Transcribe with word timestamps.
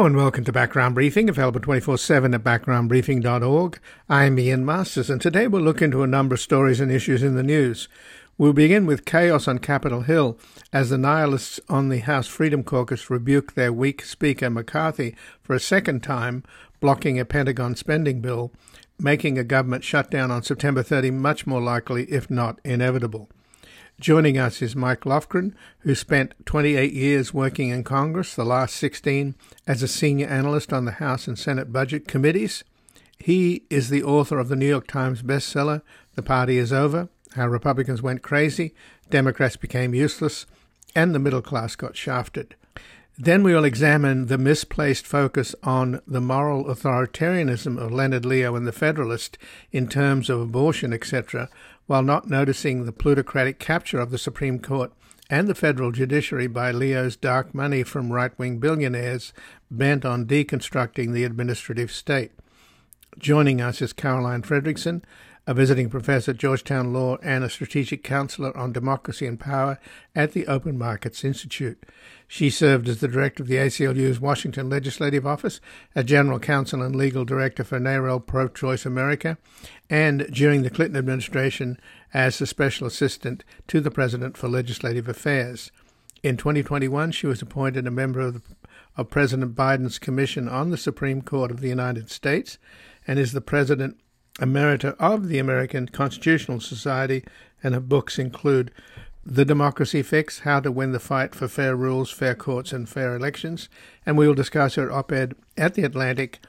Hello 0.00 0.06
and 0.06 0.16
welcome 0.16 0.44
to 0.44 0.50
Background 0.50 0.94
Briefing, 0.94 1.28
available 1.28 1.60
24 1.60 1.98
7 1.98 2.32
at 2.32 2.42
backgroundbriefing.org. 2.42 3.78
I'm 4.08 4.38
Ian 4.38 4.64
Masters, 4.64 5.10
and 5.10 5.20
today 5.20 5.46
we'll 5.46 5.60
look 5.60 5.82
into 5.82 6.02
a 6.02 6.06
number 6.06 6.36
of 6.36 6.40
stories 6.40 6.80
and 6.80 6.90
issues 6.90 7.22
in 7.22 7.34
the 7.34 7.42
news. 7.42 7.86
We'll 8.38 8.54
begin 8.54 8.86
with 8.86 9.04
chaos 9.04 9.46
on 9.46 9.58
Capitol 9.58 10.00
Hill 10.00 10.38
as 10.72 10.88
the 10.88 10.96
nihilists 10.96 11.60
on 11.68 11.90
the 11.90 11.98
House 11.98 12.26
Freedom 12.26 12.64
Caucus 12.64 13.10
rebuke 13.10 13.52
their 13.52 13.74
weak 13.74 14.02
Speaker 14.02 14.48
McCarthy 14.48 15.14
for 15.42 15.54
a 15.54 15.60
second 15.60 16.02
time, 16.02 16.44
blocking 16.80 17.20
a 17.20 17.26
Pentagon 17.26 17.76
spending 17.76 18.22
bill, 18.22 18.52
making 18.98 19.36
a 19.36 19.44
government 19.44 19.84
shutdown 19.84 20.30
on 20.30 20.42
September 20.42 20.82
30 20.82 21.10
much 21.10 21.46
more 21.46 21.60
likely, 21.60 22.04
if 22.04 22.30
not 22.30 22.58
inevitable. 22.64 23.28
Joining 24.00 24.38
us 24.38 24.62
is 24.62 24.74
Mike 24.74 25.02
Lofgren, 25.02 25.52
who 25.80 25.94
spent 25.94 26.32
28 26.46 26.94
years 26.94 27.34
working 27.34 27.68
in 27.68 27.84
Congress, 27.84 28.34
the 28.34 28.46
last 28.46 28.76
16 28.76 29.34
as 29.66 29.82
a 29.82 29.88
senior 29.88 30.26
analyst 30.26 30.72
on 30.72 30.86
the 30.86 30.92
House 30.92 31.28
and 31.28 31.38
Senate 31.38 31.70
budget 31.70 32.08
committees. 32.08 32.64
He 33.18 33.64
is 33.68 33.90
the 33.90 34.02
author 34.02 34.38
of 34.38 34.48
the 34.48 34.56
New 34.56 34.66
York 34.66 34.86
Times 34.86 35.20
bestseller, 35.20 35.82
The 36.14 36.22
Party 36.22 36.56
is 36.56 36.72
Over 36.72 37.10
How 37.34 37.46
Republicans 37.46 38.00
Went 38.00 38.22
Crazy, 38.22 38.72
Democrats 39.10 39.56
Became 39.56 39.94
Useless, 39.94 40.46
and 40.94 41.14
the 41.14 41.18
Middle 41.18 41.42
Class 41.42 41.76
Got 41.76 41.94
Shafted. 41.94 42.54
Then 43.18 43.42
we 43.42 43.54
will 43.54 43.64
examine 43.66 44.26
the 44.28 44.38
misplaced 44.38 45.06
focus 45.06 45.54
on 45.62 46.00
the 46.06 46.22
moral 46.22 46.64
authoritarianism 46.64 47.76
of 47.76 47.92
Leonard 47.92 48.24
Leo 48.24 48.56
and 48.56 48.66
the 48.66 48.72
Federalist 48.72 49.36
in 49.72 49.88
terms 49.88 50.30
of 50.30 50.40
abortion, 50.40 50.94
etc., 50.94 51.50
while 51.90 52.04
not 52.04 52.30
noticing 52.30 52.84
the 52.84 52.92
plutocratic 52.92 53.58
capture 53.58 53.98
of 53.98 54.12
the 54.12 54.16
Supreme 54.16 54.60
Court 54.60 54.92
and 55.28 55.48
the 55.48 55.56
federal 55.56 55.90
judiciary 55.90 56.46
by 56.46 56.70
Leo's 56.70 57.16
dark 57.16 57.52
money 57.52 57.82
from 57.82 58.12
right 58.12 58.30
wing 58.38 58.58
billionaires 58.58 59.32
bent 59.72 60.04
on 60.04 60.24
deconstructing 60.24 61.12
the 61.12 61.24
administrative 61.24 61.90
state. 61.90 62.30
Joining 63.18 63.60
us 63.60 63.82
is 63.82 63.92
Caroline 63.92 64.42
Fredrickson, 64.42 65.02
a 65.48 65.52
visiting 65.52 65.90
professor 65.90 66.30
at 66.30 66.36
Georgetown 66.36 66.92
Law 66.92 67.16
and 67.24 67.42
a 67.42 67.50
strategic 67.50 68.04
counselor 68.04 68.56
on 68.56 68.72
democracy 68.72 69.26
and 69.26 69.40
power 69.40 69.80
at 70.14 70.30
the 70.30 70.46
Open 70.46 70.78
Markets 70.78 71.24
Institute. 71.24 71.82
She 72.28 72.50
served 72.50 72.88
as 72.88 73.00
the 73.00 73.08
director 73.08 73.42
of 73.42 73.48
the 73.48 73.56
ACLU's 73.56 74.20
Washington 74.20 74.70
Legislative 74.70 75.26
Office, 75.26 75.60
a 75.96 76.04
general 76.04 76.38
counsel 76.38 76.82
and 76.82 76.94
legal 76.94 77.24
director 77.24 77.64
for 77.64 77.80
NARAL 77.80 78.24
Pro 78.24 78.46
Choice 78.46 78.86
America, 78.86 79.38
and 79.90 80.26
during 80.32 80.62
the 80.62 80.70
Clinton 80.70 80.96
administration 80.96 81.78
as 82.14 82.38
the 82.38 82.46
special 82.46 82.86
assistant 82.86 83.44
to 83.66 83.80
the 83.80 83.90
president 83.90 84.36
for 84.36 84.48
legislative 84.48 85.08
affairs. 85.08 85.72
In 86.22 86.36
2021, 86.36 87.10
she 87.10 87.26
was 87.26 87.42
appointed 87.42 87.86
a 87.86 87.90
member 87.90 88.20
of, 88.20 88.34
the, 88.34 88.42
of 88.96 89.10
President 89.10 89.56
Biden's 89.56 89.98
Commission 89.98 90.48
on 90.48 90.70
the 90.70 90.76
Supreme 90.76 91.22
Court 91.22 91.50
of 91.50 91.60
the 91.60 91.68
United 91.68 92.08
States 92.08 92.56
and 93.06 93.18
is 93.18 93.32
the 93.32 93.40
president 93.40 93.98
emerita 94.38 94.94
of 94.98 95.28
the 95.28 95.38
American 95.38 95.88
Constitutional 95.88 96.60
Society, 96.60 97.24
and 97.62 97.74
her 97.74 97.80
books 97.80 98.18
include 98.18 98.70
the 99.24 99.44
Democracy 99.44 100.02
Fix 100.02 100.40
How 100.40 100.60
to 100.60 100.72
Win 100.72 100.92
the 100.92 101.00
Fight 101.00 101.34
for 101.34 101.48
Fair 101.48 101.76
Rules, 101.76 102.10
Fair 102.10 102.34
Courts, 102.34 102.72
and 102.72 102.88
Fair 102.88 103.14
Elections. 103.14 103.68
And 104.06 104.16
we 104.16 104.26
will 104.26 104.34
discuss 104.34 104.76
her 104.76 104.90
op 104.90 105.12
ed 105.12 105.34
at 105.58 105.74
The 105.74 105.82
Atlantic 105.82 106.40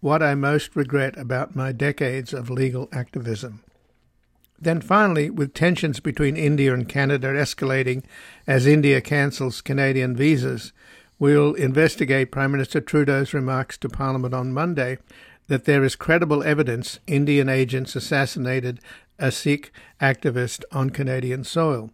What 0.00 0.22
I 0.22 0.36
Most 0.36 0.76
Regret 0.76 1.18
About 1.18 1.56
My 1.56 1.72
Decades 1.72 2.32
of 2.32 2.50
Legal 2.50 2.88
Activism. 2.92 3.64
Then 4.60 4.80
finally, 4.80 5.28
with 5.28 5.54
tensions 5.54 5.98
between 5.98 6.36
India 6.36 6.72
and 6.72 6.88
Canada 6.88 7.34
escalating 7.34 8.04
as 8.46 8.64
India 8.64 9.00
cancels 9.00 9.60
Canadian 9.60 10.14
visas, 10.14 10.72
we'll 11.18 11.54
investigate 11.54 12.30
Prime 12.30 12.52
Minister 12.52 12.80
Trudeau's 12.80 13.34
remarks 13.34 13.76
to 13.78 13.88
Parliament 13.88 14.34
on 14.34 14.52
Monday 14.52 14.98
that 15.48 15.64
there 15.64 15.82
is 15.82 15.96
credible 15.96 16.44
evidence 16.44 17.00
Indian 17.08 17.48
agents 17.48 17.96
assassinated 17.96 18.78
a 19.18 19.32
Sikh 19.32 19.72
activist 20.00 20.62
on 20.70 20.90
Canadian 20.90 21.42
soil. 21.42 21.90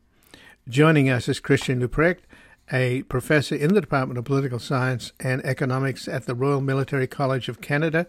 Joining 0.68 1.08
us 1.08 1.26
is 1.26 1.40
Christian 1.40 1.80
Leuprecht, 1.80 2.24
a 2.72 3.02
professor 3.04 3.54
in 3.54 3.74
the 3.74 3.80
Department 3.80 4.18
of 4.18 4.24
Political 4.24 4.58
Science 4.58 5.12
and 5.20 5.44
Economics 5.44 6.08
at 6.08 6.26
the 6.26 6.34
Royal 6.34 6.60
Military 6.60 7.06
College 7.06 7.48
of 7.48 7.60
Canada 7.60 8.06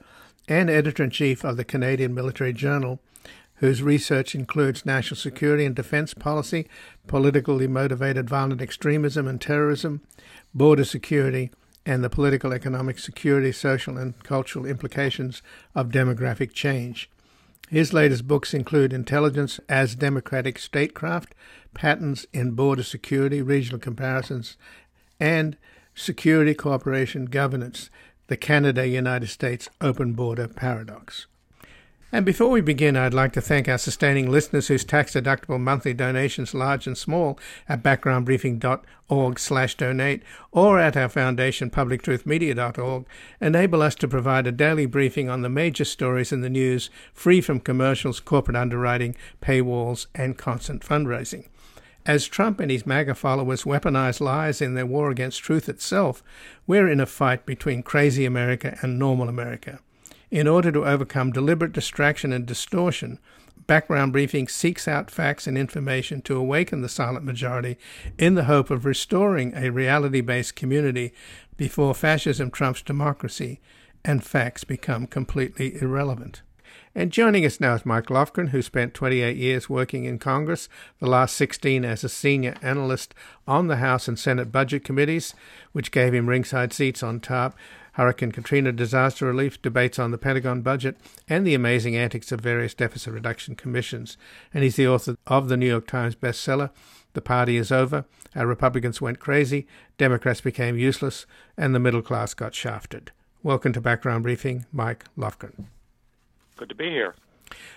and 0.48 0.70
editor 0.70 1.04
in 1.04 1.10
chief 1.10 1.44
of 1.44 1.58
the 1.58 1.66
Canadian 1.66 2.14
Military 2.14 2.54
Journal, 2.54 3.00
whose 3.56 3.82
research 3.82 4.36
includes 4.36 4.86
national 4.86 5.18
security 5.18 5.66
and 5.66 5.76
defense 5.76 6.14
policy, 6.14 6.68
politically 7.08 7.68
motivated 7.68 8.30
violent 8.30 8.62
extremism 8.62 9.28
and 9.28 9.42
terrorism, 9.42 10.02
border 10.54 10.86
security, 10.86 11.52
and 11.86 12.04
the 12.04 12.10
political, 12.10 12.52
economic, 12.52 12.98
security, 12.98 13.52
social, 13.52 13.98
and 13.98 14.22
cultural 14.24 14.66
implications 14.66 15.42
of 15.76 15.90
demographic 15.90 16.52
change. 16.52 17.10
His 17.70 17.94
latest 17.94 18.28
books 18.28 18.54
include 18.54 18.94
Intelligence 18.94 19.60
as 19.68 19.96
Democratic 19.96 20.60
Statecraft, 20.60 21.34
Patterns 21.74 22.26
in 22.32 22.52
Border 22.52 22.84
Security, 22.84 23.42
Regional 23.42 23.80
Comparisons, 23.80 24.56
and 25.20 25.58
Security 25.96 26.54
Cooperation 26.54 27.26
Governance, 27.26 27.90
the 28.28 28.38
Canada 28.38 28.88
United 28.88 29.30
States 29.30 29.70
Open 29.82 30.14
Border 30.14 30.48
Paradox. 30.48 31.26
And 32.16 32.26
before 32.26 32.50
we 32.50 32.62
begin, 32.62 32.96
I'd 32.96 33.14
like 33.14 33.34
to 33.34 33.42
thank 33.42 33.68
our 33.68 33.78
sustaining 33.78 34.32
listeners 34.32 34.70
whose 34.70 34.86
tax-deductible 34.86 35.60
monthly 35.60 35.94
donations, 35.94 36.54
large 36.54 36.88
and 36.88 36.98
small, 36.98 37.38
at 37.68 37.84
backgroundbriefing.org 37.84 39.38
slash 39.38 39.76
donate 39.76 40.24
or 40.54 40.80
at 40.80 40.96
our 40.96 41.10
foundation, 41.10 41.70
publictruthmedia.org, 41.70 43.06
enable 43.42 43.82
us 43.82 43.96
to 43.96 44.08
provide 44.08 44.48
a 44.48 44.54
daily 44.54 44.86
briefing 44.86 45.28
on 45.28 45.42
the 45.42 45.50
major 45.50 45.84
stories 45.84 46.32
in 46.32 46.40
the 46.40 46.50
news, 46.50 46.90
free 47.14 47.42
from 47.42 47.60
commercials, 47.60 48.22
corporate 48.22 48.56
underwriting, 48.56 49.14
paywalls, 49.42 50.08
and 50.16 50.38
constant 50.38 50.84
fundraising. 50.84 51.50
As 52.06 52.28
Trump 52.28 52.62
and 52.62 52.72
his 52.72 52.86
MAGA 52.86 53.16
followers 53.16 53.66
weaponize 53.66 54.22
lies 54.22 54.62
in 54.62 54.76
their 54.76 54.86
war 54.86 55.12
against 55.12 55.44
truth 55.44 55.68
itself, 55.68 56.24
we're 56.66 56.88
in 56.88 57.02
a 57.02 57.06
fight 57.06 57.46
between 57.46 57.84
crazy 57.84 58.24
America 58.24 58.78
and 58.82 58.98
normal 58.98 59.28
America. 59.28 59.82
In 60.36 60.50
order 60.50 60.70
to 60.70 60.86
overcome 60.86 61.32
deliberate 61.32 61.72
distraction 61.72 62.34
and 62.34 62.46
distortion, 62.46 63.20
Background 63.68 64.12
Briefing 64.12 64.50
seeks 64.50 64.86
out 64.86 65.10
facts 65.10 65.48
and 65.48 65.58
information 65.58 66.22
to 66.24 66.36
awaken 66.36 66.82
the 66.82 66.90
silent 66.90 67.24
majority 67.24 67.78
in 68.18 68.36
the 68.36 68.44
hope 68.44 68.70
of 68.70 68.84
restoring 68.84 69.54
a 69.56 69.70
reality 69.70 70.20
based 70.20 70.58
community 70.58 71.14
before 71.56 71.96
fascism 71.96 72.52
trumps 72.52 72.82
democracy 72.82 73.62
and 74.04 74.26
facts 74.26 74.66
become 74.66 75.08
completely 75.08 75.82
irrelevant. 75.82 76.42
And 76.94 77.12
joining 77.12 77.46
us 77.46 77.62
now 77.62 77.76
is 77.76 77.86
Mike 77.86 78.08
Lofgren, 78.08 78.50
who 78.50 78.62
spent 78.62 78.94
28 78.94 79.38
years 79.38 79.70
working 79.70 80.04
in 80.04 80.20
Congress, 80.20 80.68
the 81.00 81.10
last 81.10 81.38
16 81.38 81.86
as 81.86 82.04
a 82.04 82.10
senior 82.10 82.56
analyst 82.62 83.14
on 83.48 83.68
the 83.68 83.78
House 83.78 84.10
and 84.10 84.20
Senate 84.20 84.52
budget 84.52 84.84
committees, 84.84 85.34
which 85.72 85.92
gave 85.92 86.14
him 86.14 86.28
ringside 86.28 86.74
seats 86.74 87.04
on 87.04 87.22
top. 87.22 87.58
Hurricane 87.96 88.34
Katrina 88.34 88.74
disaster 88.74 89.26
relief, 89.26 89.62
debates 89.62 89.98
on 89.98 90.12
the 90.12 90.18
Pentagon 90.18 90.62
budget, 90.62 90.98
and 91.30 91.48
the 91.48 91.54
amazing 91.54 91.96
antics 91.96 92.32
of 92.34 92.42
various 92.42 92.74
deficit 92.74 93.14
reduction 93.14 93.56
commissions. 93.56 94.18
And 94.54 94.64
he's 94.66 94.76
the 94.76 94.88
author 94.88 95.16
of 95.28 95.48
the 95.48 95.56
New 95.56 95.68
York 95.68 95.88
Times 95.88 96.14
bestseller, 96.14 96.72
The 97.14 97.22
Party 97.22 97.56
is 97.56 97.72
Over, 97.72 98.04
Our 98.36 98.48
Republicans 98.48 99.00
Went 99.00 99.20
Crazy, 99.20 99.66
Democrats 99.98 100.42
Became 100.42 100.78
Useless, 100.78 101.26
and 101.58 101.74
the 101.74 101.80
Middle 101.80 102.02
Class 102.02 102.34
Got 102.34 102.54
Shafted. 102.54 103.12
Welcome 103.44 103.72
to 103.72 103.80
Background 103.80 104.24
Briefing, 104.24 104.66
Mike 104.74 105.06
Lofgren. 105.18 105.68
Good 106.58 106.68
to 106.68 106.76
be 106.76 106.90
here. 106.90 107.16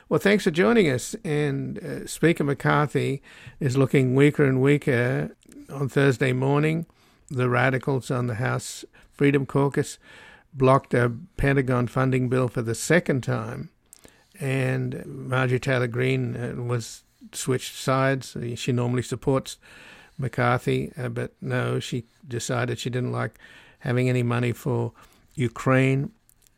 Well, 0.08 0.18
thanks 0.18 0.42
for 0.42 0.50
joining 0.50 0.90
us. 0.90 1.14
And 1.22 1.78
uh, 1.78 2.06
Speaker 2.08 2.42
McCarthy 2.42 3.22
is 3.60 3.76
looking 3.76 4.16
weaker 4.16 4.44
and 4.44 4.60
weaker 4.60 5.36
on 5.72 5.88
Thursday 5.88 6.32
morning. 6.32 6.86
The 7.30 7.48
radicals 7.48 8.10
on 8.10 8.26
the 8.26 8.36
House 8.36 8.84
Freedom 9.18 9.44
Caucus 9.44 9.98
blocked 10.54 10.94
a 10.94 11.12
Pentagon 11.36 11.88
funding 11.88 12.28
bill 12.28 12.46
for 12.46 12.62
the 12.62 12.74
second 12.74 13.22
time, 13.22 13.68
and 14.40 15.04
Marjorie 15.04 15.58
Taylor 15.58 15.88
Greene 15.88 16.36
uh, 16.36 16.62
was 16.62 17.02
switched 17.32 17.74
sides. 17.74 18.36
She 18.54 18.70
normally 18.70 19.02
supports 19.02 19.58
McCarthy, 20.16 20.92
uh, 20.96 21.08
but 21.08 21.32
no, 21.40 21.80
she 21.80 22.04
decided 22.26 22.78
she 22.78 22.90
didn't 22.90 23.12
like 23.12 23.38
having 23.80 24.08
any 24.08 24.22
money 24.22 24.52
for 24.52 24.92
Ukraine 25.34 26.12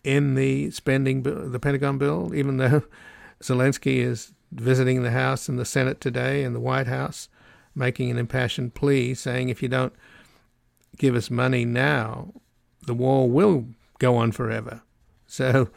in 0.04 0.34
the 0.34 0.70
spending 0.70 1.22
bill, 1.22 1.48
the 1.48 1.58
Pentagon 1.58 1.96
bill, 1.96 2.34
even 2.34 2.58
though 2.58 2.82
Zelensky 3.42 3.96
is 3.96 4.32
visiting 4.52 5.02
the 5.02 5.12
House 5.12 5.48
and 5.48 5.58
the 5.58 5.64
Senate 5.64 6.00
today 6.00 6.44
and 6.44 6.54
the 6.54 6.60
White 6.60 6.86
House, 6.86 7.30
making 7.74 8.10
an 8.10 8.18
impassioned 8.18 8.74
plea 8.74 9.14
saying 9.14 9.48
if 9.48 9.62
you 9.62 9.68
don't 9.68 9.94
give 10.98 11.14
us 11.14 11.30
money 11.30 11.64
now, 11.64 12.32
the 12.86 12.94
war 12.94 13.28
will 13.28 13.66
go 13.98 14.16
on 14.16 14.32
forever. 14.32 14.82
So 15.26 15.68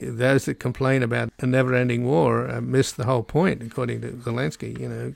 those 0.00 0.46
that 0.46 0.58
complain 0.58 1.02
about 1.02 1.30
a 1.38 1.46
never-ending 1.46 2.04
war 2.06 2.48
uh, 2.48 2.60
miss 2.60 2.92
the 2.92 3.04
whole 3.04 3.22
point, 3.22 3.62
according 3.62 4.00
to 4.02 4.12
Zelensky. 4.12 4.78
You 4.78 4.88
know 4.88 5.14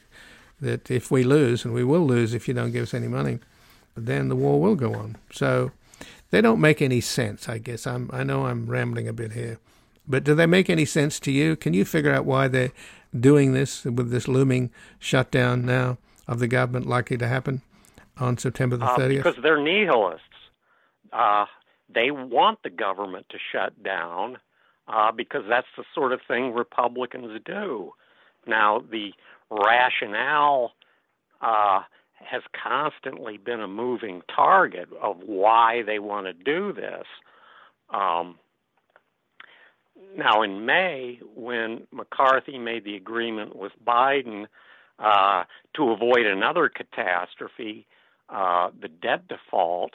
that 0.60 0.90
if 0.90 1.10
we 1.10 1.24
lose, 1.24 1.64
and 1.64 1.72
we 1.74 1.84
will 1.84 2.06
lose 2.06 2.34
if 2.34 2.48
you 2.48 2.54
don't 2.54 2.72
give 2.72 2.84
us 2.84 2.94
any 2.94 3.08
money, 3.08 3.38
then 3.96 4.28
the 4.28 4.36
war 4.36 4.60
will 4.60 4.74
go 4.74 4.94
on. 4.94 5.16
So 5.32 5.72
they 6.30 6.40
don't 6.40 6.60
make 6.60 6.82
any 6.82 7.00
sense. 7.00 7.48
I 7.48 7.58
guess 7.58 7.86
I'm 7.86 8.10
I 8.12 8.22
know 8.24 8.46
I'm 8.46 8.66
rambling 8.66 9.08
a 9.08 9.12
bit 9.12 9.32
here, 9.32 9.58
but 10.06 10.24
do 10.24 10.34
they 10.34 10.46
make 10.46 10.70
any 10.70 10.84
sense 10.84 11.20
to 11.20 11.32
you? 11.32 11.56
Can 11.56 11.74
you 11.74 11.84
figure 11.84 12.12
out 12.12 12.24
why 12.24 12.48
they're 12.48 12.72
doing 13.18 13.52
this 13.52 13.84
with 13.84 14.10
this 14.10 14.28
looming 14.28 14.70
shutdown 14.98 15.64
now 15.64 15.98
of 16.26 16.38
the 16.40 16.48
government 16.48 16.86
likely 16.86 17.16
to 17.16 17.26
happen 17.26 17.62
on 18.18 18.36
September 18.36 18.76
the 18.76 18.86
30th? 18.86 19.20
Uh, 19.20 19.22
because 19.22 19.42
they're 19.42 19.60
nihilists. 19.60 20.27
Uh, 21.12 21.46
they 21.92 22.10
want 22.10 22.62
the 22.62 22.70
government 22.70 23.26
to 23.30 23.38
shut 23.52 23.82
down 23.82 24.38
uh, 24.86 25.12
because 25.12 25.44
that's 25.48 25.66
the 25.76 25.84
sort 25.94 26.12
of 26.12 26.20
thing 26.26 26.52
Republicans 26.52 27.40
do. 27.44 27.92
Now, 28.46 28.82
the 28.90 29.12
rationale 29.50 30.72
uh, 31.40 31.82
has 32.14 32.42
constantly 32.62 33.36
been 33.36 33.60
a 33.60 33.68
moving 33.68 34.22
target 34.34 34.88
of 35.00 35.18
why 35.24 35.82
they 35.82 35.98
want 35.98 36.26
to 36.26 36.32
do 36.32 36.72
this. 36.72 37.06
Um, 37.90 38.38
now, 40.16 40.42
in 40.42 40.64
May, 40.64 41.20
when 41.34 41.86
McCarthy 41.92 42.58
made 42.58 42.84
the 42.84 42.96
agreement 42.96 43.56
with 43.56 43.72
Biden 43.84 44.46
uh, 44.98 45.44
to 45.74 45.90
avoid 45.90 46.26
another 46.26 46.68
catastrophe, 46.68 47.86
uh, 48.28 48.70
the 48.80 48.88
debt 48.88 49.28
default, 49.28 49.94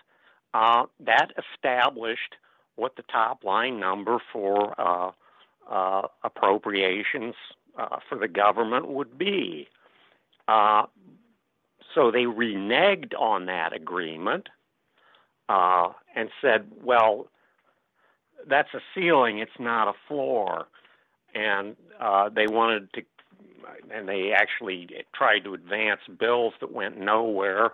uh, 0.54 0.86
that 1.00 1.32
established 1.38 2.36
what 2.76 2.96
the 2.96 3.04
top 3.04 3.44
line 3.44 3.80
number 3.80 4.20
for 4.32 4.80
uh, 4.80 5.12
uh, 5.70 6.08
appropriations 6.24 7.36
uh, 7.78 7.98
for 8.08 8.18
the 8.18 8.28
government 8.28 8.88
would 8.88 9.18
be. 9.18 9.68
so 10.48 12.12
they 12.12 12.26
reneged 12.26 13.14
on 13.18 13.46
that 13.46 13.74
agreement 13.74 14.50
and 16.16 16.30
said, 16.42 16.72
well, 16.84 17.28
that's 18.48 18.74
a 18.74 18.80
ceiling, 18.94 19.40
it's 19.40 19.60
not 19.60 19.88
a 19.88 19.94
floor. 20.08 20.68
And 21.34 21.76
they 22.36 22.48
wanted 22.48 22.92
to 22.94 23.02
and 23.92 24.08
they 24.08 24.32
actually 24.32 24.88
tried 25.14 25.40
to 25.40 25.54
advance 25.54 26.02
bills 26.20 26.54
that 26.60 26.72
went 26.72 27.00
nowhere 27.00 27.72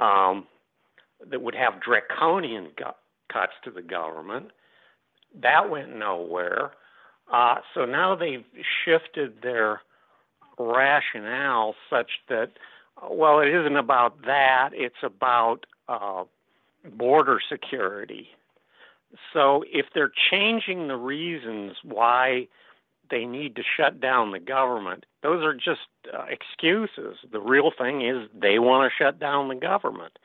um, 0.00 0.46
that 1.30 1.42
would 1.42 1.54
have 1.54 1.80
draconian 1.80 2.68
gu- 2.76 2.84
cuts 3.32 3.52
to 3.64 3.70
the 3.70 3.82
government. 3.82 4.50
That 5.40 5.70
went 5.70 5.96
nowhere. 5.96 6.72
Uh, 7.32 7.56
so 7.72 7.84
now 7.84 8.14
they've 8.14 8.44
shifted 8.84 9.42
their 9.42 9.80
rationale 10.58 11.74
such 11.90 12.10
that, 12.28 12.52
well, 13.10 13.40
it 13.40 13.48
isn't 13.48 13.76
about 13.76 14.22
that, 14.26 14.70
it's 14.72 15.02
about 15.02 15.66
uh, 15.88 16.24
border 16.84 17.40
security. 17.48 18.28
So 19.32 19.64
if 19.72 19.86
they're 19.94 20.12
changing 20.30 20.88
the 20.88 20.96
reasons 20.96 21.76
why 21.82 22.48
they 23.10 23.24
need 23.24 23.56
to 23.56 23.62
shut 23.76 24.00
down 24.00 24.32
the 24.32 24.40
government, 24.40 25.06
those 25.22 25.42
are 25.42 25.54
just 25.54 25.88
uh, 26.12 26.24
excuses. 26.28 27.16
The 27.30 27.40
real 27.40 27.70
thing 27.76 28.02
is 28.02 28.28
they 28.34 28.58
want 28.58 28.90
to 28.90 29.04
shut 29.04 29.18
down 29.18 29.48
the 29.48 29.54
government. 29.54 30.18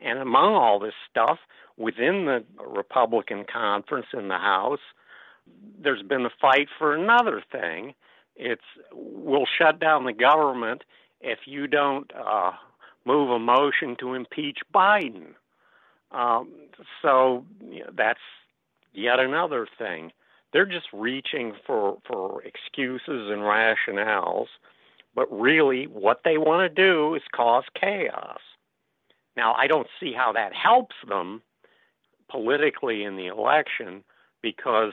And 0.00 0.18
among 0.18 0.54
all 0.54 0.78
this 0.78 0.94
stuff, 1.10 1.38
within 1.76 2.26
the 2.26 2.44
Republican 2.64 3.44
conference 3.50 4.06
in 4.12 4.28
the 4.28 4.38
House, 4.38 4.80
there's 5.82 6.02
been 6.02 6.24
a 6.24 6.30
fight 6.40 6.68
for 6.78 6.94
another 6.94 7.42
thing. 7.50 7.94
It's 8.36 8.62
we'll 8.92 9.46
shut 9.58 9.80
down 9.80 10.04
the 10.04 10.12
government 10.12 10.82
if 11.20 11.40
you 11.46 11.66
don't 11.66 12.10
uh, 12.14 12.52
move 13.04 13.30
a 13.30 13.38
motion 13.38 13.96
to 14.00 14.14
impeach 14.14 14.58
Biden. 14.74 15.34
Um, 16.12 16.50
so 17.02 17.44
you 17.70 17.80
know, 17.80 17.90
that's 17.96 18.20
yet 18.92 19.20
another 19.20 19.66
thing. 19.78 20.12
They're 20.52 20.66
just 20.66 20.88
reaching 20.92 21.54
for, 21.66 21.98
for 22.06 22.42
excuses 22.42 23.30
and 23.30 23.42
rationales, 23.42 24.46
but 25.14 25.30
really 25.30 25.86
what 25.86 26.22
they 26.24 26.38
want 26.38 26.68
to 26.74 26.82
do 26.82 27.14
is 27.14 27.22
cause 27.32 27.64
chaos. 27.80 28.40
Now, 29.36 29.54
I 29.56 29.66
don't 29.66 29.86
see 29.98 30.12
how 30.12 30.32
that 30.32 30.52
helps 30.54 30.96
them 31.08 31.42
politically 32.30 33.04
in 33.04 33.16
the 33.16 33.26
election 33.26 34.04
because 34.42 34.92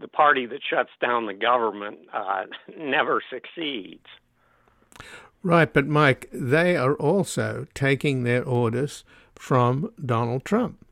the 0.00 0.08
party 0.08 0.46
that 0.46 0.60
shuts 0.68 0.90
down 1.00 1.26
the 1.26 1.34
government 1.34 1.98
uh, 2.12 2.44
never 2.78 3.22
succeeds. 3.30 4.06
Right, 5.42 5.72
but 5.72 5.86
Mike, 5.86 6.28
they 6.32 6.76
are 6.76 6.94
also 6.94 7.66
taking 7.74 8.24
their 8.24 8.44
orders 8.44 9.04
from 9.36 9.92
Donald 10.04 10.44
Trump. 10.44 10.84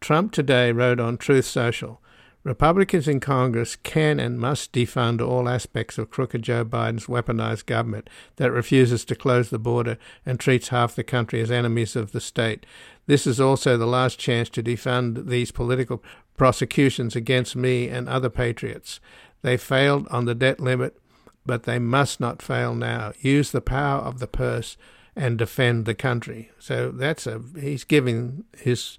Trump 0.00 0.32
today 0.32 0.72
wrote 0.72 0.98
on 0.98 1.18
Truth 1.18 1.44
Social 1.44 2.00
Republicans 2.44 3.06
in 3.06 3.20
Congress 3.20 3.76
can 3.76 4.18
and 4.18 4.38
must 4.38 4.72
defund 4.72 5.20
all 5.20 5.48
aspects 5.48 5.96
of 5.96 6.10
crooked 6.10 6.42
Joe 6.42 6.64
Biden's 6.64 7.06
weaponized 7.06 7.66
government 7.66 8.10
that 8.36 8.50
refuses 8.50 9.04
to 9.04 9.14
close 9.14 9.50
the 9.50 9.60
border 9.60 9.96
and 10.26 10.40
treats 10.40 10.68
half 10.68 10.96
the 10.96 11.04
country 11.04 11.40
as 11.40 11.52
enemies 11.52 11.94
of 11.94 12.10
the 12.10 12.20
state. 12.20 12.66
This 13.06 13.28
is 13.28 13.40
also 13.40 13.76
the 13.76 13.86
last 13.86 14.18
chance 14.18 14.48
to 14.50 14.62
defund 14.62 15.28
these 15.28 15.52
political 15.52 16.02
prosecutions 16.36 17.14
against 17.14 17.54
me 17.54 17.88
and 17.88 18.08
other 18.08 18.30
patriots. 18.30 18.98
They 19.42 19.56
failed 19.56 20.08
on 20.08 20.24
the 20.24 20.34
debt 20.34 20.58
limit, 20.58 20.98
but 21.46 21.62
they 21.62 21.78
must 21.78 22.18
not 22.18 22.42
fail 22.42 22.74
now. 22.74 23.12
Use 23.20 23.52
the 23.52 23.60
power 23.60 24.00
of 24.00 24.18
the 24.18 24.26
purse 24.26 24.76
and 25.14 25.38
defend 25.38 25.84
the 25.84 25.94
country. 25.94 26.50
So 26.58 26.90
that's 26.90 27.26
a 27.26 27.40
he's 27.60 27.84
giving 27.84 28.44
his 28.56 28.98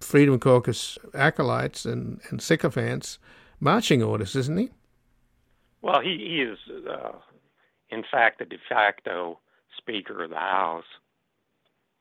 Freedom 0.00 0.38
Caucus 0.38 0.98
acolytes 1.14 1.84
and, 1.84 2.20
and 2.30 2.42
sycophants 2.42 3.18
marching 3.60 4.02
orders, 4.02 4.34
isn't 4.34 4.56
he? 4.56 4.70
Well, 5.82 6.00
he, 6.00 6.16
he 6.18 6.42
is, 6.42 6.58
uh, 6.88 7.12
in 7.90 8.02
fact, 8.10 8.38
the 8.38 8.44
de 8.44 8.56
facto 8.68 9.38
Speaker 9.76 10.24
of 10.24 10.30
the 10.30 10.36
House. 10.36 10.84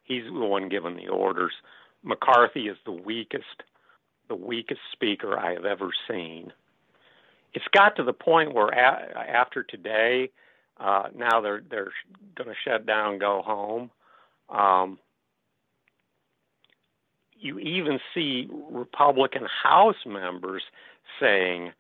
He's 0.04 0.24
the 0.26 0.34
one 0.34 0.70
giving 0.70 0.96
the 0.96 1.08
orders. 1.08 1.54
McCarthy 2.04 2.68
is 2.68 2.78
the 2.86 2.92
weakest, 2.92 3.64
the 4.28 4.36
weakest 4.36 4.82
Speaker 4.92 5.38
I 5.38 5.54
have 5.54 5.66
ever 5.66 5.90
seen. 6.10 6.52
It's 7.54 7.66
got 7.74 7.96
to 7.98 8.04
the 8.04 8.14
point 8.14 8.54
where 8.54 8.70
a- 8.70 9.30
after 9.30 9.64
today, 9.64 10.32
uh, 10.78 11.10
now 11.16 11.42
they're 11.42 11.62
they're 11.70 11.92
going 12.36 12.50
to 12.50 12.56
shut 12.64 12.86
down, 12.86 13.20
go 13.20 13.42
home. 13.46 13.92
Um, 14.50 14.98
you 17.40 17.60
even 17.60 18.00
see 18.14 18.50
Republican 18.70 19.48
House 19.64 20.06
members 20.06 20.64
saying 21.20 21.72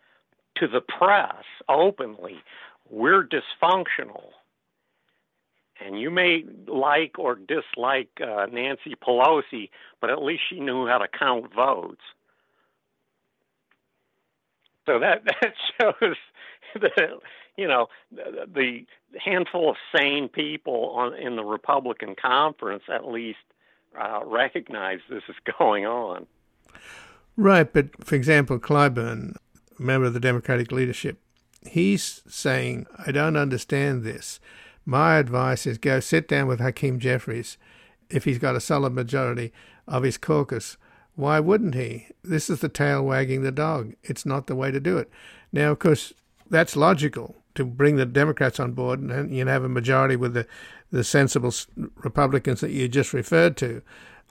to 0.56 0.68
the 0.68 0.82
press 0.82 1.44
openly, 1.68 2.38
we're 2.89 3.24
dysfunctional. 3.24 4.30
And 5.82 6.00
you 6.00 6.12
may 6.12 6.44
like 6.68 7.18
or 7.18 7.36
dislike 7.36 8.10
uh, 8.22 8.48
Nancy 8.51 8.96
Pelosi, 8.96 9.70
but 10.01 10.10
at 10.10 10.22
least 10.22 10.44
she 10.50 10.60
knew 10.60 10.88
how 10.88 10.98
to 10.98 11.08
count 11.08 11.54
votes. 11.54 12.01
So 14.86 15.00
that 15.00 15.24
that 15.42 15.54
shows 15.80 16.18
that 16.82 17.20
you 17.56 17.68
know 17.68 17.88
the, 18.12 18.86
handful 19.24 19.72
of 19.72 19.75
sane 19.96 20.30
people 20.30 20.92
on 20.96 21.16
in 21.16 21.36
the 21.36 21.44
Republican 21.44 22.16
conference 22.16 22.84
at 22.94 23.08
least 23.08 23.39
uh, 23.98 24.22
recognize 24.25 25.00
this 25.10 25.24
is 25.29 25.36
going 25.60 25.86
on. 25.86 26.27
Right, 27.38 27.72
but 27.72 28.03
for 28.03 28.15
example, 28.15 28.60
Clyburn, 28.60 29.36
member 29.77 30.08
of 30.08 30.13
the 30.13 30.19
Democratic 30.19 30.72
leadership, 30.72 31.19
he's 31.67 32.22
saying, 32.27 32.86
I 33.05 33.12
don't 33.12 33.38
understand 33.38 34.03
this. 34.03 34.39
My 34.86 35.17
advice 35.17 35.65
is 35.65 35.77
go 35.77 36.00
sit 36.00 36.27
down 36.27 36.48
with 36.48 36.60
Hakeem 36.60 37.00
Jeffries 37.00 37.58
if 38.10 38.25
he's 38.25 38.39
got 38.39 38.55
a 38.55 38.62
solid 38.62 38.93
majority 38.93 39.53
of 39.88 40.03
his 40.03 40.17
caucus. 40.17 40.77
Why 41.15 41.39
wouldn't 41.39 41.75
he? 41.75 42.08
This 42.24 42.50
is 42.50 42.62
the 42.62 42.69
tail 42.69 43.03
wagging 43.03 43.43
the 43.43 43.51
dog. 43.51 43.93
It's 44.03 44.25
not 44.25 44.48
the 44.48 44.55
way 44.55 44.72
to 44.72 44.79
do 44.79 44.98
it. 44.98 45.10
Now, 45.51 45.72
of 45.72 45.79
course, 45.79 46.13
that's 46.50 46.75
logical 46.75 47.36
to 47.60 47.66
bring 47.66 47.98
the 47.98 48.06
Democrats 48.06 48.58
on 48.58 48.72
board 48.72 49.01
and 49.01 49.36
you 49.36 49.46
have 49.46 49.66
a 49.66 49.70
majority 49.70 50.16
with 50.16 50.34
the 50.34 50.48
the 50.92 51.04
sensible 51.04 51.54
Republicans 51.98 52.62
that 52.62 52.72
you 52.72 52.88
just 52.88 53.12
referred 53.13 53.58
to. 53.58 53.82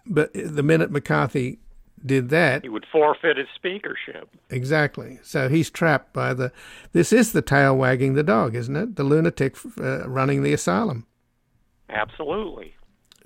But 0.06 0.32
the 0.32 0.62
minute 0.62 0.90
McCarthy 0.90 1.58
did 2.04 2.30
that, 2.30 2.62
he 2.62 2.70
would 2.70 2.86
forfeit 2.90 3.36
his 3.36 3.46
speakership. 3.54 4.30
Exactly. 4.48 5.18
So 5.22 5.50
he's 5.50 5.68
trapped 5.68 6.14
by 6.14 6.32
the. 6.32 6.50
This 6.92 7.12
is 7.12 7.32
the 7.32 7.42
tail 7.42 7.76
wagging 7.76 8.14
the 8.14 8.22
dog, 8.22 8.54
isn't 8.54 8.74
it? 8.74 8.96
The 8.96 9.04
lunatic 9.04 9.58
uh, 9.78 10.08
running 10.08 10.42
the 10.42 10.54
asylum. 10.54 11.06
Absolutely. 11.90 12.74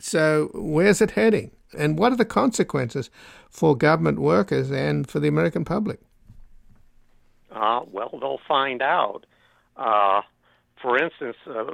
So 0.00 0.50
where's 0.52 1.00
it 1.00 1.12
heading? 1.12 1.52
And 1.78 1.96
what 1.96 2.10
are 2.10 2.16
the 2.16 2.24
consequences 2.24 3.08
for 3.48 3.76
government 3.76 4.18
workers 4.18 4.72
and 4.72 5.08
for 5.08 5.20
the 5.20 5.28
American 5.28 5.64
public? 5.64 6.00
Uh, 7.52 7.82
well, 7.90 8.10
they'll 8.20 8.40
find 8.48 8.82
out. 8.82 9.26
Uh, 9.76 10.22
for 10.80 11.02
instance, 11.02 11.36
uh, 11.46 11.64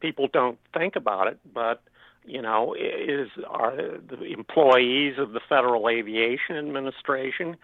people 0.00 0.28
don't 0.32 0.58
think 0.74 0.96
about 0.96 1.28
it, 1.28 1.38
but 1.52 1.82
you 2.24 2.42
know, 2.42 2.74
is 2.74 3.28
are 3.48 3.76
the 3.76 4.24
employees 4.24 5.14
of 5.18 5.32
the 5.32 5.40
Federal 5.48 5.88
Aviation 5.88 6.56
Administration 6.56 7.56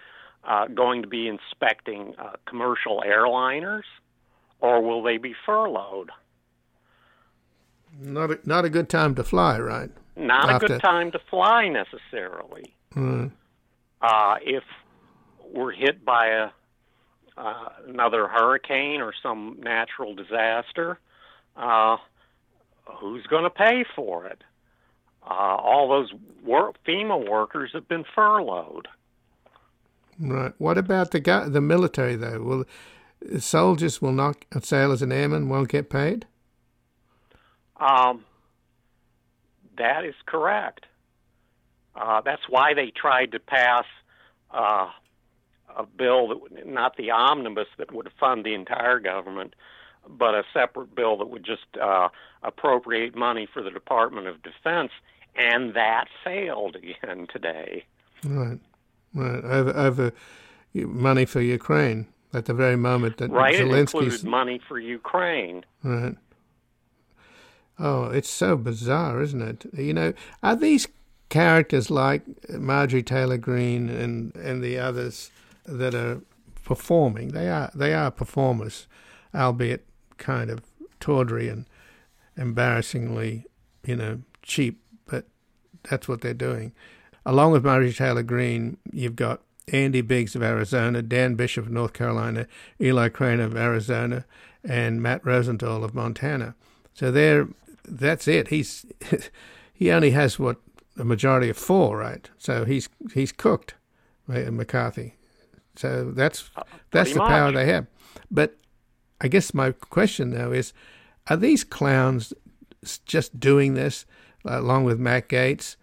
uh, 0.44 0.66
going 0.68 1.02
to 1.02 1.08
be 1.08 1.28
inspecting 1.28 2.14
uh, 2.18 2.32
commercial 2.46 3.02
airliners, 3.06 3.82
or 4.61 4.80
will 4.80 5.02
they 5.02 5.18
be 5.18 5.34
furloughed? 5.44 6.11
Not 8.00 8.30
a, 8.30 8.38
not 8.44 8.64
a 8.64 8.70
good 8.70 8.88
time 8.88 9.14
to 9.16 9.25
fly, 9.25 9.58
right? 9.58 9.90
Not 10.16 10.49
After. 10.49 10.66
a 10.66 10.68
good 10.68 10.80
time 10.80 11.11
to 11.12 11.18
fly 11.30 11.68
necessarily. 11.68 12.75
Mm. 12.94 13.32
Uh, 14.00 14.37
if 14.42 14.64
we're 15.52 15.72
hit 15.72 16.04
by 16.04 16.28
a 16.28 16.49
uh, 17.36 17.68
another 17.88 18.28
hurricane 18.28 19.00
or 19.00 19.12
some 19.22 19.58
natural 19.62 20.14
disaster, 20.14 20.98
uh, 21.56 21.96
who's 22.84 23.26
going 23.26 23.44
to 23.44 23.50
pay 23.50 23.84
for 23.94 24.26
it? 24.26 24.42
Uh, 25.24 25.56
all 25.56 25.88
those 25.88 26.12
work, 26.44 26.76
FEMA 26.86 27.28
workers 27.28 27.70
have 27.72 27.88
been 27.88 28.04
furloughed. 28.14 28.88
Right. 30.18 30.52
What 30.58 30.78
about 30.78 31.10
the 31.10 31.20
the 31.48 31.60
military 31.60 32.16
though? 32.16 32.40
Will 32.40 32.64
soldiers 33.38 34.02
will 34.02 34.12
not 34.12 34.44
sailors 34.62 35.02
and 35.02 35.12
airmen 35.12 35.48
won't 35.48 35.68
get 35.68 35.90
paid? 35.90 36.26
Um, 37.76 38.24
that 39.78 40.04
is 40.04 40.14
correct. 40.26 40.86
Uh, 41.94 42.20
that's 42.20 42.42
why 42.48 42.74
they 42.74 42.90
tried 42.90 43.32
to 43.32 43.40
pass 43.40 43.84
uh, 44.50 44.88
a 45.76 45.85
bill 45.85 46.29
that 46.29 46.41
would 46.41 46.67
not 46.67 46.97
the 46.97 47.11
omnibus 47.11 47.69
that 47.79 47.93
would 47.93 48.11
fund 48.19 48.45
the 48.45 48.55
entire 48.55 48.99
government, 48.99 49.55
but 50.09 50.35
a 50.35 50.45
separate 50.52 50.95
bill 50.95 51.17
that 51.19 51.29
would 51.29 51.45
just 51.45 51.67
uh, 51.81 52.09
appropriate 52.43 53.17
money 53.17 53.47
for 53.52 53.62
the 53.62 53.71
Department 53.71 54.26
of 54.26 54.43
Defense, 54.43 54.93
and 55.37 55.75
that 55.75 56.07
failed 56.25 56.76
again 57.02 57.26
today. 57.33 57.85
Right, 58.25 58.59
right. 59.14 59.45
Over, 59.45 59.76
over 59.76 60.12
money 60.75 61.25
for 61.25 61.41
Ukraine 61.41 62.07
at 62.33 62.47
the 62.47 62.55
very 62.55 62.76
moment 62.76 63.19
that 63.19 63.31
right, 63.31 63.55
Zelensky's 63.55 64.25
money 64.25 64.61
for 64.67 64.79
Ukraine. 64.79 65.64
Right. 65.83 66.17
Oh, 67.79 68.05
it's 68.05 68.29
so 68.29 68.57
bizarre, 68.57 69.21
isn't 69.21 69.43
it? 69.43 69.67
You 69.75 69.93
know, 69.93 70.12
are 70.43 70.57
these 70.57 70.87
characters 71.29 71.91
like 71.91 72.23
Marjorie 72.50 73.02
Taylor 73.02 73.38
Greene 73.38 73.88
and 73.88 74.35
and 74.37 74.62
the 74.62 74.79
others 74.79 75.31
that 75.64 75.95
are 75.95 76.21
performing? 76.64 77.28
They 77.28 77.49
are 77.49 77.71
they 77.75 77.95
are 77.95 78.11
performers, 78.11 78.87
albeit 79.35 79.87
kind 80.19 80.50
of 80.50 80.62
tawdry 81.00 81.49
and 81.49 81.66
embarrassingly, 82.37 83.47
you 83.85 83.97
know, 83.97 84.21
cheap. 84.42 84.81
But 85.07 85.26
that's 85.83 86.09
what 86.09 86.21
they're 86.21 86.35
doing. 86.35 86.73
Along 87.25 87.52
with 87.52 87.64
Marjorie 87.64 87.92
Taylor 87.92 88.23
Greene, 88.23 88.78
you've 88.92 89.16
got 89.16 89.42
Andy 89.69 90.00
Biggs 90.00 90.35
of 90.35 90.42
Arizona, 90.42 91.02
Dan 91.02 91.35
Bishop 91.35 91.66
of 91.66 91.73
North 91.73 91.92
Carolina, 91.92 92.47
Eli 92.81 93.09
Crane 93.09 93.40
of 93.40 93.57
Arizona, 93.57 94.25
and 94.64 95.00
Matt 95.02 95.23
Rosendale 95.23 95.85
of 95.85 95.95
Montana. 95.95 96.54
So 96.95 97.11
they're 97.11 97.49
that's 97.85 98.28
it. 98.28 98.49
He's 98.49 98.87
he 99.73 99.90
only 99.90 100.11
has 100.11 100.38
what 100.38 100.59
a 100.99 101.04
majority 101.04 101.49
of 101.49 101.57
four, 101.57 101.99
right? 101.99 102.28
So 102.38 102.64
he's 102.64 102.88
he's 103.14 103.33
cooked, 103.33 103.75
McCarthy. 104.28 105.14
So 105.76 106.11
that's 106.11 106.50
uh, 106.57 106.62
that's 106.91 107.12
the 107.12 107.19
much. 107.19 107.29
power 107.29 107.52
they 107.52 107.67
have. 107.67 107.87
But 108.31 108.57
I 109.21 109.29
guess 109.29 109.55
my 109.55 109.73
question 109.73 110.31
now 110.31 110.52
is, 110.52 110.73
are 111.29 111.37
these 111.37 111.64
clowns 111.64 112.33
just 113.07 113.38
doing 113.38 113.75
this 113.75 114.05
uh, 114.45 114.59
along 114.61 114.85
with 114.85 114.99
Matt 114.99 115.29
Gaetz 115.29 115.76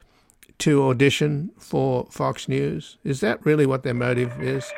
to 0.60 0.84
audition 0.84 1.52
for 1.58 2.08
Fox 2.12 2.48
News? 2.48 2.98
Is 3.04 3.22
that 3.22 3.46
really 3.46 3.66
what 3.66 3.84
their 3.84 3.94
motive 3.94 4.42
is? 4.42 4.72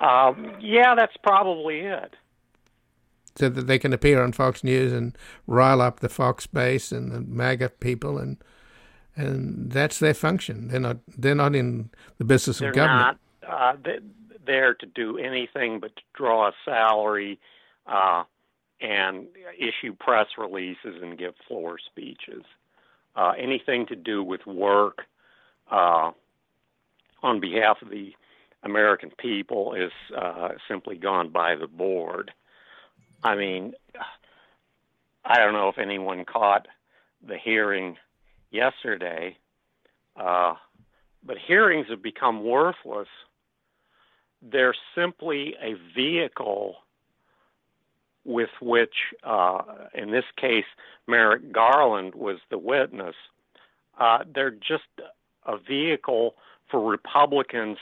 Um, 0.00 0.56
yeah, 0.60 0.94
that's 0.94 1.16
probably 1.22 1.80
it 1.80 2.14
so 3.38 3.48
that 3.48 3.66
they 3.68 3.78
can 3.78 3.92
appear 3.92 4.22
on 4.22 4.32
Fox 4.32 4.64
News 4.64 4.92
and 4.92 5.16
rile 5.46 5.80
up 5.80 6.00
the 6.00 6.08
Fox 6.08 6.46
base 6.46 6.90
and 6.90 7.12
the 7.12 7.20
MAGA 7.20 7.70
people, 7.80 8.18
and 8.18 8.36
and 9.14 9.70
that's 9.70 9.98
their 9.98 10.14
function. 10.14 10.68
They're 10.68 10.80
not 10.80 10.98
they're 11.16 11.34
not 11.34 11.54
in 11.54 11.90
the 12.18 12.24
business 12.24 12.58
they're 12.58 12.70
of 12.70 12.74
government. 12.74 13.06
Not, 13.06 13.18
uh, 13.48 13.74
there 14.46 14.74
to 14.74 14.86
do 14.86 15.18
anything 15.18 15.80
but 15.80 15.92
draw 16.14 16.48
a 16.48 16.52
salary 16.64 17.38
uh, 17.86 18.24
and 18.80 19.26
issue 19.58 19.94
press 19.98 20.26
releases 20.36 21.02
and 21.02 21.18
give 21.18 21.34
floor 21.46 21.78
speeches. 21.84 22.42
Uh, 23.16 23.32
anything 23.38 23.86
to 23.86 23.96
do 23.96 24.22
with 24.22 24.46
work 24.46 25.02
uh, 25.70 26.12
on 27.22 27.40
behalf 27.40 27.78
of 27.82 27.90
the 27.90 28.12
American 28.62 29.10
people 29.18 29.74
is 29.74 29.92
uh, 30.16 30.50
simply 30.68 30.96
gone 30.96 31.30
by 31.30 31.54
the 31.56 31.66
board. 31.66 32.30
I 33.22 33.34
mean, 33.34 33.72
I 35.24 35.38
don't 35.38 35.52
know 35.52 35.68
if 35.68 35.78
anyone 35.78 36.24
caught 36.24 36.66
the 37.26 37.36
hearing 37.36 37.96
yesterday, 38.50 39.36
uh, 40.16 40.54
but 41.24 41.36
hearings 41.38 41.86
have 41.90 42.02
become 42.02 42.44
worthless. 42.44 43.08
They're 44.42 44.74
simply 44.94 45.56
a 45.60 45.74
vehicle 45.94 46.76
with 48.24 48.50
which, 48.60 48.94
uh, 49.24 49.62
in 49.94 50.10
this 50.10 50.24
case, 50.36 50.66
Merrick 51.06 51.50
Garland 51.50 52.14
was 52.14 52.38
the 52.50 52.58
witness. 52.58 53.16
Uh, 53.98 54.24
they're 54.32 54.50
just 54.50 54.84
a 55.46 55.56
vehicle 55.56 56.34
for 56.70 56.80
Republicans 56.88 57.78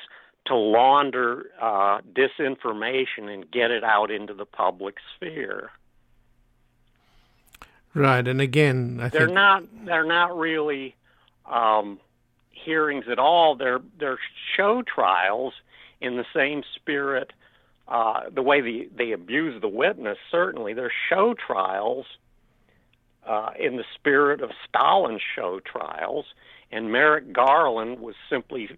to 0.46 0.54
launder 0.54 1.50
uh, 1.60 2.00
disinformation 2.12 3.28
and 3.28 3.50
get 3.50 3.70
it 3.70 3.82
out 3.82 4.10
into 4.10 4.32
the 4.32 4.46
public 4.46 4.96
sphere. 5.14 5.70
Right, 7.94 8.26
and 8.26 8.40
again, 8.40 9.00
I 9.02 9.08
they're 9.08 9.22
think... 9.22 9.34
not 9.34 9.64
they're 9.84 10.04
not 10.04 10.38
really 10.38 10.94
um, 11.50 11.98
hearings 12.50 13.06
at 13.10 13.18
all. 13.18 13.56
They're 13.56 13.80
they're 13.98 14.18
show 14.54 14.82
trials 14.82 15.54
in 16.00 16.17
the 16.17 16.25
same 16.35 16.62
spirit. 16.75 17.33
Uh, 17.88 18.29
the 18.35 18.43
way 18.43 18.61
they, 18.61 18.88
they 18.97 19.12
abuse 19.12 19.61
the 19.61 19.69
witness, 19.69 20.19
certainly, 20.31 20.75
they're 20.75 20.93
show 21.09 21.35
trials 21.35 22.07
uh, 23.26 23.50
in 23.59 23.76
the 23.76 23.85
spirit 23.95 24.41
of 24.41 24.50
Stalin's 24.69 25.23
show 25.35 25.61
trials, 25.61 26.26
and 26.71 26.91
Merrick 26.91 27.33
Garland 27.33 28.00
was 28.00 28.15
simply 28.29 28.69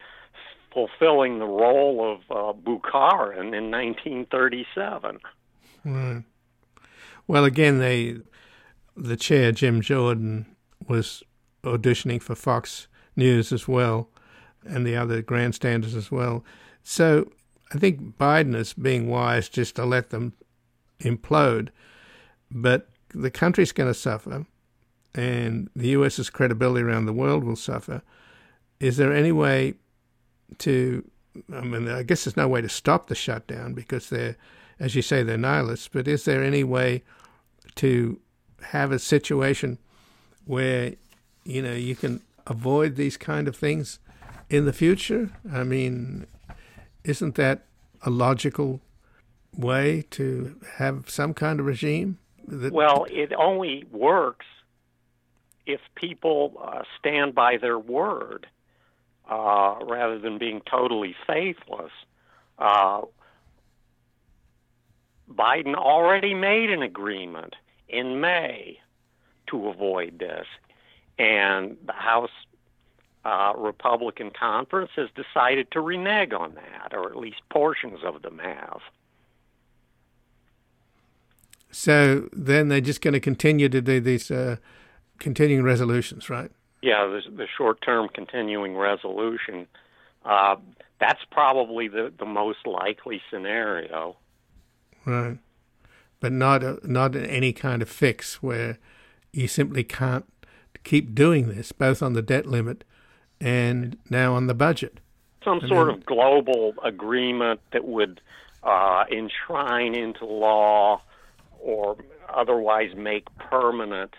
fulfilling 0.72 1.38
the 1.38 1.46
role 1.46 2.12
of 2.12 2.20
uh, 2.30 2.58
Bukharin 2.58 3.56
in 3.56 3.70
1937. 3.70 5.18
Right. 5.84 6.24
Well, 7.26 7.44
again, 7.44 7.78
they 7.78 8.18
the 8.96 9.16
chair 9.16 9.52
Jim 9.52 9.80
Jordan 9.80 10.46
was 10.88 11.22
auditioning 11.62 12.22
for 12.22 12.34
Fox 12.34 12.88
News 13.16 13.52
as 13.52 13.68
well, 13.68 14.08
and 14.64 14.86
the 14.86 14.96
other 14.96 15.22
grandstanders 15.22 15.94
as 15.94 16.10
well. 16.10 16.44
So 16.90 17.30
I 17.70 17.76
think 17.76 18.16
Biden 18.16 18.56
is 18.56 18.72
being 18.72 19.10
wise 19.10 19.50
just 19.50 19.76
to 19.76 19.84
let 19.84 20.08
them 20.08 20.32
implode, 21.00 21.68
but 22.50 22.88
the 23.10 23.30
country's 23.30 23.72
going 23.72 23.90
to 23.90 23.94
suffer, 23.94 24.46
and 25.14 25.68
the 25.76 25.88
U.S.'s 25.88 26.30
credibility 26.30 26.82
around 26.82 27.04
the 27.04 27.12
world 27.12 27.44
will 27.44 27.56
suffer. 27.56 28.00
Is 28.80 28.96
there 28.96 29.12
any 29.12 29.32
way 29.32 29.74
to, 30.60 31.04
I 31.52 31.60
mean, 31.60 31.90
I 31.90 32.04
guess 32.04 32.24
there's 32.24 32.38
no 32.38 32.48
way 32.48 32.62
to 32.62 32.70
stop 32.70 33.08
the 33.08 33.14
shutdown 33.14 33.74
because 33.74 34.08
they're, 34.08 34.36
as 34.80 34.94
you 34.94 35.02
say, 35.02 35.22
they're 35.22 35.36
nihilists, 35.36 35.88
but 35.88 36.08
is 36.08 36.24
there 36.24 36.42
any 36.42 36.64
way 36.64 37.02
to 37.74 38.18
have 38.62 38.92
a 38.92 38.98
situation 38.98 39.76
where, 40.46 40.94
you 41.44 41.60
know, 41.60 41.74
you 41.74 41.94
can 41.94 42.22
avoid 42.46 42.96
these 42.96 43.18
kind 43.18 43.46
of 43.46 43.54
things 43.54 43.98
in 44.48 44.64
the 44.64 44.72
future? 44.72 45.28
I 45.52 45.64
mean, 45.64 46.26
isn't 47.04 47.34
that 47.36 47.64
a 48.02 48.10
logical 48.10 48.80
way 49.56 50.04
to 50.10 50.56
have 50.76 51.08
some 51.08 51.34
kind 51.34 51.60
of 51.60 51.66
regime? 51.66 52.18
That... 52.46 52.72
Well, 52.72 53.06
it 53.10 53.32
only 53.32 53.84
works 53.90 54.46
if 55.66 55.80
people 55.94 56.60
uh, 56.62 56.82
stand 56.98 57.34
by 57.34 57.58
their 57.58 57.78
word 57.78 58.46
uh, 59.28 59.76
rather 59.82 60.18
than 60.18 60.38
being 60.38 60.62
totally 60.68 61.14
faithless. 61.26 61.92
Uh, 62.58 63.02
Biden 65.30 65.74
already 65.74 66.32
made 66.32 66.70
an 66.70 66.82
agreement 66.82 67.54
in 67.88 68.20
May 68.20 68.80
to 69.48 69.68
avoid 69.68 70.18
this, 70.18 70.46
and 71.18 71.76
the 71.84 71.92
House 71.92 72.30
uh, 73.28 73.52
Republican 73.56 74.30
conference 74.30 74.90
has 74.96 75.08
decided 75.14 75.70
to 75.72 75.80
renege 75.80 76.32
on 76.32 76.54
that, 76.54 76.94
or 76.94 77.10
at 77.10 77.16
least 77.16 77.40
portions 77.50 78.00
of 78.02 78.22
them 78.22 78.38
have. 78.38 78.80
So 81.70 82.28
then 82.32 82.68
they're 82.68 82.80
just 82.80 83.02
going 83.02 83.12
to 83.12 83.20
continue 83.20 83.68
to 83.68 83.82
do 83.82 84.00
these 84.00 84.30
uh, 84.30 84.56
continuing 85.18 85.62
resolutions, 85.62 86.30
right? 86.30 86.50
Yeah, 86.80 87.04
the, 87.04 87.20
the 87.30 87.46
short-term 87.56 88.08
continuing 88.14 88.76
resolution. 88.76 89.66
Uh, 90.24 90.56
that's 90.98 91.20
probably 91.30 91.88
the, 91.88 92.10
the 92.18 92.24
most 92.24 92.66
likely 92.66 93.20
scenario. 93.30 94.16
Right, 95.04 95.38
but 96.20 96.32
not 96.32 96.62
a, 96.62 96.78
not 96.82 97.14
any 97.14 97.52
kind 97.52 97.82
of 97.82 97.90
fix 97.90 98.42
where 98.42 98.78
you 99.32 99.48
simply 99.48 99.84
can't 99.84 100.24
keep 100.82 101.14
doing 101.14 101.48
this, 101.48 101.72
both 101.72 102.02
on 102.02 102.14
the 102.14 102.22
debt 102.22 102.46
limit 102.46 102.84
and 103.40 103.96
now 104.10 104.34
on 104.34 104.46
the 104.46 104.54
budget. 104.54 105.00
Some 105.44 105.60
sort 105.66 105.88
mean, 105.88 105.96
of 105.98 106.06
global 106.06 106.74
agreement 106.82 107.60
that 107.72 107.84
would 107.84 108.20
uh, 108.62 109.04
enshrine 109.10 109.94
into 109.94 110.24
law 110.24 111.00
or 111.60 111.96
otherwise 112.28 112.94
make 112.96 113.24
permanent 113.36 114.14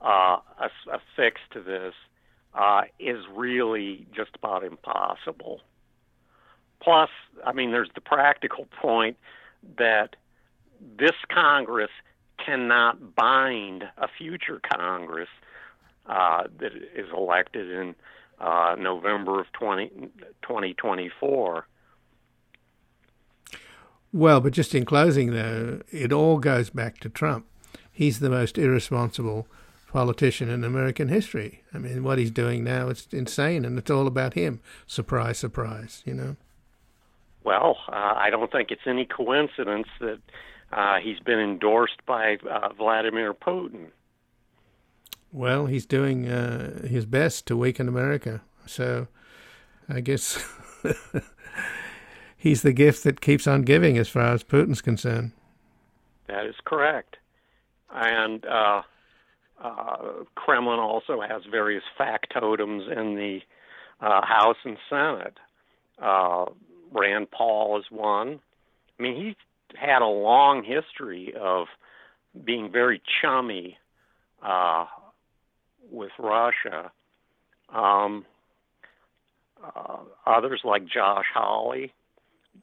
uh, 0.00 0.38
a, 0.58 0.70
a, 0.92 1.00
fix 1.16 1.40
to 1.52 1.60
this 1.60 1.94
uh, 2.54 2.82
is 2.98 3.24
really 3.34 4.06
just 4.14 4.30
about 4.34 4.64
impossible. 4.64 5.60
Plus, 6.80 7.10
I 7.44 7.52
mean, 7.52 7.70
there's 7.70 7.90
the 7.94 8.00
practical 8.00 8.66
point 8.80 9.16
that 9.78 10.16
this 10.98 11.14
Congress 11.30 11.90
cannot 12.44 13.14
bind 13.14 13.84
a 13.96 14.08
future 14.08 14.60
Congress 14.72 15.28
uh, 16.06 16.44
that 16.58 16.72
is 16.74 17.08
elected 17.16 17.70
in 17.70 17.94
uh, 18.44 18.76
November 18.78 19.40
of 19.40 19.50
20, 19.52 19.88
2024. 20.42 21.66
Well, 24.12 24.40
but 24.40 24.52
just 24.52 24.74
in 24.74 24.84
closing, 24.84 25.32
though, 25.32 25.80
it 25.90 26.12
all 26.12 26.38
goes 26.38 26.70
back 26.70 27.00
to 27.00 27.08
Trump. 27.08 27.46
He's 27.90 28.20
the 28.20 28.30
most 28.30 28.58
irresponsible 28.58 29.48
politician 29.92 30.50
in 30.50 30.62
American 30.62 31.08
history. 31.08 31.62
I 31.72 31.78
mean, 31.78 32.04
what 32.04 32.18
he's 32.18 32.30
doing 32.30 32.62
now 32.64 32.88
is 32.88 33.08
insane, 33.12 33.64
and 33.64 33.78
it's 33.78 33.90
all 33.90 34.06
about 34.06 34.34
him. 34.34 34.60
Surprise, 34.86 35.38
surprise, 35.38 36.02
you 36.04 36.14
know? 36.14 36.36
Well, 37.44 37.78
uh, 37.88 38.14
I 38.16 38.30
don't 38.30 38.50
think 38.52 38.70
it's 38.70 38.86
any 38.86 39.04
coincidence 39.04 39.88
that 40.00 40.20
uh, 40.72 40.96
he's 41.02 41.20
been 41.20 41.38
endorsed 41.38 42.04
by 42.06 42.36
uh, 42.50 42.72
Vladimir 42.72 43.34
Putin. 43.34 43.88
Well, 45.34 45.66
he's 45.66 45.84
doing 45.84 46.28
uh, 46.28 46.86
his 46.86 47.06
best 47.06 47.46
to 47.46 47.56
weaken 47.56 47.88
America. 47.88 48.40
So 48.66 49.08
I 49.88 49.98
guess 49.98 50.38
he's 52.36 52.62
the 52.62 52.72
gift 52.72 53.02
that 53.02 53.20
keeps 53.20 53.48
on 53.48 53.62
giving 53.62 53.98
as 53.98 54.08
far 54.08 54.32
as 54.32 54.44
Putin's 54.44 54.80
concerned. 54.80 55.32
That 56.28 56.46
is 56.46 56.54
correct. 56.64 57.16
And 57.92 58.46
uh, 58.46 58.82
uh, 59.60 59.96
Kremlin 60.36 60.78
also 60.78 61.20
has 61.20 61.42
various 61.50 61.82
factotums 61.98 62.88
in 62.96 63.16
the 63.16 63.40
uh, 64.00 64.24
House 64.24 64.58
and 64.64 64.78
Senate. 64.88 65.38
Uh, 66.00 66.44
Rand 66.92 67.28
Paul 67.32 67.80
is 67.80 67.86
one. 67.90 68.38
I 69.00 69.02
mean, 69.02 69.16
he 69.16 69.36
had 69.76 70.00
a 70.00 70.06
long 70.06 70.62
history 70.62 71.34
of 71.36 71.66
being 72.44 72.70
very 72.70 73.02
chummy 73.20 73.78
uh, 74.40 74.84
with 75.90 76.12
Russia. 76.18 76.90
Um, 77.72 78.24
uh, 79.62 79.98
others 80.26 80.60
like 80.64 80.86
Josh 80.86 81.26
Hawley, 81.32 81.92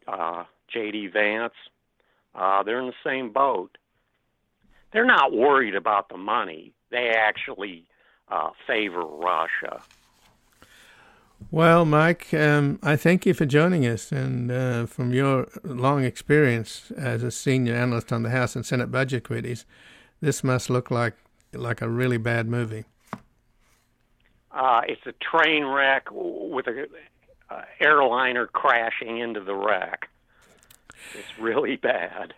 uh, 0.08 0.44
J.D. 0.72 1.08
Vance, 1.08 1.54
uh, 2.36 2.64
they're 2.64 2.80
in 2.80 2.88
the 2.88 2.94
same 3.04 3.32
boat. 3.32 3.78
They're 4.94 5.06
not 5.06 5.34
worried 5.34 5.76
about 5.76 6.10
the 6.10 6.18
money. 6.18 6.74
They 6.92 7.10
actually 7.10 7.86
uh, 8.30 8.52
favor 8.68 9.04
Russia. 9.04 9.82
Well, 11.50 11.86
Mike, 11.86 12.34
um, 12.34 12.78
I 12.84 12.96
thank 12.96 13.26
you 13.26 13.34
for 13.34 13.46
joining 13.46 13.86
us. 13.86 14.12
And 14.12 14.52
uh, 14.52 14.86
from 14.86 15.14
your 15.14 15.48
long 15.64 16.04
experience 16.04 16.92
as 16.96 17.24
a 17.24 17.32
senior 17.32 17.76
analyst 17.76 18.14
on 18.14 18.24
the 18.24 18.30
House 18.30 18.56
and 18.56 18.66
Senate 18.66 18.92
budget 18.92 19.24
committees, 19.24 19.66
this 20.22 20.44
must 20.44 20.70
look 20.70 20.92
like 20.92 21.16
like 21.54 21.82
a 21.82 21.90
really 21.90 22.18
bad 22.18 22.48
movie. 22.48 22.86
Uh, 24.54 24.82
it's 24.88 25.06
a 25.06 25.14
train 25.14 25.64
wreck 25.66 26.08
with 26.12 26.68
a 26.68 26.88
uh, 27.50 27.62
airliner 27.80 28.48
crashing 28.48 29.18
into 29.18 29.40
the 29.42 29.56
wreck. 29.56 30.10
It's 31.14 31.40
really 31.40 31.78
bad. 31.78 32.34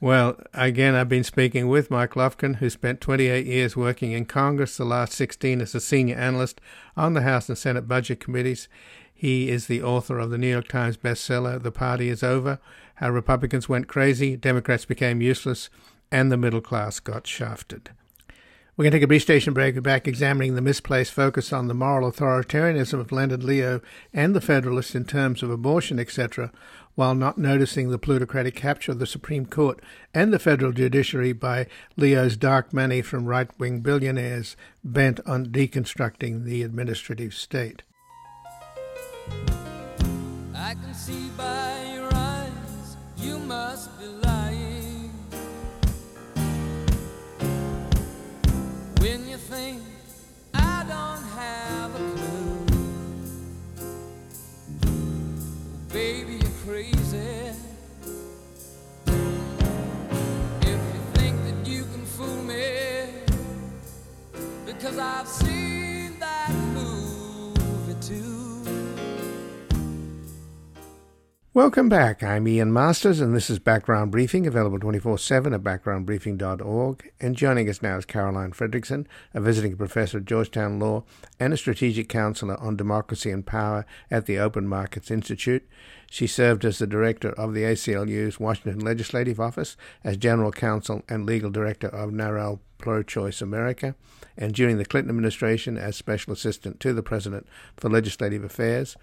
Well, 0.00 0.40
again, 0.54 0.94
I've 0.94 1.10
been 1.10 1.24
speaking 1.24 1.68
with 1.68 1.90
Mike 1.90 2.14
Lofgren, 2.14 2.56
who 2.56 2.70
spent 2.70 3.02
28 3.02 3.44
years 3.44 3.76
working 3.76 4.12
in 4.12 4.24
Congress, 4.24 4.78
the 4.78 4.84
last 4.86 5.12
16 5.12 5.60
as 5.60 5.74
a 5.74 5.80
senior 5.80 6.16
analyst 6.16 6.58
on 6.96 7.12
the 7.12 7.20
House 7.20 7.50
and 7.50 7.58
Senate 7.58 7.86
budget 7.86 8.18
committees. 8.18 8.66
He 9.12 9.50
is 9.50 9.66
the 9.66 9.82
author 9.82 10.18
of 10.18 10.30
the 10.30 10.38
New 10.38 10.48
York 10.48 10.68
Times 10.68 10.96
bestseller, 10.96 11.62
The 11.62 11.70
Party 11.70 12.08
is 12.08 12.22
Over 12.22 12.58
How 12.94 13.10
Republicans 13.10 13.68
Went 13.68 13.88
Crazy, 13.88 14.36
Democrats 14.36 14.86
Became 14.86 15.20
Useless, 15.20 15.68
and 16.10 16.32
the 16.32 16.38
Middle 16.38 16.62
Class 16.62 16.98
Got 17.00 17.26
Shafted. 17.26 17.90
We're 18.76 18.84
going 18.84 18.92
to 18.92 18.98
take 18.98 19.04
a 19.04 19.08
brief 19.08 19.22
station 19.22 19.52
break. 19.52 19.74
We're 19.74 19.80
back 19.80 20.06
examining 20.06 20.54
the 20.54 20.62
misplaced 20.62 21.12
focus 21.12 21.52
on 21.52 21.66
the 21.66 21.74
moral 21.74 22.10
authoritarianism 22.10 23.00
of 23.00 23.10
Leonard 23.10 23.42
Leo 23.42 23.80
and 24.14 24.34
the 24.34 24.40
Federalists 24.40 24.94
in 24.94 25.04
terms 25.04 25.42
of 25.42 25.50
abortion, 25.50 25.98
etc., 25.98 26.52
while 26.94 27.14
not 27.14 27.36
noticing 27.36 27.90
the 27.90 27.98
plutocratic 27.98 28.54
capture 28.54 28.92
of 28.92 29.00
the 29.00 29.06
Supreme 29.06 29.44
Court 29.44 29.82
and 30.14 30.32
the 30.32 30.38
federal 30.38 30.72
judiciary 30.72 31.32
by 31.32 31.66
Leo's 31.96 32.36
dark 32.36 32.72
money 32.72 33.02
from 33.02 33.26
right 33.26 33.50
wing 33.58 33.80
billionaires 33.80 34.56
bent 34.84 35.18
on 35.26 35.46
deconstructing 35.46 36.44
the 36.44 36.62
administrative 36.62 37.34
state. 37.34 37.82
I 40.54 40.74
can 40.74 40.94
see 40.94 41.28
by 41.36 41.92
your 41.94 42.08
eyes 42.14 42.96
you 43.18 43.38
must 43.40 43.98
be 43.98 44.19
Welcome 71.52 71.88
back. 71.88 72.22
I'm 72.22 72.46
Ian 72.46 72.72
Masters, 72.72 73.20
and 73.20 73.34
this 73.34 73.50
is 73.50 73.58
Background 73.58 74.12
Briefing, 74.12 74.46
available 74.46 74.78
24 74.78 75.18
7 75.18 75.52
at 75.52 75.64
backgroundbriefing.org. 75.64 77.12
And 77.20 77.34
joining 77.34 77.68
us 77.68 77.82
now 77.82 77.98
is 77.98 78.04
Caroline 78.04 78.52
Fredrickson, 78.52 79.06
a 79.34 79.40
visiting 79.40 79.76
professor 79.76 80.18
at 80.18 80.26
Georgetown 80.26 80.78
Law 80.78 81.02
and 81.40 81.52
a 81.52 81.56
strategic 81.56 82.08
counselor 82.08 82.56
on 82.60 82.76
democracy 82.76 83.32
and 83.32 83.44
power 83.44 83.84
at 84.12 84.26
the 84.26 84.38
Open 84.38 84.68
Markets 84.68 85.10
Institute. 85.10 85.68
She 86.08 86.28
served 86.28 86.64
as 86.64 86.78
the 86.78 86.86
director 86.86 87.30
of 87.30 87.52
the 87.52 87.64
ACLU's 87.64 88.38
Washington 88.38 88.78
Legislative 88.78 89.40
Office, 89.40 89.76
as 90.04 90.18
general 90.18 90.52
counsel 90.52 91.02
and 91.08 91.26
legal 91.26 91.50
director 91.50 91.88
of 91.88 92.10
NARAL 92.10 92.60
Pro 92.78 93.02
Choice 93.02 93.42
America, 93.42 93.96
and 94.36 94.54
during 94.54 94.78
the 94.78 94.84
Clinton 94.84 95.10
administration 95.10 95.76
as 95.76 95.96
special 95.96 96.32
assistant 96.32 96.78
to 96.78 96.92
the 96.92 97.02
president 97.02 97.48
for 97.76 97.90
legislative 97.90 98.44
affairs. 98.44 98.96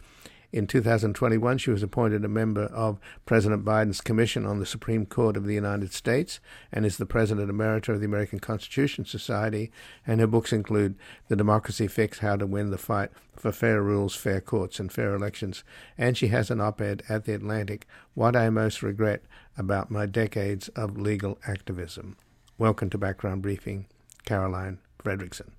In 0.54 0.66
2021, 0.66 1.58
she 1.58 1.72
was 1.72 1.84
appointed 1.84 2.24
a 2.24 2.30
member 2.30 2.64
of 2.68 3.00
President 3.26 3.66
Biden's 3.66 4.00
Commission 4.00 4.46
on 4.46 4.60
the 4.60 4.66
Supreme 4.66 5.06
Court 5.06 5.36
of 5.36 5.44
the 5.44 5.54
United 5.54 5.92
States 5.92 6.40
and 6.72 6.86
is 6.86 6.96
the 6.96 7.06
President 7.06 7.52
Emerita 7.52 7.90
of 7.90 8.00
the 8.00 8.06
American 8.06 8.40
Constitution 8.40 9.04
Society. 9.04 9.72
And 10.06 10.22
her 10.22 10.28
books 10.28 10.54
include 10.54 10.96
The 11.28 11.36
Democracy 11.36 11.88
Fix 11.88 12.20
How 12.20 12.38
to 12.38 12.46
Win 12.46 12.72
the 12.72 12.78
Fight 12.78 13.10
for 13.36 13.52
Fair 13.52 13.82
Rules, 13.82 14.16
Fair 14.16 14.40
Courts, 14.40 14.80
and 14.80 14.90
Fair 14.90 15.14
Elections. 15.14 15.66
And 15.98 16.18
she 16.18 16.28
has 16.28 16.50
an 16.50 16.62
op 16.62 16.80
ed 16.80 17.04
at 17.10 17.26
The 17.26 17.34
Atlantic 17.34 17.86
What 18.14 18.38
I 18.38 18.50
Most 18.50 18.82
Regret 18.82 19.24
About 19.58 19.92
My 19.92 20.06
Decades 20.06 20.70
of 20.70 20.98
Legal 20.98 21.38
Activism. 21.46 22.16
Welcome 22.58 22.90
to 22.92 22.98
Background 22.98 23.42
Briefing, 23.42 23.88
Caroline 24.24 24.80
Fredrickson. 25.04 25.50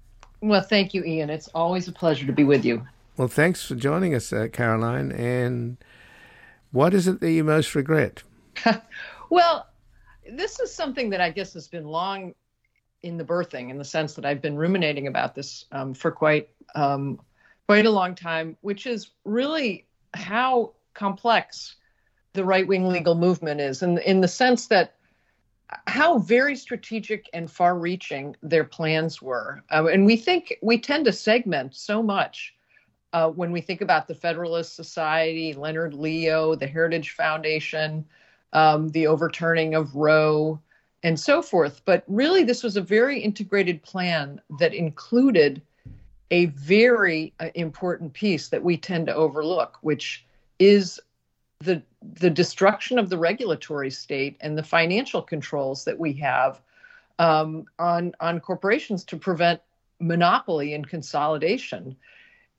Well, 0.40 0.62
thank 0.62 0.94
you, 0.94 1.04
Ian. 1.04 1.28
It's 1.28 1.48
always 1.48 1.88
a 1.88 1.92
pleasure 1.92 2.24
to 2.24 2.32
be 2.32 2.44
with 2.44 2.64
you. 2.64 2.86
Well, 3.18 3.26
thanks 3.26 3.64
for 3.64 3.74
joining 3.74 4.14
us, 4.14 4.32
uh, 4.32 4.46
Caroline. 4.52 5.10
And 5.10 5.76
what 6.70 6.94
is 6.94 7.08
it 7.08 7.18
that 7.18 7.32
you 7.32 7.42
most 7.42 7.74
regret? 7.74 8.22
well, 9.30 9.66
this 10.30 10.60
is 10.60 10.72
something 10.72 11.10
that 11.10 11.20
I 11.20 11.30
guess 11.30 11.52
has 11.54 11.66
been 11.66 11.84
long 11.84 12.32
in 13.02 13.16
the 13.16 13.24
birthing, 13.24 13.70
in 13.70 13.76
the 13.76 13.84
sense 13.84 14.14
that 14.14 14.24
I've 14.24 14.40
been 14.40 14.56
ruminating 14.56 15.08
about 15.08 15.34
this 15.34 15.64
um, 15.72 15.94
for 15.94 16.12
quite 16.12 16.50
um, 16.76 17.18
quite 17.66 17.86
a 17.86 17.90
long 17.90 18.14
time, 18.14 18.56
which 18.60 18.86
is 18.86 19.10
really 19.24 19.88
how 20.14 20.74
complex 20.94 21.74
the 22.34 22.44
right 22.44 22.68
wing 22.68 22.86
legal 22.86 23.16
movement 23.16 23.60
is, 23.60 23.82
and 23.82 23.98
in, 23.98 24.04
in 24.04 24.20
the 24.20 24.28
sense 24.28 24.68
that 24.68 24.94
how 25.88 26.18
very 26.18 26.54
strategic 26.54 27.28
and 27.32 27.50
far 27.50 27.76
reaching 27.76 28.36
their 28.44 28.64
plans 28.64 29.20
were. 29.20 29.64
Uh, 29.72 29.86
and 29.86 30.06
we 30.06 30.16
think 30.16 30.56
we 30.62 30.78
tend 30.78 31.04
to 31.06 31.12
segment 31.12 31.74
so 31.74 32.00
much 32.00 32.54
uh, 33.12 33.30
when 33.30 33.52
we 33.52 33.60
think 33.60 33.80
about 33.80 34.06
the 34.06 34.14
Federalist 34.14 34.74
Society, 34.74 35.54
Leonard 35.54 35.94
Leo, 35.94 36.54
the 36.54 36.66
Heritage 36.66 37.10
Foundation, 37.10 38.04
um, 38.52 38.88
the 38.90 39.06
overturning 39.06 39.74
of 39.74 39.94
Roe, 39.94 40.60
and 41.02 41.18
so 41.18 41.42
forth. 41.42 41.82
But 41.84 42.04
really, 42.06 42.44
this 42.44 42.62
was 42.62 42.76
a 42.76 42.82
very 42.82 43.20
integrated 43.20 43.82
plan 43.82 44.40
that 44.58 44.74
included 44.74 45.62
a 46.30 46.46
very 46.46 47.32
uh, 47.40 47.48
important 47.54 48.12
piece 48.12 48.48
that 48.48 48.62
we 48.62 48.76
tend 48.76 49.06
to 49.06 49.14
overlook, 49.14 49.78
which 49.80 50.26
is 50.58 51.00
the 51.60 51.82
the 52.20 52.30
destruction 52.30 52.98
of 52.98 53.08
the 53.08 53.18
regulatory 53.18 53.90
state 53.90 54.36
and 54.40 54.56
the 54.56 54.62
financial 54.62 55.20
controls 55.22 55.84
that 55.84 55.98
we 55.98 56.12
have 56.12 56.60
um, 57.18 57.64
on 57.78 58.12
on 58.20 58.40
corporations 58.40 59.04
to 59.04 59.16
prevent 59.16 59.60
monopoly 60.00 60.74
and 60.74 60.88
consolidation. 60.88 61.96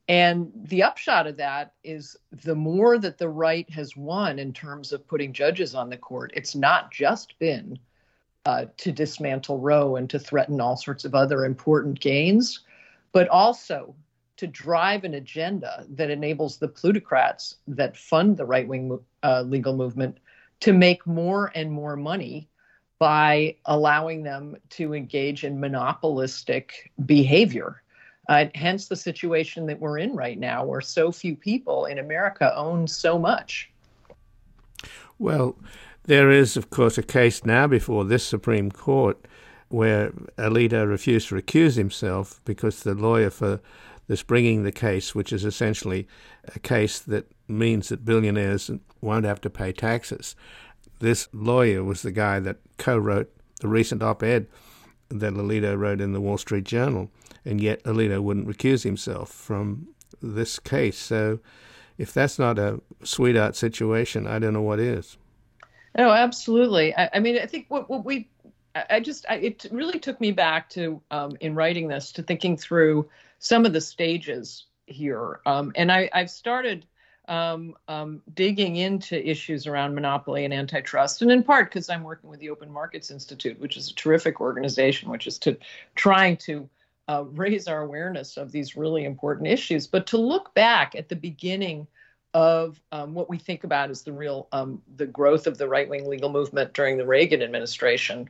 And 0.10 0.52
the 0.56 0.82
upshot 0.82 1.28
of 1.28 1.38
that 1.38 1.74
is 1.84 2.18
the 2.32 2.56
more 2.56 2.98
that 2.98 3.20
the 3.20 3.30
right 3.30 3.70
has 3.70 3.96
won 3.96 4.40
in 4.40 4.52
terms 4.54 4.92
of 4.92 5.08
putting 5.08 5.32
judges 5.32 5.76
on 5.76 5.92
the 5.92 5.98
court, 5.98 6.32
it's 6.36 6.56
not 6.56 6.92
just 6.92 7.38
been 7.38 7.78
uh, 8.44 8.66
to 8.78 8.92
dismantle 8.92 9.60
Roe 9.60 9.98
and 9.98 10.10
to 10.10 10.18
threaten 10.18 10.60
all 10.60 10.76
sorts 10.76 11.06
of 11.06 11.14
other 11.14 11.46
important 11.46 12.00
gains, 12.00 12.62
but 13.12 13.28
also 13.28 13.96
to 14.38 14.48
drive 14.48 15.04
an 15.04 15.14
agenda 15.14 15.86
that 15.90 16.10
enables 16.10 16.58
the 16.58 16.68
plutocrats 16.68 17.58
that 17.68 17.96
fund 17.96 18.36
the 18.36 18.46
right 18.46 18.68
wing 18.68 18.98
uh, 19.22 19.44
legal 19.44 19.76
movement 19.76 20.18
to 20.62 20.74
make 20.74 21.06
more 21.06 21.52
and 21.54 21.72
more 21.72 21.96
money 21.96 22.50
by 22.98 23.56
allowing 23.66 24.24
them 24.24 24.56
to 24.70 24.96
engage 24.96 25.44
in 25.44 25.60
monopolistic 25.60 26.92
behavior. 27.06 27.84
Uh, 28.30 28.46
hence 28.54 28.88
the 28.88 28.96
situation 28.96 29.66
that 29.66 29.80
we're 29.80 29.98
in 29.98 30.16
right 30.16 30.38
now, 30.38 30.64
where 30.64 30.82
so 30.82 31.12
few 31.12 31.36
people 31.36 31.86
in 31.86 31.98
America 31.98 32.56
own 32.56 32.88
so 32.88 33.18
much. 33.18 33.72
Well, 35.18 35.58
there 36.04 36.30
is, 36.30 36.56
of 36.56 36.70
course, 36.70 37.00
a 37.00 37.04
case 37.04 37.44
now 37.44 37.66
before 37.66 38.06
this 38.06 38.24
Supreme 38.24 38.70
Court 38.72 39.18
where 39.70 40.12
Alito 40.38 40.88
refused 40.88 41.30
to 41.30 41.36
recuse 41.36 41.76
himself 41.76 42.40
because 42.46 42.82
the 42.82 42.94
lawyer 42.94 43.32
for 43.32 43.62
this 44.08 44.22
bringing 44.22 44.62
the 44.62 44.72
case, 44.72 45.16
which 45.16 45.34
is 45.34 45.44
essentially 45.44 46.08
a 46.56 46.60
case 46.60 47.00
that 47.00 47.32
means 47.48 47.90
that 47.90 48.06
billionaires 48.06 48.70
won't 49.02 49.26
have 49.26 49.42
to 49.42 49.50
pay 49.50 49.72
taxes. 49.72 50.36
This 51.00 51.28
lawyer 51.34 51.84
was 51.84 52.04
the 52.04 52.12
guy 52.12 52.40
that 52.42 52.58
co 52.78 52.96
wrote 52.96 53.32
the 53.60 53.68
recent 53.68 54.04
op 54.04 54.22
ed 54.22 54.46
that 55.10 55.34
Alito 55.34 55.76
wrote 55.76 56.00
in 56.00 56.14
the 56.14 56.22
Wall 56.22 56.38
Street 56.38 56.66
Journal, 56.66 57.10
and 57.46 57.62
yet 57.62 57.84
Alito 57.84 58.22
wouldn't 58.22 58.48
recuse 58.48 58.84
himself 58.84 59.30
from 59.30 59.90
this 60.22 60.60
case. 60.60 60.98
So 60.98 61.40
if 61.98 62.14
that's 62.14 62.40
not 62.40 62.58
a 62.60 62.82
sweetheart 63.04 63.56
situation, 63.56 64.28
I 64.28 64.40
don't 64.40 64.54
know 64.54 64.62
what 64.62 64.80
is. 64.80 65.18
No, 65.98 66.12
absolutely. 66.12 66.96
I, 66.96 67.10
I 67.16 67.20
mean, 67.20 67.38
I 67.38 67.46
think 67.46 67.66
what, 67.70 67.90
what 67.90 68.06
we, 68.06 68.30
I 68.90 69.00
just, 69.00 69.26
I, 69.30 69.36
it 69.36 69.66
really 69.72 70.00
took 70.00 70.22
me 70.22 70.32
back 70.32 70.70
to, 70.72 71.02
um, 71.12 71.36
in 71.42 71.56
writing 71.56 71.88
this, 71.88 72.12
to 72.14 72.24
thinking 72.24 72.56
through 72.56 73.10
some 73.40 73.66
of 73.66 73.74
the 73.74 73.82
stages 73.82 74.66
here. 74.86 75.40
Um, 75.46 75.72
and 75.76 75.92
I, 75.92 76.10
have 76.14 76.30
started 76.30 76.86
um, 77.28 77.76
um, 77.88 78.22
digging 78.34 78.76
into 78.76 79.28
issues 79.28 79.68
around 79.68 79.94
monopoly 79.94 80.46
and 80.46 80.54
antitrust, 80.54 81.22
and 81.22 81.32
in 81.32 81.44
part 81.44 81.70
because 81.70 81.90
I'm 81.90 82.04
working 82.04 82.30
with 82.30 82.40
the 82.40 82.50
Open 82.50 82.72
Markets 82.72 83.12
Institute, 83.12 83.60
which 83.60 83.78
is 83.78 83.92
a 83.92 83.94
terrific 83.94 84.42
organization, 84.42 85.10
which 85.10 85.28
is 85.28 85.38
to 85.40 85.58
trying 85.96 86.38
to 86.38 86.68
uh, 87.10 87.24
raise 87.32 87.68
our 87.68 87.82
awareness 87.82 88.38
of 88.38 88.52
these 88.52 88.78
really 88.78 89.04
important 89.04 89.48
issues, 89.48 89.88
but 89.88 90.06
to 90.06 90.18
look 90.18 90.54
back 90.54 90.94
at 90.94 91.10
the 91.10 91.16
beginning 91.16 91.88
of 92.36 92.80
um, 92.92 93.16
what 93.16 93.28
we 93.28 93.40
think 93.40 93.64
about 93.64 93.90
as 93.90 94.04
the 94.04 94.14
real 94.14 94.48
um, 94.52 94.80
the 94.96 95.08
growth 95.08 95.48
of 95.48 95.58
the 95.58 95.68
right 95.68 95.90
wing 95.90 96.08
legal 96.08 96.30
movement 96.30 96.72
during 96.74 96.98
the 96.98 97.06
Reagan 97.06 97.42
administration, 97.42 98.30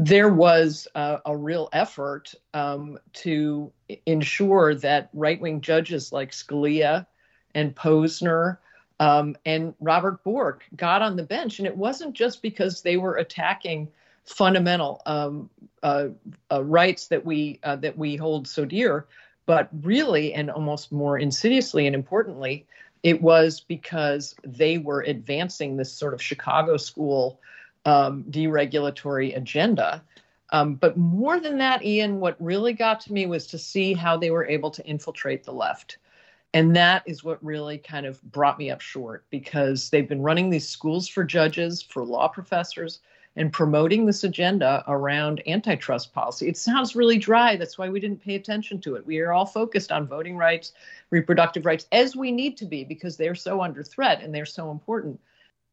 there 0.00 0.28
was 0.28 0.88
a, 0.96 1.20
a 1.24 1.36
real 1.36 1.68
effort 1.72 2.34
um, 2.52 2.98
to 3.12 3.70
ensure 4.06 4.74
that 4.74 5.08
right 5.12 5.40
wing 5.40 5.60
judges 5.60 6.12
like 6.12 6.32
Scalia 6.32 7.06
and 7.54 7.76
Posner 7.76 8.58
um, 8.98 9.36
and 9.46 9.72
Robert 9.78 10.24
Bork 10.24 10.64
got 10.74 11.00
on 11.00 11.14
the 11.14 11.22
bench, 11.22 11.60
and 11.60 11.66
it 11.68 11.76
wasn't 11.76 12.14
just 12.14 12.42
because 12.42 12.82
they 12.82 12.96
were 12.96 13.18
attacking 13.18 13.86
fundamental 14.24 15.02
um, 15.06 15.50
uh, 15.82 16.08
uh, 16.50 16.62
rights 16.62 17.08
that 17.08 17.24
we 17.24 17.58
uh, 17.62 17.76
that 17.76 17.96
we 17.96 18.16
hold 18.16 18.46
so 18.46 18.64
dear, 18.64 19.06
but 19.46 19.68
really 19.82 20.34
and 20.34 20.50
almost 20.50 20.92
more 20.92 21.18
insidiously 21.18 21.86
and 21.86 21.94
importantly, 21.94 22.66
it 23.02 23.20
was 23.20 23.60
because 23.60 24.34
they 24.44 24.78
were 24.78 25.02
advancing 25.02 25.76
this 25.76 25.92
sort 25.92 26.14
of 26.14 26.22
Chicago 26.22 26.76
school 26.76 27.40
um, 27.86 28.24
deregulatory 28.30 29.36
agenda. 29.36 30.02
Um, 30.52 30.74
but 30.74 30.96
more 30.96 31.38
than 31.38 31.58
that, 31.58 31.84
Ian, 31.84 32.20
what 32.20 32.36
really 32.40 32.72
got 32.72 33.00
to 33.02 33.12
me 33.12 33.26
was 33.26 33.46
to 33.48 33.58
see 33.58 33.94
how 33.94 34.16
they 34.16 34.30
were 34.30 34.46
able 34.46 34.70
to 34.72 34.84
infiltrate 34.84 35.44
the 35.44 35.52
left. 35.52 35.98
And 36.52 36.74
that 36.74 37.04
is 37.06 37.22
what 37.22 37.42
really 37.44 37.78
kind 37.78 38.06
of 38.06 38.20
brought 38.22 38.58
me 38.58 38.70
up 38.70 38.80
short 38.80 39.24
because 39.30 39.88
they've 39.90 40.08
been 40.08 40.22
running 40.22 40.50
these 40.50 40.68
schools 40.68 41.06
for 41.06 41.22
judges, 41.22 41.80
for 41.80 42.04
law 42.04 42.26
professors, 42.26 42.98
and 43.36 43.52
promoting 43.52 44.06
this 44.06 44.24
agenda 44.24 44.84
around 44.88 45.42
antitrust 45.46 46.12
policy. 46.12 46.48
It 46.48 46.56
sounds 46.56 46.96
really 46.96 47.18
dry. 47.18 47.56
That's 47.56 47.78
why 47.78 47.88
we 47.88 48.00
didn't 48.00 48.22
pay 48.22 48.34
attention 48.34 48.80
to 48.82 48.96
it. 48.96 49.06
We 49.06 49.20
are 49.20 49.32
all 49.32 49.46
focused 49.46 49.92
on 49.92 50.06
voting 50.06 50.36
rights, 50.36 50.72
reproductive 51.10 51.64
rights, 51.64 51.86
as 51.92 52.16
we 52.16 52.32
need 52.32 52.56
to 52.58 52.66
be 52.66 52.84
because 52.84 53.16
they're 53.16 53.34
so 53.34 53.62
under 53.62 53.82
threat 53.82 54.22
and 54.22 54.34
they're 54.34 54.46
so 54.46 54.70
important. 54.70 55.20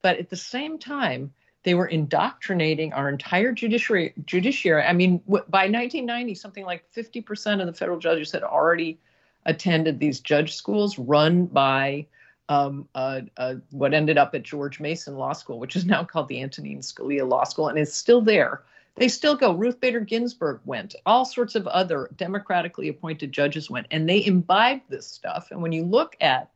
But 0.02 0.18
at 0.18 0.30
the 0.30 0.36
same 0.36 0.78
time, 0.78 1.34
they 1.64 1.74
were 1.74 1.88
indoctrinating 1.88 2.94
our 2.94 3.10
entire 3.10 3.52
judiciary. 3.52 4.14
Judiciary. 4.26 4.84
I 4.84 4.94
mean, 4.94 5.18
by 5.28 5.68
1990, 5.68 6.36
something 6.36 6.66
like 6.66 6.86
50% 6.96 7.60
of 7.60 7.66
the 7.66 7.74
federal 7.74 8.00
judges 8.00 8.32
had 8.32 8.44
already 8.44 9.00
attended 9.46 10.00
these 10.00 10.20
judge 10.20 10.56
schools 10.56 11.00
run 11.00 11.46
by 11.48 12.06
um, 12.50 12.88
uh, 12.96 13.22
uh, 13.38 13.56
what 13.72 13.94
ended 13.94 14.18
up 14.18 14.34
at 14.36 14.44
George 14.44 14.80
Mason 14.80 15.16
Law 15.18 15.34
School, 15.34 15.60
which 15.60 15.76
is 15.76 15.86
now 15.86 16.04
called 16.04 16.28
the 16.28 16.42
Antonin 16.42 16.80
Scalia 16.80 17.28
Law 17.28 17.44
School, 17.44 17.68
and 17.68 17.78
is 17.78 17.94
still 17.94 18.22
there. 18.22 18.64
They 18.96 19.10
still 19.10 19.36
go. 19.36 19.54
Ruth 19.54 19.80
Bader 19.80 20.00
Ginsburg 20.00 20.62
went. 20.66 20.96
All 21.06 21.24
sorts 21.24 21.56
of 21.56 21.68
other 21.68 22.10
democratically 22.16 22.88
appointed 22.88 23.32
judges 23.32 23.70
went, 23.70 23.88
and 23.92 24.10
they 24.10 24.26
imbibed 24.26 24.90
this 24.90 25.06
stuff. 25.06 25.50
And 25.52 25.62
when 25.62 25.72
you 25.72 25.84
look 25.84 26.16
at 26.20 26.50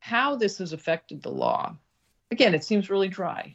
how 0.00 0.34
this 0.34 0.58
has 0.58 0.72
affected 0.72 1.22
the 1.22 1.30
law, 1.30 1.76
again, 2.32 2.54
it 2.54 2.64
seems 2.64 2.90
really 2.90 3.08
dry. 3.08 3.54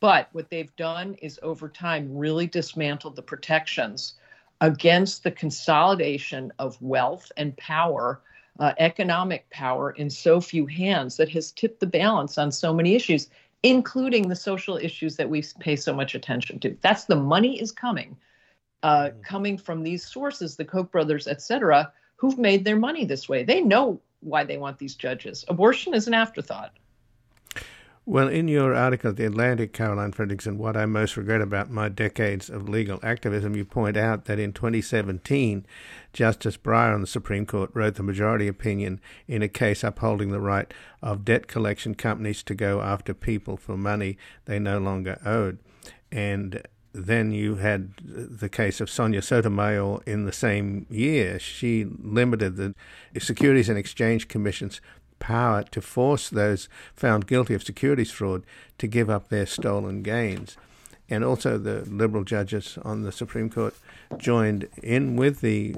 But 0.00 0.28
what 0.32 0.48
they've 0.48 0.74
done 0.76 1.14
is 1.20 1.38
over 1.42 1.68
time 1.68 2.16
really 2.16 2.46
dismantled 2.46 3.16
the 3.16 3.22
protections 3.22 4.14
against 4.60 5.22
the 5.22 5.30
consolidation 5.30 6.52
of 6.58 6.80
wealth 6.80 7.30
and 7.36 7.56
power 7.56 8.22
uh, 8.58 8.72
economic 8.78 9.48
power 9.50 9.90
in 9.92 10.08
so 10.08 10.40
few 10.40 10.66
hands 10.66 11.16
that 11.16 11.28
has 11.28 11.52
tipped 11.52 11.80
the 11.80 11.86
balance 11.86 12.38
on 12.38 12.52
so 12.52 12.72
many 12.72 12.94
issues, 12.94 13.28
including 13.62 14.28
the 14.28 14.36
social 14.36 14.76
issues 14.76 15.16
that 15.16 15.28
we 15.28 15.42
pay 15.58 15.76
so 15.76 15.92
much 15.92 16.14
attention 16.14 16.60
to. 16.60 16.76
That's 16.80 17.04
the 17.04 17.16
money 17.16 17.60
is 17.60 17.72
coming, 17.72 18.16
uh, 18.82 19.08
mm-hmm. 19.08 19.20
coming 19.22 19.58
from 19.58 19.82
these 19.82 20.06
sources, 20.06 20.56
the 20.56 20.64
Koch 20.64 20.90
brothers, 20.92 21.26
et 21.26 21.42
cetera, 21.42 21.92
who've 22.16 22.38
made 22.38 22.64
their 22.64 22.78
money 22.78 23.04
this 23.04 23.28
way. 23.28 23.42
They 23.42 23.60
know 23.60 24.00
why 24.20 24.44
they 24.44 24.58
want 24.58 24.78
these 24.78 24.94
judges. 24.94 25.44
Abortion 25.48 25.94
is 25.94 26.06
an 26.06 26.14
afterthought. 26.14 26.72
Well, 28.06 28.28
in 28.28 28.48
your 28.48 28.74
article, 28.74 29.10
at 29.10 29.16
The 29.16 29.24
Atlantic, 29.24 29.72
Caroline 29.72 30.12
Fredrickson, 30.12 30.58
what 30.58 30.76
I 30.76 30.84
most 30.84 31.16
regret 31.16 31.40
about 31.40 31.70
my 31.70 31.88
decades 31.88 32.50
of 32.50 32.68
legal 32.68 33.00
activism, 33.02 33.56
you 33.56 33.64
point 33.64 33.96
out 33.96 34.26
that 34.26 34.38
in 34.38 34.52
2017, 34.52 35.64
Justice 36.12 36.58
Breyer 36.58 36.92
on 36.92 37.00
the 37.00 37.06
Supreme 37.06 37.46
Court 37.46 37.70
wrote 37.72 37.94
the 37.94 38.02
majority 38.02 38.46
opinion 38.46 39.00
in 39.26 39.40
a 39.40 39.48
case 39.48 39.82
upholding 39.82 40.32
the 40.32 40.40
right 40.40 40.74
of 41.00 41.24
debt 41.24 41.46
collection 41.46 41.94
companies 41.94 42.42
to 42.42 42.54
go 42.54 42.82
after 42.82 43.14
people 43.14 43.56
for 43.56 43.74
money 43.74 44.18
they 44.44 44.58
no 44.58 44.76
longer 44.76 45.18
owed. 45.24 45.58
And 46.12 46.62
then 46.92 47.32
you 47.32 47.56
had 47.56 47.94
the 48.04 48.50
case 48.50 48.82
of 48.82 48.90
Sonia 48.90 49.22
Sotomayor 49.22 50.02
in 50.06 50.26
the 50.26 50.32
same 50.32 50.86
year. 50.90 51.38
She 51.38 51.84
limited 51.84 52.56
the 52.56 52.74
Securities 53.18 53.70
and 53.70 53.78
Exchange 53.78 54.28
Commission's 54.28 54.82
power 55.24 55.62
to 55.62 55.80
force 55.80 56.28
those 56.28 56.68
found 56.94 57.26
guilty 57.26 57.54
of 57.54 57.62
securities 57.62 58.10
fraud 58.10 58.44
to 58.76 58.86
give 58.86 59.08
up 59.08 59.28
their 59.30 59.46
stolen 59.46 60.02
gains. 60.02 60.58
And 61.08 61.24
also, 61.24 61.56
the 61.56 61.80
liberal 61.88 62.24
judges 62.24 62.78
on 62.82 63.04
the 63.04 63.12
Supreme 63.12 63.48
Court 63.48 63.74
joined 64.18 64.68
in 64.82 65.16
with 65.16 65.40
the 65.40 65.76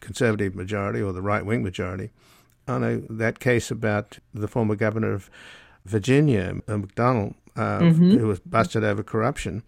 conservative 0.00 0.54
majority 0.54 1.02
or 1.02 1.12
the 1.12 1.20
right 1.20 1.44
wing 1.44 1.62
majority 1.62 2.08
on 2.66 2.82
a, 2.82 2.96
that 3.10 3.40
case 3.40 3.70
about 3.70 4.18
the 4.32 4.48
former 4.48 4.74
governor 4.74 5.12
of 5.12 5.28
Virginia, 5.84 6.54
McDonnell, 6.66 7.34
uh, 7.56 7.80
mm-hmm. 7.80 8.16
who 8.16 8.26
was 8.26 8.40
busted 8.40 8.84
over 8.84 9.02
corruption, 9.02 9.62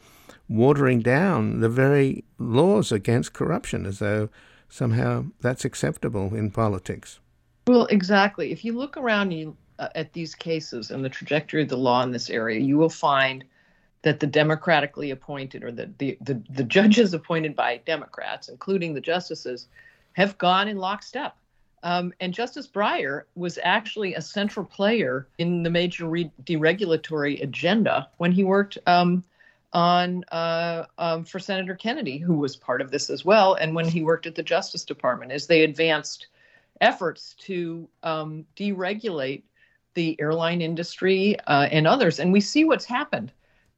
watering 0.49 1.01
down 1.01 1.61
the 1.61 1.69
very 1.69 2.25
laws 2.39 2.91
against 2.91 3.35
corruption 3.35 3.85
as 3.85 3.99
though 3.99 4.31
somehow 4.71 5.27
that's 5.41 5.67
acceptable 5.67 6.35
in 6.35 6.51
politics. 6.51 7.21
Well, 7.66 7.87
exactly. 7.87 8.53
If 8.53 8.64
you 8.64 8.73
look 8.73 8.96
around 8.96 9.31
you, 9.31 9.57
uh, 9.79 9.88
at 9.94 10.12
these 10.12 10.35
cases 10.35 10.90
and 10.90 11.05
the 11.05 11.09
trajectory 11.09 11.62
of 11.62 11.68
the 11.68 11.77
law 11.77 12.03
in 12.03 12.11
this 12.11 12.29
area, 12.29 12.61
you 12.61 12.77
will 12.77 12.90
find 12.90 13.44
that 14.03 14.20
the 14.20 14.27
democratically 14.27 15.11
appointed 15.11 15.64
or 15.64 15.73
the, 15.73 15.90
the, 15.99 16.18
the, 16.20 16.42
the 16.51 16.64
judges 16.64 17.14
appointed 17.14 17.57
by 17.57 17.79
Democrats, 17.87 18.49
including 18.49 18.94
the 18.94 19.01
justices, 19.01 19.68
have 20.12 20.37
gone 20.38 20.68
in 20.68 20.77
lockstep. 20.77 21.37
Um, 21.83 22.12
and 22.20 22.35
Justice 22.35 22.68
Breyer 22.68 23.23
was 23.35 23.59
actually 23.62 24.14
a 24.14 24.20
central 24.20 24.66
player 24.66 25.29
in 25.38 25.62
the 25.62 25.70
major 25.70 26.07
re- 26.07 26.31
deregulatory 26.44 27.42
agenda 27.42 28.09
when 28.18 28.33
he 28.33 28.44
worked 28.44 28.77
um, 28.87 29.25
on 29.73 30.25
uh, 30.31 30.85
um, 30.99 31.25
for 31.25 31.38
Senator 31.38 31.75
Kennedy, 31.75 32.18
who 32.18 32.35
was 32.35 32.55
part 32.55 32.83
of 32.83 32.90
this 32.90 33.09
as 33.09 33.25
well, 33.25 33.55
and 33.55 33.75
when 33.75 33.88
he 33.88 34.03
worked 34.03 34.27
at 34.27 34.35
the 34.35 34.42
Justice 34.42 34.85
Department, 34.85 35.33
as 35.33 35.46
they 35.46 35.62
advanced 35.62 36.27
efforts 36.81 37.35
to 37.40 37.88
um, 38.03 38.45
deregulate 38.57 39.43
the 39.95 40.16
airline 40.21 40.61
industry 40.61 41.38
uh, 41.47 41.69
and 41.71 41.87
others. 41.87 42.21
And 42.21 42.33
we 42.33 42.40
see 42.40 42.64
what's 42.64 42.85
happened. 42.85 43.33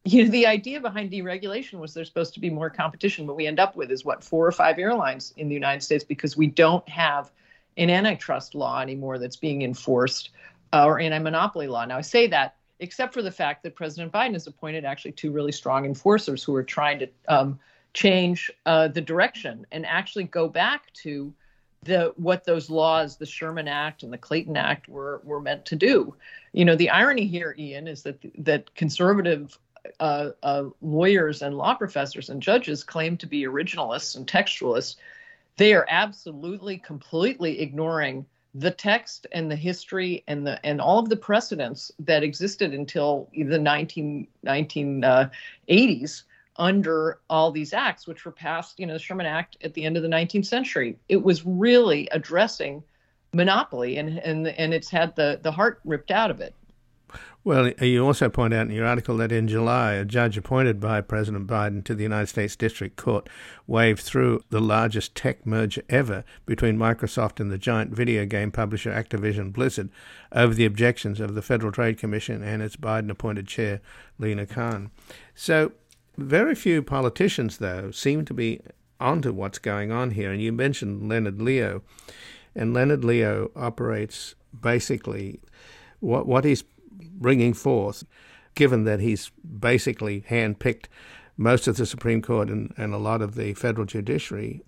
You 0.04 0.24
know, 0.24 0.30
the 0.30 0.46
idea 0.46 0.80
behind 0.80 1.10
deregulation 1.12 1.78
was 1.78 1.94
there's 1.94 2.08
supposed 2.08 2.34
to 2.34 2.40
be 2.40 2.50
more 2.50 2.68
competition. 2.68 3.26
What 3.26 3.36
we 3.36 3.46
end 3.46 3.60
up 3.60 3.76
with 3.76 3.90
is 3.90 4.04
what 4.04 4.24
four 4.24 4.46
or 4.46 4.52
five 4.52 4.78
airlines 4.78 5.32
in 5.36 5.48
the 5.48 5.54
United 5.54 5.82
States 5.82 6.04
because 6.04 6.36
we 6.36 6.48
don't 6.48 6.86
have 6.88 7.30
an 7.76 7.88
antitrust 7.88 8.54
law 8.54 8.80
anymore 8.80 9.18
that's 9.18 9.36
being 9.36 9.62
enforced 9.62 10.30
uh, 10.72 10.84
or 10.84 10.98
anti-monopoly 10.98 11.68
law. 11.68 11.84
Now 11.84 11.98
I 11.98 12.02
say 12.02 12.26
that 12.28 12.56
except 12.80 13.14
for 13.14 13.22
the 13.22 13.30
fact 13.30 13.62
that 13.62 13.76
President 13.76 14.12
Biden 14.12 14.32
has 14.32 14.48
appointed 14.48 14.84
actually 14.84 15.12
two 15.12 15.30
really 15.30 15.52
strong 15.52 15.84
enforcers 15.84 16.42
who 16.42 16.54
are 16.56 16.64
trying 16.64 16.98
to 16.98 17.08
um, 17.28 17.58
change 17.94 18.50
uh, 18.66 18.88
the 18.88 19.00
direction 19.00 19.64
and 19.70 19.86
actually 19.86 20.24
go 20.24 20.48
back 20.48 20.92
to 20.94 21.32
the 21.84 22.12
what 22.16 22.44
those 22.44 22.70
laws, 22.70 23.16
the 23.16 23.26
Sherman 23.26 23.68
Act 23.68 24.02
and 24.02 24.12
the 24.12 24.18
Clayton 24.18 24.56
Act, 24.56 24.88
were 24.88 25.20
were 25.24 25.40
meant 25.40 25.64
to 25.66 25.76
do. 25.76 26.14
You 26.52 26.64
know, 26.64 26.76
the 26.76 26.90
irony 26.90 27.26
here, 27.26 27.54
Ian, 27.58 27.88
is 27.88 28.02
that 28.04 28.18
that 28.38 28.74
conservative 28.74 29.58
uh, 30.00 30.30
uh, 30.42 30.64
lawyers 30.80 31.42
and 31.42 31.56
law 31.56 31.74
professors 31.74 32.30
and 32.30 32.40
judges 32.40 32.84
claim 32.84 33.16
to 33.16 33.26
be 33.26 33.44
originalists 33.44 34.16
and 34.16 34.26
textualists. 34.26 34.96
They 35.56 35.74
are 35.74 35.86
absolutely, 35.88 36.78
completely 36.78 37.60
ignoring 37.60 38.26
the 38.54 38.70
text 38.70 39.26
and 39.32 39.50
the 39.50 39.56
history 39.56 40.22
and 40.28 40.46
the 40.46 40.64
and 40.64 40.80
all 40.80 40.98
of 40.98 41.08
the 41.08 41.16
precedents 41.16 41.90
that 41.98 42.22
existed 42.22 42.74
until 42.74 43.28
the 43.34 43.58
19, 43.58 44.26
1980s 44.46 46.22
under 46.56 47.20
all 47.30 47.50
these 47.50 47.72
acts, 47.72 48.06
which 48.06 48.24
were 48.24 48.32
passed, 48.32 48.78
you 48.78 48.86
know, 48.86 48.94
the 48.94 48.98
Sherman 48.98 49.26
Act 49.26 49.56
at 49.62 49.74
the 49.74 49.84
end 49.84 49.96
of 49.96 50.02
the 50.02 50.08
19th 50.08 50.46
century. 50.46 50.98
It 51.08 51.22
was 51.22 51.46
really 51.46 52.08
addressing 52.12 52.82
monopoly, 53.34 53.96
and 53.96 54.18
and 54.18 54.46
and 54.48 54.74
it's 54.74 54.90
had 54.90 55.16
the 55.16 55.40
the 55.42 55.52
heart 55.52 55.80
ripped 55.84 56.10
out 56.10 56.30
of 56.30 56.40
it. 56.40 56.54
Well, 57.44 57.70
you 57.80 58.06
also 58.06 58.28
point 58.28 58.54
out 58.54 58.68
in 58.68 58.72
your 58.72 58.86
article 58.86 59.16
that 59.16 59.32
in 59.32 59.48
July, 59.48 59.94
a 59.94 60.04
judge 60.04 60.38
appointed 60.38 60.78
by 60.78 61.00
President 61.00 61.48
Biden 61.48 61.82
to 61.84 61.94
the 61.94 62.04
United 62.04 62.28
States 62.28 62.54
District 62.54 62.94
Court 62.94 63.28
waved 63.66 64.00
through 64.00 64.44
the 64.50 64.60
largest 64.60 65.16
tech 65.16 65.44
merger 65.44 65.82
ever 65.88 66.22
between 66.46 66.78
Microsoft 66.78 67.40
and 67.40 67.50
the 67.50 67.58
giant 67.58 67.90
video 67.90 68.24
game 68.26 68.52
publisher 68.52 68.92
Activision 68.92 69.52
Blizzard 69.52 69.90
over 70.30 70.54
the 70.54 70.64
objections 70.64 71.18
of 71.18 71.34
the 71.34 71.42
Federal 71.42 71.72
Trade 71.72 71.98
Commission 71.98 72.44
and 72.44 72.62
its 72.62 72.76
Biden 72.76 73.10
appointed 73.10 73.48
chair, 73.48 73.80
Lina 74.20 74.46
Khan. 74.46 74.92
So 75.34 75.72
very 76.16 76.54
few 76.54 76.82
politicians, 76.82 77.58
though, 77.58 77.90
seem 77.90 78.24
to 78.26 78.34
be 78.34 78.60
onto 79.00 79.32
what's 79.32 79.58
going 79.58 79.90
on 79.90 80.12
here. 80.12 80.30
And 80.30 80.40
you 80.40 80.52
mentioned 80.52 81.08
Leonard 81.08 81.40
Leo, 81.40 81.82
and 82.54 82.74
Leonard 82.74 83.04
Leo 83.04 83.50
operates 83.56 84.34
basically 84.58 85.40
what 86.00 86.26
what 86.26 86.44
he's 86.44 86.64
bringing 86.90 87.54
forth, 87.54 88.04
given 88.54 88.84
that 88.84 89.00
he's 89.00 89.30
basically 89.58 90.22
handpicked 90.28 90.86
most 91.36 91.66
of 91.66 91.76
the 91.76 91.86
Supreme 91.86 92.22
Court 92.22 92.48
and, 92.48 92.72
and 92.76 92.92
a 92.92 92.98
lot 92.98 93.22
of 93.22 93.34
the 93.34 93.54
federal 93.54 93.86
judiciary. 93.86 94.60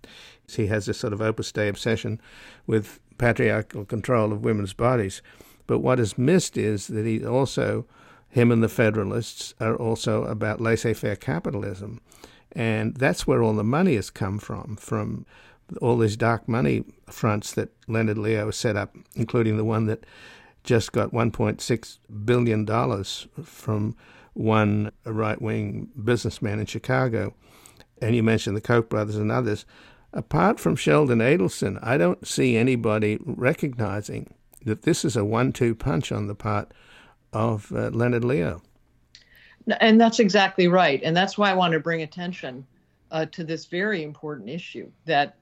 He 0.48 0.66
has 0.66 0.87
this 0.87 0.98
sort 0.98 1.12
of 1.12 1.20
opus 1.20 1.52
dei 1.52 1.68
obsession 1.68 2.20
with 2.66 3.00
patriarchal 3.18 3.85
control 3.85 4.33
of 4.33 4.44
women's 4.44 4.72
bodies. 4.72 5.22
But 5.66 5.78
what 5.78 6.00
is 6.00 6.18
missed 6.18 6.57
is 6.57 6.88
that 6.88 7.07
he 7.07 7.24
also 7.24 7.87
him 8.35 8.51
and 8.51 8.64
the 8.64 8.68
Federalists 8.68 9.55
are 9.61 9.77
also 9.77 10.25
about 10.25 10.61
laissez 10.61 10.92
faire 10.92 11.14
capitalism. 11.14 12.01
And 12.51 12.97
that's 12.97 13.29
where 13.29 13.44
all 13.44 13.53
the 13.53 13.62
money 13.62 13.94
has 13.94 14.11
come 14.11 14.40
from, 14.40 14.75
from 14.75 15.25
all 15.81 15.97
these 15.99 16.16
dark 16.16 16.49
money 16.49 16.83
fronts 17.09 17.53
that 17.53 17.70
Leonard 17.87 18.18
Leo 18.18 18.51
set 18.51 18.77
up, 18.77 18.97
including 19.14 19.57
the 19.57 19.64
one 19.64 19.87
that 19.87 20.05
just 20.64 20.90
got 20.90 21.12
$1.6 21.12 21.99
billion 22.25 23.05
from 23.44 23.97
one 24.33 24.90
right 25.05 25.40
wing 25.40 25.88
businessman 26.03 26.59
in 26.59 26.66
Chicago. 26.66 27.35
And 28.03 28.16
you 28.16 28.25
mentioned 28.25 28.57
the 28.57 28.61
Koch 28.61 28.88
brothers 28.88 29.16
and 29.16 29.31
others. 29.31 29.64
Apart 30.12 30.59
from 30.59 30.75
Sheldon 30.75 31.20
Adelson, 31.20 31.79
I 31.85 31.99
don't 31.99 32.27
see 32.27 32.57
anybody 32.57 33.16
recognizing 33.25 34.35
that 34.64 34.83
this 34.83 35.05
is 35.05 35.16
a 35.16 35.25
one 35.25 35.53
two 35.53 35.77
punch 35.77 36.11
on 36.11 36.27
the 36.27 36.35
part 36.35 36.75
of 37.35 37.70
uh, 37.73 37.88
Leonard 37.88 38.25
Leo. 38.25 38.62
And 39.81 40.01
that's 40.01 40.20
exactly 40.20 40.68
right. 40.68 41.01
And 41.03 41.16
that's 41.16 41.38
why 41.38 41.51
I 41.51 41.55
want 41.55 41.73
to 41.73 41.81
bring 41.81 42.03
attention 42.03 42.66
uh, 43.11 43.27
to 43.27 43.44
this 43.44 43.66
very 43.66 44.03
important 44.03 44.49
issue 44.49 44.90
that 45.07 45.37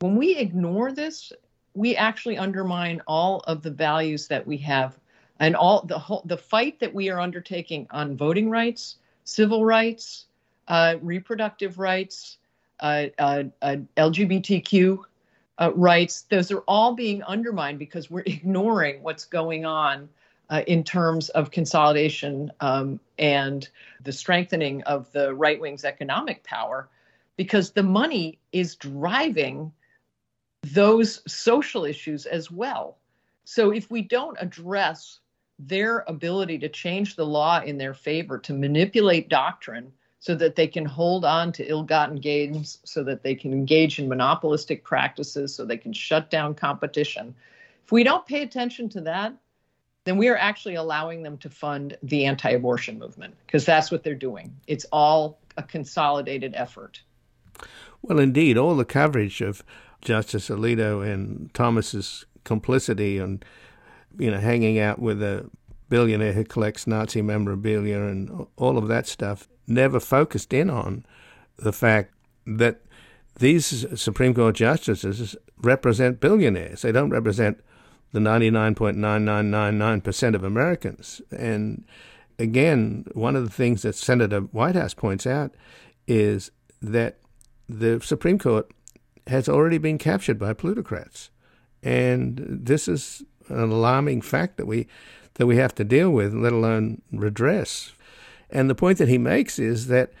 when 0.00 0.16
we 0.16 0.36
ignore 0.36 0.92
this, 0.92 1.32
we 1.74 1.96
actually 1.96 2.38
undermine 2.38 3.02
all 3.06 3.40
of 3.46 3.62
the 3.62 3.70
values 3.70 4.26
that 4.28 4.46
we 4.46 4.56
have 4.58 4.98
and 5.40 5.54
all 5.54 5.82
the 5.82 5.98
whole 5.98 6.22
the 6.24 6.36
fight 6.36 6.80
that 6.80 6.92
we 6.92 7.10
are 7.10 7.20
undertaking 7.20 7.86
on 7.90 8.16
voting 8.16 8.50
rights, 8.50 8.96
civil 9.24 9.64
rights, 9.64 10.26
uh, 10.68 10.96
reproductive 11.02 11.78
rights, 11.78 12.38
uh, 12.80 13.06
uh, 13.18 13.44
uh 13.62 13.76
LGBTQ 13.96 14.98
uh, 15.58 15.72
rights. 15.74 16.22
Those 16.22 16.50
are 16.50 16.60
all 16.66 16.94
being 16.94 17.22
undermined 17.24 17.78
because 17.78 18.10
we're 18.10 18.20
ignoring 18.26 19.02
what's 19.02 19.24
going 19.24 19.64
on 19.64 20.08
uh, 20.50 20.62
in 20.66 20.82
terms 20.82 21.28
of 21.30 21.50
consolidation 21.50 22.50
um, 22.60 23.00
and 23.18 23.68
the 24.02 24.12
strengthening 24.12 24.82
of 24.84 25.10
the 25.12 25.34
right 25.34 25.60
wing's 25.60 25.84
economic 25.84 26.42
power, 26.44 26.88
because 27.36 27.70
the 27.70 27.82
money 27.82 28.38
is 28.52 28.74
driving 28.76 29.72
those 30.62 31.22
social 31.30 31.84
issues 31.84 32.26
as 32.26 32.50
well. 32.50 32.98
So 33.44 33.70
if 33.70 33.90
we 33.90 34.02
don't 34.02 34.36
address 34.40 35.20
their 35.58 36.04
ability 36.06 36.58
to 36.58 36.68
change 36.68 37.16
the 37.16 37.26
law 37.26 37.60
in 37.60 37.78
their 37.78 37.94
favor, 37.94 38.38
to 38.38 38.52
manipulate 38.52 39.28
doctrine 39.28 39.92
so 40.20 40.34
that 40.34 40.56
they 40.56 40.66
can 40.66 40.84
hold 40.84 41.24
on 41.24 41.52
to 41.52 41.64
ill 41.68 41.82
gotten 41.82 42.16
gains, 42.16 42.78
so 42.84 43.04
that 43.04 43.22
they 43.22 43.34
can 43.34 43.52
engage 43.52 43.98
in 43.98 44.08
monopolistic 44.08 44.84
practices, 44.84 45.54
so 45.54 45.64
they 45.64 45.76
can 45.76 45.92
shut 45.92 46.30
down 46.30 46.54
competition. 46.54 47.34
If 47.84 47.92
we 47.92 48.04
don't 48.04 48.26
pay 48.26 48.42
attention 48.42 48.88
to 48.90 49.00
that, 49.02 49.32
then 50.08 50.16
we 50.16 50.28
are 50.28 50.36
actually 50.36 50.76
allowing 50.76 51.22
them 51.22 51.36
to 51.38 51.50
fund 51.50 51.96
the 52.02 52.24
anti 52.24 52.50
abortion 52.50 52.98
movement 52.98 53.34
because 53.46 53.66
that's 53.66 53.90
what 53.90 54.02
they're 54.02 54.14
doing. 54.14 54.56
It's 54.66 54.86
all 54.90 55.38
a 55.58 55.62
consolidated 55.62 56.54
effort. 56.56 57.02
Well, 58.00 58.18
indeed, 58.18 58.56
all 58.56 58.76
the 58.76 58.84
coverage 58.84 59.40
of 59.40 59.62
Justice 60.00 60.48
Alito 60.48 61.06
and 61.06 61.52
Thomas's 61.52 62.24
complicity 62.44 63.18
and, 63.18 63.44
you 64.18 64.30
know, 64.30 64.38
hanging 64.38 64.78
out 64.78 64.98
with 64.98 65.22
a 65.22 65.50
billionaire 65.88 66.32
who 66.32 66.44
collects 66.44 66.86
Nazi 66.86 67.20
memorabilia 67.20 68.00
and 68.02 68.46
all 68.56 68.78
of 68.78 68.88
that 68.88 69.06
stuff 69.06 69.48
never 69.66 70.00
focused 70.00 70.52
in 70.52 70.70
on 70.70 71.04
the 71.56 71.72
fact 71.72 72.14
that 72.46 72.80
these 73.38 73.86
Supreme 74.00 74.34
Court 74.34 74.54
justices 74.54 75.36
represent 75.60 76.20
billionaires. 76.20 76.82
They 76.82 76.92
don't 76.92 77.10
represent 77.10 77.60
the 78.12 78.20
99.9999% 78.20 80.34
of 80.34 80.44
Americans. 80.44 81.20
And 81.30 81.84
again, 82.38 83.04
one 83.12 83.36
of 83.36 83.44
the 83.44 83.50
things 83.50 83.82
that 83.82 83.94
Senator 83.94 84.40
Whitehouse 84.40 84.94
points 84.94 85.26
out 85.26 85.54
is 86.06 86.50
that 86.80 87.18
the 87.68 88.00
Supreme 88.00 88.38
Court 88.38 88.70
has 89.26 89.48
already 89.48 89.78
been 89.78 89.98
captured 89.98 90.38
by 90.38 90.52
plutocrats. 90.54 91.30
And 91.82 92.60
this 92.62 92.88
is 92.88 93.22
an 93.48 93.70
alarming 93.70 94.22
fact 94.22 94.56
that 94.56 94.66
we 94.66 94.86
that 95.34 95.46
we 95.46 95.56
have 95.56 95.74
to 95.76 95.84
deal 95.84 96.10
with, 96.10 96.34
let 96.34 96.52
alone 96.52 97.00
redress. 97.12 97.92
And 98.50 98.68
the 98.68 98.74
point 98.74 98.98
that 98.98 99.08
he 99.08 99.18
makes 99.18 99.60
is 99.60 99.86
that 99.86 100.12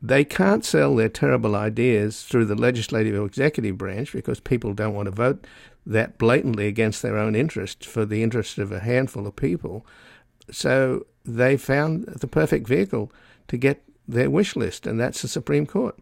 they 0.00 0.24
can't 0.24 0.64
sell 0.64 0.96
their 0.96 1.10
terrible 1.10 1.54
ideas 1.54 2.22
through 2.22 2.46
the 2.46 2.54
legislative 2.54 3.14
or 3.14 3.26
executive 3.26 3.76
branch 3.76 4.12
because 4.12 4.40
people 4.40 4.72
don't 4.72 4.94
want 4.94 5.06
to 5.06 5.10
vote 5.10 5.46
that 5.86 6.18
blatantly 6.18 6.66
against 6.66 7.02
their 7.02 7.18
own 7.18 7.34
interest 7.34 7.84
for 7.84 8.04
the 8.04 8.22
interest 8.22 8.58
of 8.58 8.72
a 8.72 8.80
handful 8.80 9.26
of 9.26 9.36
people. 9.36 9.86
So 10.50 11.06
they 11.24 11.56
found 11.56 12.04
the 12.06 12.26
perfect 12.26 12.66
vehicle 12.68 13.12
to 13.48 13.56
get 13.56 13.82
their 14.06 14.30
wish 14.30 14.56
list, 14.56 14.86
and 14.86 15.00
that's 15.00 15.22
the 15.22 15.28
Supreme 15.28 15.66
Court. 15.66 15.98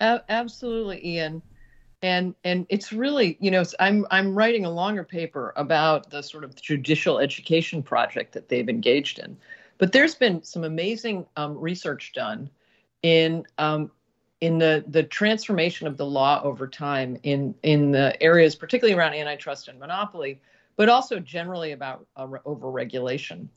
absolutely, 0.00 1.06
Ian. 1.06 1.42
And 2.02 2.34
and 2.44 2.66
it's 2.68 2.92
really, 2.92 3.38
you 3.40 3.50
know, 3.50 3.62
I'm 3.80 4.06
I'm 4.10 4.34
writing 4.34 4.66
a 4.66 4.70
longer 4.70 5.04
paper 5.04 5.54
about 5.56 6.10
the 6.10 6.22
sort 6.22 6.44
of 6.44 6.54
judicial 6.54 7.18
education 7.18 7.82
project 7.82 8.32
that 8.32 8.50
they've 8.50 8.68
engaged 8.68 9.18
in, 9.18 9.38
but 9.78 9.92
there's 9.92 10.14
been 10.14 10.42
some 10.42 10.64
amazing 10.64 11.24
um, 11.36 11.58
research 11.58 12.12
done 12.12 12.50
in 13.02 13.44
um, 13.56 13.90
in 14.40 14.58
the 14.58 14.84
the 14.88 15.02
transformation 15.02 15.86
of 15.86 15.96
the 15.96 16.06
law 16.06 16.40
over 16.42 16.66
time 16.66 17.18
in 17.22 17.54
in 17.62 17.92
the 17.92 18.20
areas, 18.22 18.54
particularly 18.54 18.98
around 18.98 19.14
antitrust 19.14 19.68
and 19.68 19.78
monopoly, 19.78 20.40
but 20.76 20.88
also 20.88 21.18
generally 21.18 21.72
about 21.72 22.06
uh, 22.16 22.26
overregulation. 22.26 23.48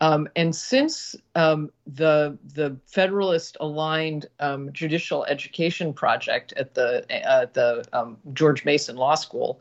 Um, 0.00 0.28
and 0.36 0.54
since 0.54 1.16
um, 1.34 1.70
the 1.86 2.38
the 2.54 2.76
Federalist 2.86 3.56
aligned 3.60 4.26
um, 4.38 4.72
judicial 4.72 5.24
education 5.24 5.92
project 5.92 6.52
at 6.56 6.74
the 6.74 7.04
uh, 7.28 7.46
the 7.52 7.84
um, 7.92 8.16
George 8.32 8.64
Mason 8.64 8.96
Law 8.96 9.16
School 9.16 9.60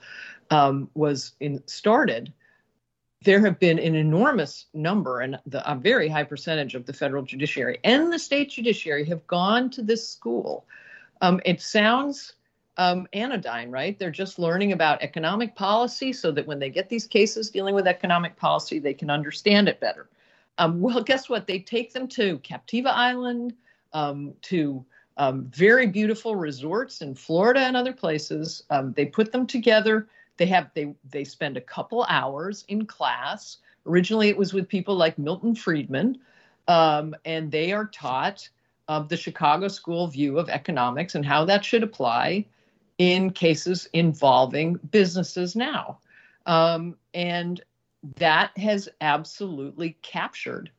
um, 0.51 0.89
was 0.93 1.33
in, 1.39 1.63
started, 1.67 2.31
there 3.23 3.43
have 3.43 3.59
been 3.59 3.79
an 3.79 3.95
enormous 3.95 4.67
number 4.73 5.21
and 5.21 5.39
the, 5.47 5.69
a 5.69 5.75
very 5.75 6.07
high 6.07 6.23
percentage 6.23 6.75
of 6.75 6.85
the 6.85 6.93
federal 6.93 7.23
judiciary 7.23 7.79
and 7.83 8.13
the 8.13 8.19
state 8.19 8.51
judiciary 8.51 9.03
have 9.05 9.25
gone 9.27 9.69
to 9.71 9.81
this 9.81 10.07
school. 10.07 10.65
Um, 11.21 11.41
it 11.45 11.61
sounds 11.61 12.33
um, 12.77 13.07
anodyne, 13.13 13.71
right? 13.71 13.97
They're 13.97 14.11
just 14.11 14.37
learning 14.37 14.71
about 14.71 15.01
economic 15.01 15.55
policy 15.55 16.13
so 16.13 16.31
that 16.31 16.45
when 16.45 16.59
they 16.59 16.69
get 16.69 16.89
these 16.89 17.07
cases 17.07 17.49
dealing 17.49 17.73
with 17.73 17.87
economic 17.87 18.35
policy, 18.35 18.77
they 18.79 18.93
can 18.93 19.09
understand 19.09 19.67
it 19.67 19.79
better. 19.79 20.09
Um, 20.59 20.79
well, 20.79 21.01
guess 21.01 21.27
what? 21.27 21.47
They 21.47 21.59
take 21.59 21.93
them 21.93 22.07
to 22.09 22.37
Captiva 22.39 22.91
Island, 22.91 23.53
um, 23.93 24.33
to 24.43 24.85
um, 25.17 25.45
very 25.45 25.87
beautiful 25.87 26.35
resorts 26.35 27.01
in 27.01 27.15
Florida 27.15 27.61
and 27.61 27.75
other 27.75 27.93
places. 27.93 28.63
Um, 28.69 28.93
they 28.93 29.05
put 29.05 29.31
them 29.31 29.47
together. 29.47 30.07
They 30.37 30.45
have 30.47 30.69
they 30.73 30.93
they 31.09 31.23
spend 31.23 31.57
a 31.57 31.61
couple 31.61 32.05
hours 32.09 32.65
in 32.67 32.85
class. 32.85 33.57
Originally, 33.85 34.29
it 34.29 34.37
was 34.37 34.53
with 34.53 34.67
people 34.67 34.95
like 34.95 35.17
Milton 35.17 35.55
Friedman, 35.55 36.19
um, 36.67 37.15
and 37.25 37.51
they 37.51 37.71
are 37.71 37.85
taught 37.85 38.47
uh, 38.87 38.99
the 38.99 39.17
Chicago 39.17 39.67
School 39.67 40.07
view 40.07 40.37
of 40.37 40.49
economics 40.49 41.15
and 41.15 41.25
how 41.25 41.45
that 41.45 41.65
should 41.65 41.83
apply 41.83 42.45
in 42.97 43.31
cases 43.31 43.87
involving 43.93 44.75
businesses 44.91 45.55
now. 45.55 45.99
Um, 46.45 46.95
and 47.13 47.61
that 48.15 48.57
has 48.57 48.89
absolutely 49.01 49.97
captured 50.01 50.71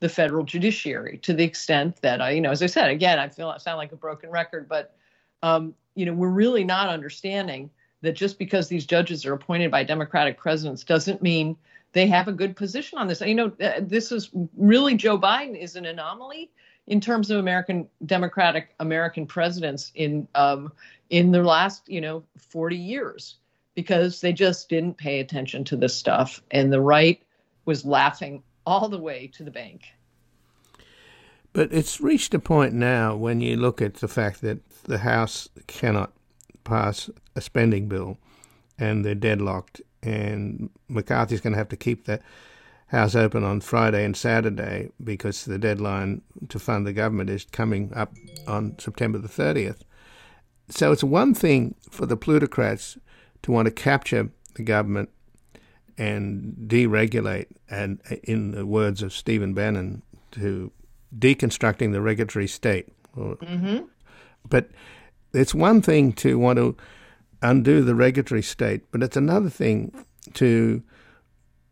the 0.00 0.08
federal 0.08 0.44
judiciary 0.44 1.18
to 1.22 1.32
the 1.32 1.44
extent 1.44 2.00
that 2.02 2.20
I, 2.20 2.32
you 2.32 2.40
know, 2.40 2.50
as 2.50 2.62
I 2.62 2.66
said, 2.66 2.90
again, 2.90 3.18
I 3.18 3.28
feel 3.28 3.48
I 3.48 3.58
sound 3.58 3.78
like 3.78 3.92
a 3.92 3.96
broken 3.96 4.30
record, 4.30 4.68
but 4.68 4.94
um, 5.42 5.74
you 5.94 6.04
know, 6.04 6.12
we're 6.12 6.28
really 6.28 6.64
not 6.64 6.88
understanding 6.88 7.70
that 8.04 8.12
just 8.12 8.38
because 8.38 8.68
these 8.68 8.86
judges 8.86 9.26
are 9.26 9.32
appointed 9.32 9.70
by 9.70 9.82
Democratic 9.82 10.38
presidents 10.38 10.84
doesn't 10.84 11.22
mean 11.22 11.56
they 11.92 12.06
have 12.06 12.28
a 12.28 12.32
good 12.32 12.54
position 12.54 12.98
on 12.98 13.08
this. 13.08 13.20
You 13.20 13.34
know, 13.34 13.52
uh, 13.60 13.80
this 13.80 14.12
is 14.12 14.30
really 14.56 14.94
Joe 14.94 15.18
Biden 15.18 15.58
is 15.58 15.76
an 15.76 15.86
anomaly 15.86 16.50
in 16.86 17.00
terms 17.00 17.30
of 17.30 17.38
American 17.38 17.88
Democratic 18.04 18.74
American 18.80 19.26
presidents 19.26 19.90
in 19.94 20.28
um, 20.34 20.72
in 21.10 21.32
the 21.32 21.42
last 21.42 21.88
you 21.88 22.00
know 22.00 22.24
40 22.38 22.76
years 22.76 23.36
because 23.74 24.20
they 24.20 24.32
just 24.32 24.68
didn't 24.68 24.96
pay 24.96 25.20
attention 25.20 25.64
to 25.64 25.76
this 25.76 25.94
stuff. 25.94 26.42
And 26.50 26.72
the 26.72 26.80
right 26.80 27.20
was 27.64 27.84
laughing 27.84 28.42
all 28.66 28.88
the 28.88 28.98
way 28.98 29.30
to 29.34 29.42
the 29.42 29.50
bank. 29.50 29.82
But 31.52 31.72
it's 31.72 32.00
reached 32.00 32.34
a 32.34 32.38
point 32.38 32.74
now 32.74 33.16
when 33.16 33.40
you 33.40 33.56
look 33.56 33.80
at 33.80 33.94
the 33.94 34.08
fact 34.08 34.40
that 34.42 34.58
the 34.84 34.98
House 34.98 35.48
cannot 35.66 36.12
pass 36.64 37.10
a 37.36 37.40
spending 37.40 37.88
bill 37.88 38.18
and 38.78 39.04
they're 39.04 39.14
deadlocked, 39.14 39.80
and 40.02 40.70
McCarthy's 40.88 41.40
going 41.40 41.52
to 41.52 41.58
have 41.58 41.68
to 41.68 41.76
keep 41.76 42.04
the 42.04 42.20
House 42.88 43.14
open 43.14 43.42
on 43.42 43.60
Friday 43.60 44.04
and 44.04 44.16
Saturday 44.16 44.90
because 45.02 45.44
the 45.44 45.58
deadline 45.58 46.22
to 46.48 46.58
fund 46.58 46.86
the 46.86 46.92
government 46.92 47.30
is 47.30 47.44
coming 47.44 47.92
up 47.94 48.12
on 48.46 48.78
September 48.78 49.18
the 49.18 49.28
30th. 49.28 49.80
So 50.68 50.92
it's 50.92 51.02
one 51.02 51.34
thing 51.34 51.74
for 51.90 52.06
the 52.06 52.16
plutocrats 52.16 52.98
to 53.42 53.52
want 53.52 53.66
to 53.66 53.72
capture 53.72 54.30
the 54.54 54.62
government 54.62 55.10
and 55.96 56.54
deregulate, 56.66 57.46
and 57.70 58.00
in 58.24 58.50
the 58.50 58.66
words 58.66 59.02
of 59.02 59.12
Stephen 59.12 59.54
Bannon, 59.54 60.02
to 60.32 60.70
deconstructing 61.16 61.92
the 61.92 62.00
regulatory 62.00 62.48
state. 62.48 62.88
Mm-hmm. 63.16 63.84
But 64.48 64.70
it's 65.34 65.54
one 65.54 65.82
thing 65.82 66.12
to 66.14 66.38
want 66.38 66.58
to 66.58 66.76
undo 67.42 67.82
the 67.82 67.94
regulatory 67.94 68.42
state, 68.42 68.82
but 68.90 69.02
it's 69.02 69.16
another 69.16 69.50
thing 69.50 69.92
to 70.34 70.82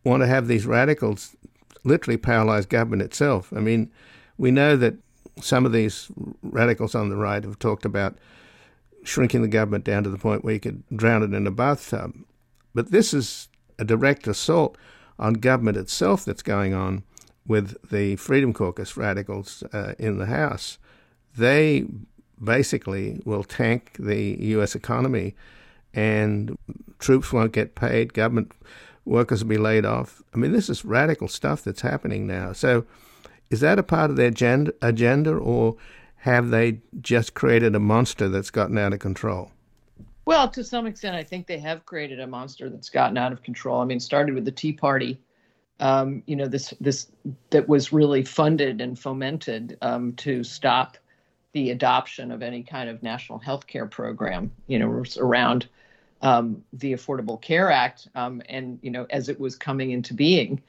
want 0.04 0.22
to 0.22 0.26
have 0.26 0.48
these 0.48 0.66
radicals 0.66 1.36
literally 1.84 2.16
paralyze 2.16 2.66
government 2.66 3.02
itself. 3.02 3.52
I 3.54 3.60
mean, 3.60 3.90
we 4.36 4.50
know 4.50 4.76
that 4.76 4.94
some 5.40 5.64
of 5.64 5.72
these 5.72 6.08
radicals 6.42 6.94
on 6.94 7.08
the 7.08 7.16
right 7.16 7.42
have 7.42 7.58
talked 7.58 7.84
about 7.84 8.18
shrinking 9.04 9.42
the 9.42 9.48
government 9.48 9.84
down 9.84 10.04
to 10.04 10.10
the 10.10 10.18
point 10.18 10.44
where 10.44 10.54
you 10.54 10.60
could 10.60 10.82
drown 10.94 11.22
it 11.22 11.34
in 11.34 11.46
a 11.46 11.50
bathtub. 11.50 12.14
But 12.74 12.90
this 12.90 13.12
is 13.12 13.48
a 13.78 13.84
direct 13.84 14.26
assault 14.26 14.76
on 15.18 15.34
government 15.34 15.76
itself 15.76 16.24
that's 16.24 16.42
going 16.42 16.74
on 16.74 17.02
with 17.46 17.76
the 17.90 18.16
Freedom 18.16 18.52
Caucus 18.52 18.96
radicals 18.96 19.62
uh, 19.72 19.94
in 19.98 20.18
the 20.18 20.26
House. 20.26 20.78
They 21.36 21.86
basically 22.42 23.20
will 23.24 23.44
tank 23.44 23.96
the 23.98 24.36
U.S. 24.40 24.74
economy, 24.74 25.34
and 25.94 26.56
troops 26.98 27.32
won't 27.32 27.52
get 27.52 27.74
paid, 27.74 28.14
government 28.14 28.52
workers 29.04 29.42
will 29.42 29.50
be 29.50 29.58
laid 29.58 29.84
off. 29.84 30.22
I 30.34 30.36
mean, 30.36 30.52
this 30.52 30.68
is 30.70 30.84
radical 30.84 31.28
stuff 31.28 31.62
that's 31.62 31.82
happening 31.82 32.26
now. 32.26 32.52
So, 32.52 32.84
is 33.50 33.60
that 33.60 33.78
a 33.78 33.82
part 33.82 34.10
of 34.10 34.16
their 34.16 34.28
agenda, 34.28 35.32
or 35.34 35.76
have 36.16 36.50
they 36.50 36.78
just 37.00 37.34
created 37.34 37.74
a 37.74 37.80
monster 37.80 38.28
that's 38.28 38.50
gotten 38.50 38.78
out 38.78 38.92
of 38.92 39.00
control? 39.00 39.50
Well, 40.24 40.48
to 40.50 40.62
some 40.62 40.86
extent, 40.86 41.16
I 41.16 41.24
think 41.24 41.46
they 41.46 41.58
have 41.58 41.84
created 41.84 42.20
a 42.20 42.26
monster 42.26 42.70
that's 42.70 42.88
gotten 42.88 43.18
out 43.18 43.32
of 43.32 43.42
control. 43.42 43.80
I 43.80 43.84
mean, 43.84 43.98
started 43.98 44.34
with 44.34 44.44
the 44.44 44.52
Tea 44.52 44.72
Party, 44.72 45.18
um, 45.80 46.22
you 46.26 46.36
know, 46.36 46.46
this 46.46 46.72
this 46.80 47.08
that 47.50 47.68
was 47.68 47.92
really 47.92 48.22
funded 48.22 48.80
and 48.80 48.96
fomented 48.96 49.76
um, 49.82 50.12
to 50.14 50.44
stop 50.44 50.96
the 51.52 51.70
adoption 51.70 52.30
of 52.30 52.42
any 52.42 52.62
kind 52.62 52.88
of 52.88 53.02
national 53.02 53.38
health 53.38 53.66
care 53.66 53.86
program, 53.86 54.50
you 54.66 54.78
know, 54.78 55.02
around 55.18 55.66
um, 56.22 56.62
the 56.72 56.92
Affordable 56.92 57.40
Care 57.40 57.70
Act, 57.70 58.08
um, 58.14 58.42
and 58.48 58.78
you 58.82 58.90
know, 58.90 59.06
as 59.10 59.28
it 59.28 59.38
was 59.38 59.56
coming 59.56 59.90
into 59.90 60.14
being, 60.14 60.60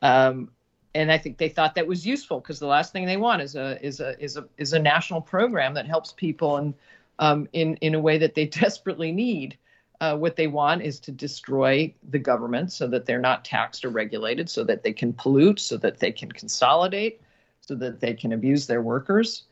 um, 0.00 0.50
and 0.94 1.10
I 1.10 1.18
think 1.18 1.38
they 1.38 1.48
thought 1.48 1.74
that 1.74 1.86
was 1.86 2.06
useful 2.06 2.40
because 2.40 2.58
the 2.58 2.66
last 2.66 2.92
thing 2.92 3.06
they 3.06 3.16
want 3.16 3.42
is 3.42 3.56
a 3.56 3.84
is 3.84 4.00
a 4.00 4.18
is 4.22 4.36
a 4.36 4.46
is 4.58 4.72
a 4.72 4.78
national 4.78 5.20
program 5.20 5.74
that 5.74 5.86
helps 5.86 6.12
people 6.12 6.56
and 6.56 6.74
um, 7.18 7.48
in 7.52 7.76
in 7.76 7.94
a 7.94 8.00
way 8.00 8.18
that 8.18 8.34
they 8.34 8.46
desperately 8.62 9.12
need. 9.12 9.56
Uh, 10.00 10.16
what 10.16 10.34
they 10.34 10.48
want 10.48 10.82
is 10.82 10.98
to 10.98 11.12
destroy 11.12 11.92
the 12.10 12.18
government 12.18 12.72
so 12.72 12.88
that 12.88 13.06
they're 13.06 13.20
not 13.20 13.44
taxed 13.44 13.84
or 13.84 13.88
regulated, 13.88 14.50
so 14.50 14.64
that 14.64 14.82
they 14.82 14.92
can 14.92 15.12
pollute, 15.12 15.60
so 15.60 15.76
that 15.76 16.00
they 16.00 16.10
can 16.10 16.30
consolidate, 16.32 17.20
so 17.60 17.76
that 17.76 18.00
they 18.00 18.12
can 18.12 18.32
abuse 18.32 18.66
their 18.66 18.82
workers. 18.82 19.44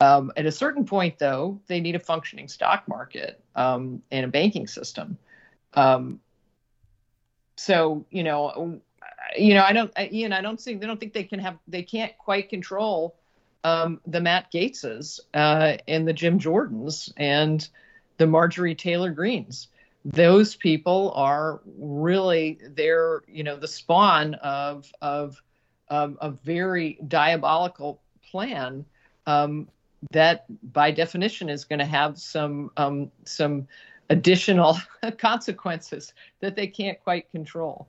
Um, 0.00 0.32
at 0.36 0.46
a 0.46 0.52
certain 0.52 0.84
point, 0.84 1.18
though, 1.18 1.60
they 1.66 1.80
need 1.80 1.94
a 1.94 2.00
functioning 2.00 2.48
stock 2.48 2.86
market 2.88 3.40
um, 3.54 4.02
and 4.10 4.24
a 4.24 4.28
banking 4.28 4.66
system. 4.66 5.16
Um, 5.74 6.20
so, 7.56 8.04
you 8.10 8.24
know, 8.24 8.80
you 9.36 9.54
know, 9.54 9.62
I 9.62 9.72
don't, 9.72 9.92
Ian, 9.98 10.32
I 10.32 10.40
don't 10.40 10.60
think 10.60 10.80
they 10.80 10.86
don't 10.86 10.98
think 10.98 11.12
they 11.12 11.24
can 11.24 11.38
have, 11.38 11.58
they 11.68 11.82
can't 11.82 12.16
quite 12.18 12.48
control 12.48 13.16
um, 13.64 14.00
the 14.06 14.20
Matt 14.20 14.52
Gaetzes 14.52 15.20
uh, 15.32 15.78
and 15.88 16.06
the 16.06 16.12
Jim 16.12 16.38
Jordans 16.38 17.12
and 17.16 17.66
the 18.18 18.26
Marjorie 18.26 18.74
Taylor 18.74 19.10
Greenes. 19.10 19.68
Those 20.04 20.54
people 20.54 21.12
are 21.16 21.60
really 21.78 22.58
they're 22.74 23.22
you 23.26 23.42
know 23.42 23.56
the 23.56 23.66
spawn 23.66 24.34
of 24.34 24.92
of 25.00 25.42
um, 25.88 26.18
a 26.20 26.30
very 26.30 26.98
diabolical 27.08 28.02
plan 28.30 28.84
um, 29.26 29.66
that 30.12 30.44
by 30.72 30.90
definition 30.90 31.48
is 31.48 31.64
going 31.64 31.78
to 31.78 31.84
have 31.84 32.18
some 32.18 32.70
um, 32.76 33.10
some 33.24 33.66
additional 34.10 34.76
consequences 35.18 36.12
that 36.40 36.56
they 36.56 36.66
can't 36.66 37.02
quite 37.02 37.30
control. 37.30 37.88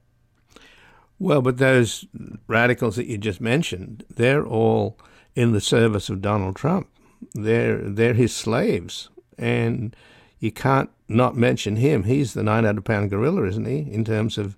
Well, 1.20 1.42
but 1.42 1.58
those 1.58 2.06
radicals 2.48 2.98
that 2.98 3.08
you 3.08 3.18
just 3.18 3.40
mentioned, 3.40 4.04
they're 4.10 4.46
all 4.46 4.98
in 5.34 5.54
the 5.54 5.62
service 5.62 6.10
of 6.10 6.22
Donald 6.22 6.56
Trump. 6.56 6.88
They're 7.34 7.78
they're 7.78 8.14
his 8.14 8.36
slaves, 8.36 9.10
and 9.38 9.96
you 10.40 10.52
can't 10.52 10.90
not 11.08 11.36
mention 11.36 11.78
him. 11.78 12.04
He's 12.04 12.34
the 12.34 12.44
nine 12.44 12.66
hundred 12.66 12.86
pound 12.86 13.10
gorilla, 13.10 13.46
isn't 13.46 13.66
he, 13.66 13.80
in 13.92 14.04
terms 14.04 14.38
of 14.38 14.58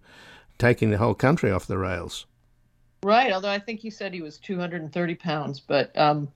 taking 0.57 0.89
the 0.89 0.97
whole 0.97 1.13
country 1.13 1.51
off 1.51 1.67
the 1.67 1.77
rails? 1.77 2.25
Right, 3.03 3.31
although 3.31 3.49
I 3.49 3.59
think 3.59 3.79
he 3.79 3.89
said 3.89 4.13
he 4.13 4.21
was 4.21 4.37
230 4.39 5.15
pounds, 5.15 5.59
but 5.59 5.97
um, 5.97 6.29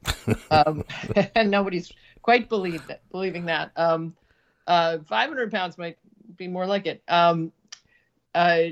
um, 0.52 0.84
and 1.36 1.50
nobody's 1.50 1.92
quite 2.22 2.50
believed 2.50 2.88
that, 2.88 3.02
believing 3.12 3.46
that. 3.46 3.72
Um, 3.76 4.16
uh, 4.68 5.00
500 5.00 5.52
pounds 5.52 5.78
might 5.78 5.98
be 6.38 6.48
more 6.48 6.66
like 6.66 6.86
it. 6.86 7.02
Um, 7.08 7.52
uh, 8.36 8.64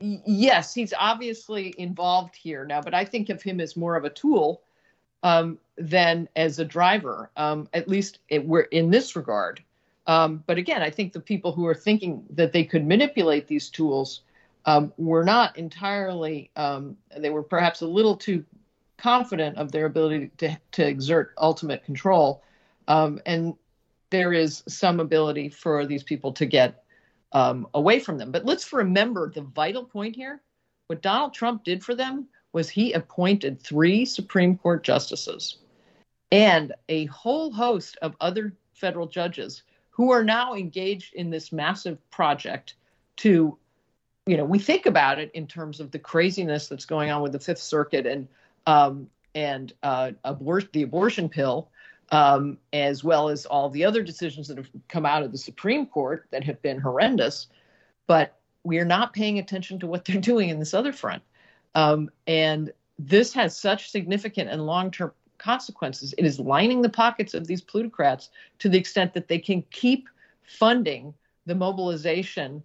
yes, 0.00 0.74
he's 0.74 0.92
obviously 0.98 1.74
involved 1.78 2.36
here 2.36 2.64
now, 2.64 2.82
but 2.82 2.94
I 2.94 3.04
think 3.04 3.30
of 3.30 3.42
him 3.42 3.60
as 3.60 3.76
more 3.76 3.96
of 3.96 4.04
a 4.04 4.10
tool 4.10 4.62
um, 5.22 5.58
than 5.78 6.28
as 6.36 6.58
a 6.58 6.64
driver, 6.64 7.30
um, 7.36 7.68
at 7.72 7.88
least 7.88 8.18
it, 8.28 8.46
we're 8.46 8.62
in 8.62 8.90
this 8.90 9.16
regard. 9.16 9.62
Um, 10.06 10.42
but 10.46 10.58
again, 10.58 10.82
I 10.82 10.90
think 10.90 11.12
the 11.12 11.20
people 11.20 11.52
who 11.52 11.66
are 11.66 11.74
thinking 11.74 12.24
that 12.30 12.52
they 12.52 12.64
could 12.64 12.86
manipulate 12.86 13.46
these 13.46 13.68
tools 13.68 14.22
um, 14.64 14.92
were 14.96 15.24
not 15.24 15.56
entirely, 15.56 16.50
um, 16.56 16.96
they 17.16 17.30
were 17.30 17.42
perhaps 17.42 17.80
a 17.80 17.86
little 17.86 18.16
too 18.16 18.44
confident 18.96 19.56
of 19.56 19.72
their 19.72 19.86
ability 19.86 20.30
to, 20.38 20.56
to 20.72 20.86
exert 20.86 21.34
ultimate 21.38 21.84
control. 21.84 22.42
Um, 22.88 23.20
and 23.26 23.54
there 24.10 24.32
is 24.32 24.62
some 24.68 25.00
ability 25.00 25.48
for 25.48 25.86
these 25.86 26.02
people 26.02 26.32
to 26.32 26.46
get 26.46 26.84
um, 27.32 27.66
away 27.74 27.98
from 27.98 28.18
them. 28.18 28.30
But 28.30 28.44
let's 28.44 28.72
remember 28.72 29.30
the 29.30 29.42
vital 29.42 29.84
point 29.84 30.14
here. 30.14 30.40
What 30.86 31.02
Donald 31.02 31.32
Trump 31.32 31.64
did 31.64 31.82
for 31.82 31.94
them 31.94 32.28
was 32.52 32.68
he 32.68 32.92
appointed 32.92 33.60
three 33.60 34.04
Supreme 34.04 34.58
Court 34.58 34.84
justices 34.84 35.58
and 36.30 36.72
a 36.88 37.06
whole 37.06 37.52
host 37.52 37.96
of 38.02 38.16
other 38.20 38.54
federal 38.74 39.06
judges 39.06 39.62
who 39.90 40.10
are 40.10 40.24
now 40.24 40.54
engaged 40.54 41.14
in 41.14 41.30
this 41.30 41.52
massive 41.52 41.98
project 42.10 42.74
to 43.16 43.56
you 44.26 44.36
know 44.36 44.44
we 44.44 44.58
think 44.58 44.86
about 44.86 45.18
it 45.18 45.30
in 45.34 45.46
terms 45.46 45.80
of 45.80 45.90
the 45.90 45.98
craziness 45.98 46.68
that's 46.68 46.86
going 46.86 47.10
on 47.10 47.22
with 47.22 47.32
the 47.32 47.40
fifth 47.40 47.62
circuit 47.62 48.06
and 48.06 48.28
um, 48.66 49.08
and 49.34 49.72
uh, 49.82 50.12
abort- 50.24 50.72
the 50.72 50.82
abortion 50.82 51.28
pill 51.28 51.68
um, 52.10 52.58
as 52.72 53.02
well 53.02 53.28
as 53.28 53.46
all 53.46 53.70
the 53.70 53.84
other 53.84 54.02
decisions 54.02 54.46
that 54.48 54.58
have 54.58 54.68
come 54.88 55.06
out 55.06 55.22
of 55.22 55.32
the 55.32 55.38
supreme 55.38 55.86
court 55.86 56.26
that 56.30 56.44
have 56.44 56.60
been 56.62 56.80
horrendous 56.80 57.48
but 58.06 58.38
we 58.64 58.78
are 58.78 58.84
not 58.84 59.12
paying 59.12 59.38
attention 59.38 59.78
to 59.78 59.86
what 59.86 60.04
they're 60.04 60.20
doing 60.20 60.48
in 60.48 60.58
this 60.58 60.74
other 60.74 60.92
front 60.92 61.22
um, 61.74 62.10
and 62.26 62.72
this 62.98 63.32
has 63.32 63.56
such 63.56 63.90
significant 63.90 64.50
and 64.50 64.64
long-term 64.64 65.12
consequences. 65.38 66.14
It 66.16 66.24
is 66.24 66.38
lining 66.38 66.82
the 66.82 66.88
pockets 66.88 67.34
of 67.34 67.46
these 67.46 67.60
plutocrats 67.60 68.30
to 68.60 68.68
the 68.68 68.78
extent 68.78 69.12
that 69.14 69.28
they 69.28 69.38
can 69.38 69.62
keep 69.70 70.08
funding 70.44 71.12
the 71.46 71.54
mobilization 71.54 72.62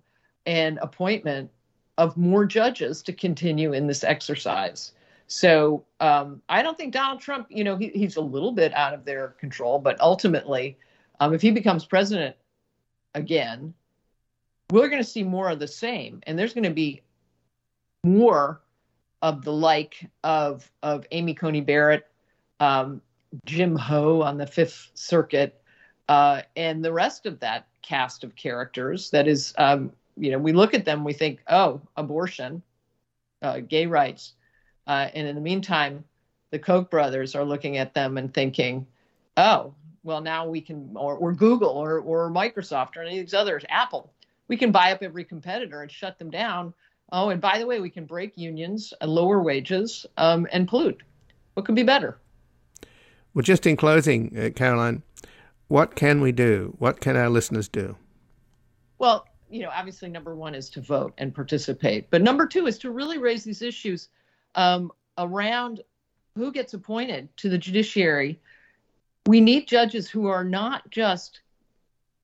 and 0.47 0.79
appointment 0.81 1.51
of 1.99 2.17
more 2.17 2.45
judges 2.45 3.03
to 3.03 3.13
continue 3.13 3.73
in 3.73 3.85
this 3.85 4.03
exercise. 4.03 4.93
So 5.27 5.83
um, 5.99 6.41
I 6.47 6.63
don't 6.63 6.77
think 6.77 6.93
Donald 6.93 7.19
Trump, 7.19 7.47
you 7.49 7.63
know, 7.63 7.75
he, 7.75 7.89
he's 7.89 8.15
a 8.15 8.21
little 8.21 8.53
bit 8.53 8.73
out 8.73 8.93
of 8.93 9.03
their 9.03 9.29
control, 9.39 9.77
but 9.77 9.99
ultimately, 9.99 10.77
um, 11.19 11.33
if 11.33 11.41
he 11.41 11.51
becomes 11.51 11.85
president 11.85 12.35
again, 13.13 13.73
we're 14.71 14.87
going 14.87 15.03
to 15.03 15.09
see 15.09 15.23
more 15.23 15.49
of 15.49 15.59
the 15.59 15.67
same, 15.67 16.21
and 16.25 16.39
there's 16.39 16.53
going 16.53 16.63
to 16.63 16.69
be 16.69 17.01
more 18.03 18.61
of 19.21 19.43
the 19.43 19.51
like 19.51 20.09
of 20.23 20.69
of 20.83 21.05
Amy 21.11 21.33
Coney 21.33 21.61
Barrett 21.61 22.07
um, 22.59 23.01
Jim 23.45 23.75
Ho 23.75 24.21
on 24.21 24.37
the 24.37 24.47
Fifth 24.47 24.91
Circuit, 24.93 25.61
uh, 26.07 26.41
and 26.55 26.83
the 26.83 26.91
rest 26.93 27.25
of 27.25 27.39
that 27.39 27.67
cast 27.81 28.23
of 28.23 28.35
characters. 28.35 29.09
That 29.11 29.27
is, 29.27 29.53
um, 29.57 29.91
you 30.18 30.32
know, 30.32 30.38
we 30.38 30.53
look 30.53 30.74
at 30.74 30.86
them, 30.86 31.03
we 31.03 31.13
think, 31.13 31.41
oh, 31.47 31.82
abortion, 31.95 32.61
uh, 33.41 33.59
gay 33.59 33.86
rights, 33.86 34.34
uh, 34.88 35.09
and 35.13 35.28
in 35.28 35.36
the 35.36 35.41
meantime, 35.41 36.03
the 36.51 36.59
Koch 36.59 36.89
brothers 36.89 37.36
are 37.36 37.43
looking 37.43 37.78
at 37.78 37.93
them 37.93 38.18
and 38.18 38.34
thinking, 38.34 38.88
oh, 39.36 39.74
well, 40.03 40.22
now 40.22 40.47
we 40.47 40.61
can, 40.61 40.91
or, 40.95 41.15
or 41.15 41.34
Google 41.34 41.70
or, 41.70 41.99
or 41.99 42.32
Microsoft 42.32 42.95
or 42.95 43.03
any 43.03 43.20
of 43.20 43.26
these 43.26 43.34
others, 43.34 43.65
Apple, 43.70 44.13
we 44.47 44.55
can 44.55 44.72
buy 44.72 44.93
up 44.93 45.03
every 45.03 45.26
competitor 45.26 45.82
and 45.82 45.91
shut 45.91 46.18
them 46.18 46.30
down. 46.30 46.74
Oh, 47.11 47.30
and 47.30 47.41
by 47.41 47.59
the 47.59 47.65
way, 47.65 47.80
we 47.80 47.89
can 47.89 48.05
break 48.05 48.38
unions, 48.38 48.93
uh, 49.01 49.07
lower 49.07 49.41
wages, 49.41 50.05
um, 50.18 50.47
and 50.51 50.68
pollute. 50.68 51.03
What 51.53 51.65
could 51.65 51.76
be 51.76 51.84
better? 51.84 52.18
Well, 53.34 53.43
just 53.43 53.68
in 53.68 53.76
closing, 53.76 54.38
uh, 54.38 54.49
Caroline, 54.55 55.03
what 55.68 55.95
can 55.95 56.22
we 56.22 56.32
do? 56.32 56.76
What 56.80 57.01
can 57.01 57.18
our 57.18 57.30
listeners 57.30 57.68
do? 57.68 57.97
Well, 58.99 59.28
you 59.49 59.61
know, 59.61 59.69
obviously, 59.73 60.09
number 60.09 60.35
one 60.35 60.55
is 60.55 60.69
to 60.71 60.81
vote 60.81 61.13
and 61.17 61.33
participate. 61.33 62.09
But 62.09 62.21
number 62.21 62.45
two 62.45 62.67
is 62.67 62.77
to 62.79 62.91
really 62.91 63.17
raise 63.17 63.43
these 63.43 63.61
issues 63.61 64.09
um, 64.55 64.91
around 65.17 65.81
who 66.35 66.51
gets 66.51 66.73
appointed 66.73 67.29
to 67.37 67.49
the 67.49 67.57
judiciary. 67.57 68.39
We 69.25 69.41
need 69.41 69.67
judges 69.67 70.09
who 70.09 70.27
are 70.27 70.43
not 70.43 70.89
just 70.89 71.41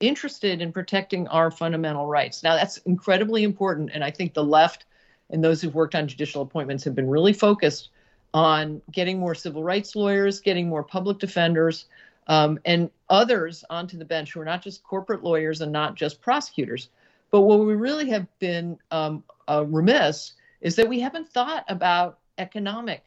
interested 0.00 0.60
in 0.60 0.72
protecting 0.72 1.26
our 1.28 1.50
fundamental 1.50 2.06
rights. 2.06 2.42
Now, 2.42 2.56
that's 2.56 2.78
incredibly 2.78 3.42
important. 3.42 3.90
And 3.92 4.04
I 4.04 4.10
think 4.10 4.34
the 4.34 4.44
left 4.44 4.86
and 5.30 5.42
those 5.42 5.62
who've 5.62 5.74
worked 5.74 5.94
on 5.94 6.06
judicial 6.06 6.42
appointments 6.42 6.84
have 6.84 6.94
been 6.94 7.08
really 7.08 7.32
focused 7.32 7.90
on 8.32 8.82
getting 8.90 9.18
more 9.18 9.34
civil 9.34 9.62
rights 9.62 9.94
lawyers, 9.94 10.40
getting 10.40 10.68
more 10.68 10.82
public 10.82 11.18
defenders, 11.18 11.86
um, 12.26 12.58
and 12.64 12.90
others 13.08 13.64
onto 13.70 13.96
the 13.96 14.04
bench 14.04 14.32
who 14.32 14.40
are 14.40 14.44
not 14.44 14.62
just 14.62 14.82
corporate 14.82 15.22
lawyers 15.22 15.60
and 15.60 15.72
not 15.72 15.94
just 15.94 16.20
prosecutors. 16.20 16.88
But 17.34 17.40
what 17.40 17.66
we 17.66 17.74
really 17.74 18.10
have 18.10 18.28
been 18.38 18.78
um, 18.92 19.24
uh, 19.48 19.64
remiss 19.66 20.34
is 20.60 20.76
that 20.76 20.88
we 20.88 21.00
haven't 21.00 21.28
thought 21.28 21.64
about 21.66 22.20
economic 22.38 23.02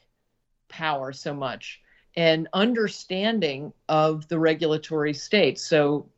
power 0.67 1.13
so 1.13 1.33
much 1.33 1.79
and 2.17 2.49
understanding 2.51 3.71
of 3.87 4.27
the 4.27 4.37
regulatory 4.37 5.13
state. 5.13 5.57
So 5.57 6.09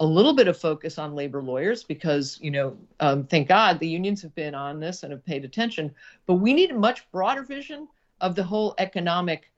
a 0.00 0.06
little 0.06 0.32
bit 0.32 0.48
of 0.48 0.56
focus 0.56 0.96
on 0.96 1.14
labor 1.14 1.42
lawyers 1.42 1.84
because 1.84 2.38
you 2.40 2.50
know 2.50 2.74
um, 3.00 3.24
thank 3.24 3.48
god 3.48 3.78
the 3.78 3.86
unions 3.86 4.22
have 4.22 4.34
been 4.34 4.54
on 4.54 4.80
this 4.80 5.02
and 5.02 5.12
have 5.12 5.24
paid 5.26 5.44
attention 5.44 5.94
but 6.26 6.36
we 6.36 6.54
need 6.54 6.70
a 6.70 6.74
much 6.74 7.08
broader 7.12 7.42
vision 7.42 7.86
of 8.22 8.34
the 8.34 8.42
whole 8.42 8.74
economic 8.78 9.52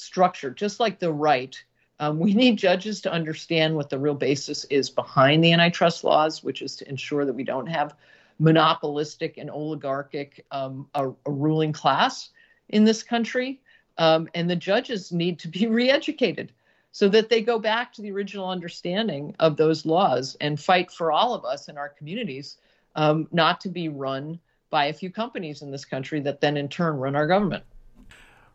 structure, 0.00 0.50
just 0.50 0.80
like 0.80 0.98
the 0.98 1.12
right. 1.12 1.62
Um, 2.00 2.18
we 2.18 2.32
need 2.32 2.56
judges 2.56 3.02
to 3.02 3.12
understand 3.12 3.76
what 3.76 3.90
the 3.90 3.98
real 3.98 4.14
basis 4.14 4.64
is 4.64 4.88
behind 4.88 5.44
the 5.44 5.52
antitrust 5.52 6.02
laws, 6.02 6.42
which 6.42 6.62
is 6.62 6.74
to 6.76 6.88
ensure 6.88 7.26
that 7.26 7.34
we 7.34 7.44
don't 7.44 7.66
have 7.66 7.94
monopolistic 8.38 9.36
and 9.36 9.50
oligarchic 9.50 10.46
um, 10.50 10.88
a, 10.94 11.10
a, 11.10 11.30
ruling 11.30 11.74
class 11.74 12.30
in 12.70 12.84
this 12.84 13.02
country. 13.02 13.60
Um, 13.98 14.30
and 14.34 14.48
the 14.48 14.56
judges 14.56 15.12
need 15.12 15.38
to 15.40 15.48
be 15.48 15.66
re-educated 15.68 16.52
so 16.90 17.06
that 17.10 17.28
they 17.28 17.42
go 17.42 17.58
back 17.58 17.92
to 17.92 18.02
the 18.02 18.10
original 18.10 18.48
understanding 18.48 19.36
of 19.38 19.58
those 19.58 19.84
laws 19.84 20.38
and 20.40 20.58
fight 20.58 20.90
for 20.90 21.12
all 21.12 21.34
of 21.34 21.44
us 21.44 21.68
in 21.68 21.76
our 21.76 21.90
communities, 21.90 22.56
um, 22.96 23.28
not 23.30 23.60
to 23.60 23.68
be 23.68 23.90
run 23.90 24.40
by 24.70 24.86
a 24.86 24.92
few 24.94 25.10
companies 25.10 25.60
in 25.60 25.70
this 25.70 25.84
country 25.84 26.20
that 26.20 26.40
then 26.40 26.56
in 26.56 26.68
turn 26.68 26.96
run 26.96 27.14
our 27.14 27.26
government. 27.26 27.62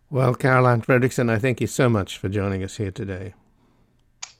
Well, 0.09 0.35
Caroline 0.35 0.81
Fredrickson, 0.81 1.29
I 1.29 1.39
thank 1.39 1.59
you 1.59 1.67
so 1.67 1.89
much 1.89 2.17
for 2.17 2.29
joining 2.29 2.63
us 2.63 2.77
here 2.77 2.91
today. 2.91 3.33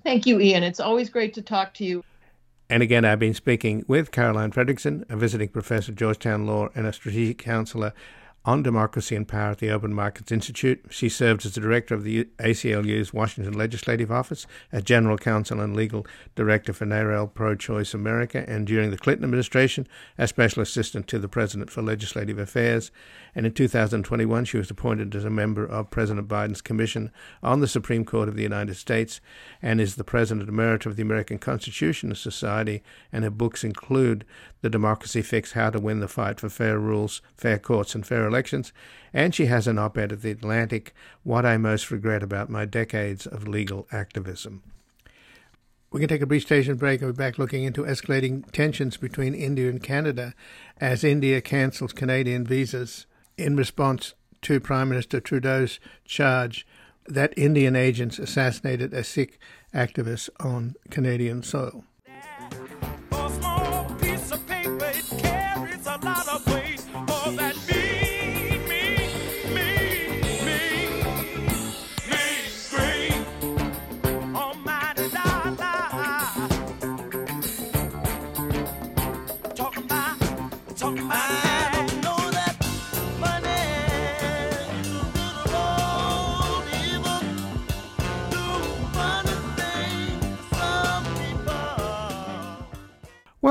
Thank 0.04 0.28
you, 0.28 0.40
Ian. 0.40 0.64
It's 0.64 0.80
always 0.80 1.10
great 1.10 1.34
to 1.34 1.42
talk 1.42 1.74
to 1.76 1.86
you. 1.86 2.04
And 2.70 2.84
again, 2.84 3.06
I've 3.06 3.20
been 3.20 3.34
speaking 3.34 3.84
with 3.88 4.12
Caroline 4.12 4.52
Fredrickson, 4.52 5.10
a 5.10 5.16
visiting 5.16 5.50
professor 5.50 5.92
at 5.92 5.98
Georgetown 5.98 6.46
Law 6.46 6.70
and 6.76 6.86
a 6.86 6.94
strategic 6.94 7.40
counselor 7.40 7.94
on 8.46 8.62
democracy 8.62 9.16
and 9.16 9.28
power 9.28 9.52
at 9.52 9.58
the 9.58 9.72
Open 9.72 9.94
Markets 9.94 10.32
Institute. 10.32 10.86
She 10.90 11.10
served 11.10 11.46
as 11.46 11.56
the 11.56 11.62
director 11.62 11.96
of 11.96 12.04
the 12.04 12.26
ACLU's 12.38 13.12
Washington 13.12 13.54
Legislative 13.54 14.12
Office, 14.12 14.46
a 14.72 14.82
general 14.82 15.18
counsel 15.18 15.60
and 15.60 15.76
legal 15.76 16.06
director 16.36 16.72
for 16.72 16.86
NARAL 16.86 17.34
Pro 17.34 17.56
Choice 17.56 17.94
America, 17.94 18.46
and 18.48 18.68
during 18.68 18.92
the 18.92 18.98
Clinton 18.98 19.26
administration, 19.26 19.88
a 20.18 20.28
special 20.28 20.62
assistant 20.62 21.08
to 21.08 21.18
the 21.18 21.28
president 21.28 21.72
for 21.72 21.82
legislative 21.82 22.38
affairs. 22.38 22.92
And 23.34 23.46
in 23.46 23.54
2021, 23.54 24.46
she 24.46 24.58
was 24.58 24.70
appointed 24.70 25.16
as 25.16 25.26
a 25.26 25.30
member 25.30 25.66
of 25.66 25.90
President 25.90 26.28
Biden's 26.28 26.62
Commission 26.62 27.12
on 27.42 27.60
the 27.60 27.68
Supreme 27.68 28.06
Court 28.06 28.30
of 28.30 28.36
the 28.36 28.44
United 28.44 28.76
States 28.76 29.20
and 29.62 29.82
is 29.82 29.96
the 29.96 30.04
president 30.04 30.48
emerita 30.50 30.86
of 30.86 30.96
the 30.96 31.02
American 31.02 31.40
Constitution 31.40 32.14
Society. 32.16 32.84
And 33.12 33.24
her 33.24 33.30
books 33.32 33.64
include 33.64 34.24
The 34.66 34.70
Democracy 34.72 35.22
Fix 35.22 35.52
How 35.52 35.70
to 35.70 35.80
Win 35.80 36.00
the 36.00 36.08
Fight 36.08 36.40
for 36.40 36.50
Fair 36.50 36.80
Rules, 36.80 37.22
Fair 37.38 37.60
Courts, 37.60 37.94
and 37.94 38.04
Fair 38.04 38.26
elections, 38.26 38.74
and 39.14 39.36
she 39.36 39.46
has 39.46 39.68
an 39.68 39.78
op 39.78 39.96
ed 39.96 40.12
at 40.12 40.24
The 40.24 40.32
Atlantic 40.32 40.92
What 41.22 41.46
I 41.46 41.56
Most 41.58 41.92
Regret 41.92 42.24
About 42.24 42.50
My 42.50 42.66
Decades 42.66 43.28
of 43.28 43.48
Legal 43.48 43.86
Activism. 43.92 44.64
We 45.92 46.00
can 46.00 46.10
take 46.10 46.24
a 46.24 46.26
brief 46.26 46.42
station 46.42 46.78
break 46.78 47.04
and 47.04 47.14
be 47.14 47.16
back 47.16 47.38
looking 47.38 47.64
into 47.64 47.84
escalating 47.84 48.52
tensions 48.54 48.98
between 48.98 49.36
India 49.36 49.70
and 49.70 49.84
Canada 49.84 50.34
as 50.82 51.04
India 51.04 51.42
cancels 51.42 51.94
Canadian 51.94 52.44
visas 52.44 53.06
in 53.38 53.56
response 53.56 54.16
to 54.42 54.60
Prime 54.60 54.90
Minister 54.90 55.20
Trudeau's 55.20 55.80
charge 56.06 56.66
that 57.06 57.38
Indian 57.38 57.76
agents 57.76 58.18
assassinated 58.18 58.96
a 58.96 59.04
Sikh 59.04 59.38
activist 59.76 60.32
on 60.40 60.74
Canadian 60.90 61.44
soil. 61.44 61.84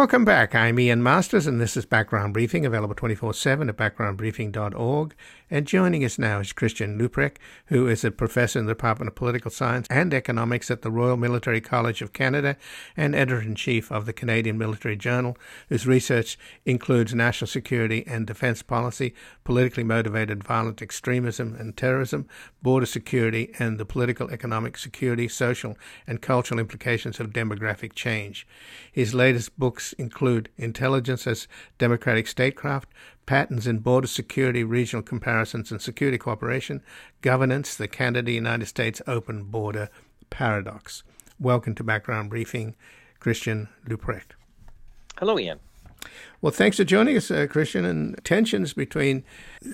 Welcome 0.04 0.26
back. 0.26 0.54
I'm 0.54 0.78
Ian 0.78 1.02
Masters, 1.02 1.46
and 1.46 1.58
this 1.58 1.78
is 1.78 1.86
Background 1.86 2.34
Briefing, 2.34 2.66
available 2.66 2.94
24 2.94 3.32
7 3.32 3.70
at 3.70 3.76
backgroundbriefing.org. 3.78 5.14
And 5.50 5.66
joining 5.66 6.04
us 6.04 6.18
now 6.18 6.40
is 6.40 6.52
Christian 6.52 6.98
Leuprecht, 6.98 7.38
who 7.66 7.86
is 7.86 8.04
a 8.04 8.10
professor 8.10 8.58
in 8.58 8.66
the 8.66 8.72
Department 8.72 9.08
of 9.08 9.14
Political 9.14 9.50
Science 9.50 9.86
and 9.88 10.12
Economics 10.12 10.70
at 10.70 10.82
the 10.82 10.90
Royal 10.90 11.16
Military 11.16 11.62
College 11.62 12.02
of 12.02 12.12
Canada 12.12 12.58
and 12.98 13.14
editor 13.14 13.40
in 13.40 13.54
chief 13.54 13.90
of 13.90 14.04
the 14.04 14.12
Canadian 14.12 14.58
Military 14.58 14.96
Journal, 14.96 15.38
whose 15.70 15.86
research 15.86 16.36
includes 16.66 17.14
national 17.14 17.48
security 17.48 18.04
and 18.06 18.26
defense 18.26 18.62
policy, 18.62 19.14
politically 19.42 19.84
motivated 19.84 20.44
violent 20.44 20.82
extremism 20.82 21.54
and 21.54 21.78
terrorism, 21.78 22.28
border 22.60 22.86
security, 22.86 23.54
and 23.58 23.78
the 23.78 23.86
political, 23.86 24.30
economic, 24.30 24.76
security, 24.76 25.28
social, 25.28 25.78
and 26.06 26.20
cultural 26.20 26.60
implications 26.60 27.20
of 27.20 27.30
demographic 27.30 27.94
change. 27.94 28.46
His 28.92 29.14
latest 29.14 29.58
books 29.58 29.93
include 29.94 30.48
Intelligence 30.56 31.26
as 31.26 31.48
Democratic 31.78 32.26
Statecraft, 32.26 32.88
Patterns 33.26 33.66
in 33.66 33.78
Border 33.78 34.06
Security, 34.06 34.62
Regional 34.64 35.02
Comparisons 35.02 35.70
and 35.70 35.80
Security 35.80 36.18
Cooperation, 36.18 36.82
Governance, 37.22 37.74
the 37.74 37.88
Canada 37.88 38.30
United 38.30 38.66
States 38.66 39.00
Open 39.06 39.44
Border 39.44 39.88
Paradox. 40.30 41.02
Welcome 41.40 41.74
to 41.76 41.84
Background 41.84 42.30
Briefing, 42.30 42.74
Christian 43.20 43.68
Leuprecht. 43.88 44.32
Hello, 45.18 45.38
Ian. 45.38 45.60
Well, 46.40 46.52
thanks 46.52 46.76
for 46.76 46.84
joining 46.84 47.16
us, 47.16 47.30
uh, 47.30 47.46
Christian. 47.48 47.84
And 47.84 48.22
tensions 48.24 48.74
between 48.74 49.24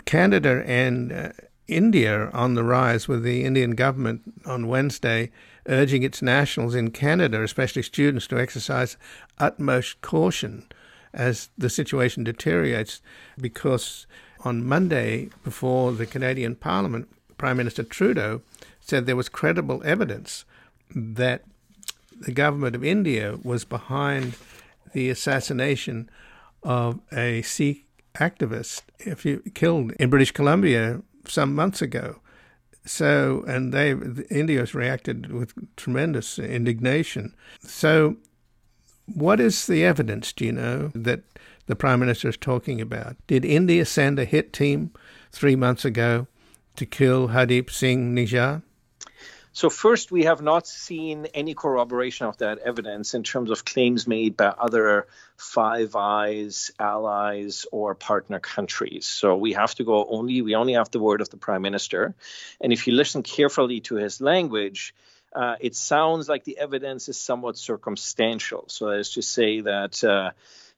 Canada 0.05 0.63
and 0.65 1.13
uh, 1.13 1.29
India 1.67 2.31
on 2.33 2.55
the 2.55 2.65
rise, 2.65 3.09
with 3.09 3.23
the 3.23 3.45
Indian 3.45 3.73
government 3.73 4.23
on 4.47 4.69
Wednesday 4.69 5.31
urging 5.67 6.03
its 6.03 6.23
nationals 6.23 6.75
in 6.75 6.91
Canada, 6.91 7.43
especially 7.43 7.83
students, 7.83 8.27
to 8.29 8.39
exercise 8.39 8.97
utmost 9.39 10.01
caution 10.01 10.67
as 11.13 11.51
the 11.59 11.71
situation 11.71 12.25
deteriorates. 12.25 13.01
Because 13.39 14.07
on 14.41 14.65
Monday, 14.65 15.29
before 15.45 15.93
the 15.93 16.07
Canadian 16.07 16.55
Parliament, 16.55 17.09
Prime 17.39 17.57
Minister 17.57 17.83
Trudeau 17.83 18.43
said 18.81 19.07
there 19.07 19.17
was 19.17 19.29
credible 19.29 19.83
evidence 19.85 20.45
that 20.95 21.45
the 22.21 22.33
government 22.33 22.77
of 22.77 22.85
India 22.85 23.39
was 23.43 23.65
behind 23.65 24.35
the 24.93 25.09
assassination 25.09 26.11
of 26.63 27.01
a 27.13 27.43
Sikh 27.43 27.87
activist 28.15 28.83
if 28.99 29.25
you 29.25 29.43
killed 29.55 29.93
in 29.93 30.11
British 30.11 30.33
Columbia 30.33 31.01
some 31.27 31.55
months 31.55 31.81
ago. 31.81 32.21
So, 32.85 33.45
and 33.47 33.73
they, 33.73 33.91
India 34.31 34.61
has 34.61 34.75
reacted 34.75 35.31
with 35.33 35.53
tremendous 35.77 36.39
indignation. 36.39 37.35
So, 37.61 38.17
what 39.07 39.41
is 39.41 39.67
the 39.67 39.85
evidence, 39.85 40.33
do 40.33 40.47
you 40.47 40.53
know, 40.53 40.91
that 40.95 41.23
the 41.67 41.77
Prime 41.77 42.01
Minister 42.01 42.29
is 42.29 42.37
talking 42.37 42.81
about? 42.81 43.17
Did 43.27 43.45
India 43.45 43.85
send 43.85 44.19
a 44.19 44.25
hit 44.25 44.53
team 44.53 44.93
three 45.31 45.57
months 45.57 45.85
ago 45.85 46.27
to 46.77 46.87
kill 46.87 47.29
Hardeep 47.29 47.71
Singh 47.71 48.15
Nijjar? 48.15 48.63
So, 49.53 49.69
first, 49.69 50.13
we 50.13 50.25
have 50.25 50.41
not 50.41 50.69
seen 50.69 51.27
any 51.35 51.55
corroboration 51.55 52.27
of 52.27 52.37
that 52.39 52.59
evidence 52.59 53.15
in 53.15 53.25
terms 53.25 53.51
of 53.51 53.65
claims 53.65 54.07
made 54.07 54.37
by 54.37 54.47
other 54.47 55.09
Five 55.37 55.97
Eyes 55.97 56.71
allies 56.79 57.67
or 57.73 57.97
partner 57.97 58.39
countries. 58.39 59.07
So, 59.07 59.37
we 59.37 59.55
have 59.55 59.75
to 59.77 59.85
go 59.85 60.07
only, 60.09 60.41
we 60.43 60.55
only 60.55 60.75
have 60.75 60.93
the 60.93 61.01
word 61.01 61.21
of 61.21 61.31
the 61.31 61.37
Prime 61.37 61.63
Minister. 61.63 62.15
And 62.61 62.73
if 62.73 62.87
you 62.87 62.93
listen 62.93 63.25
carefully 63.25 63.81
to 63.83 63.97
his 63.97 64.21
language, 64.21 64.95
uh, 65.35 65.57
it 65.59 65.75
sounds 65.75 66.29
like 66.29 66.45
the 66.45 66.59
evidence 66.59 67.09
is 67.09 67.19
somewhat 67.19 67.59
circumstantial. 67.59 68.65
So, 68.69 68.91
that 68.91 69.01
is 69.01 69.11
to 69.15 69.23
say 69.23 69.63
that. 69.63 70.05
Uh, 70.05 70.31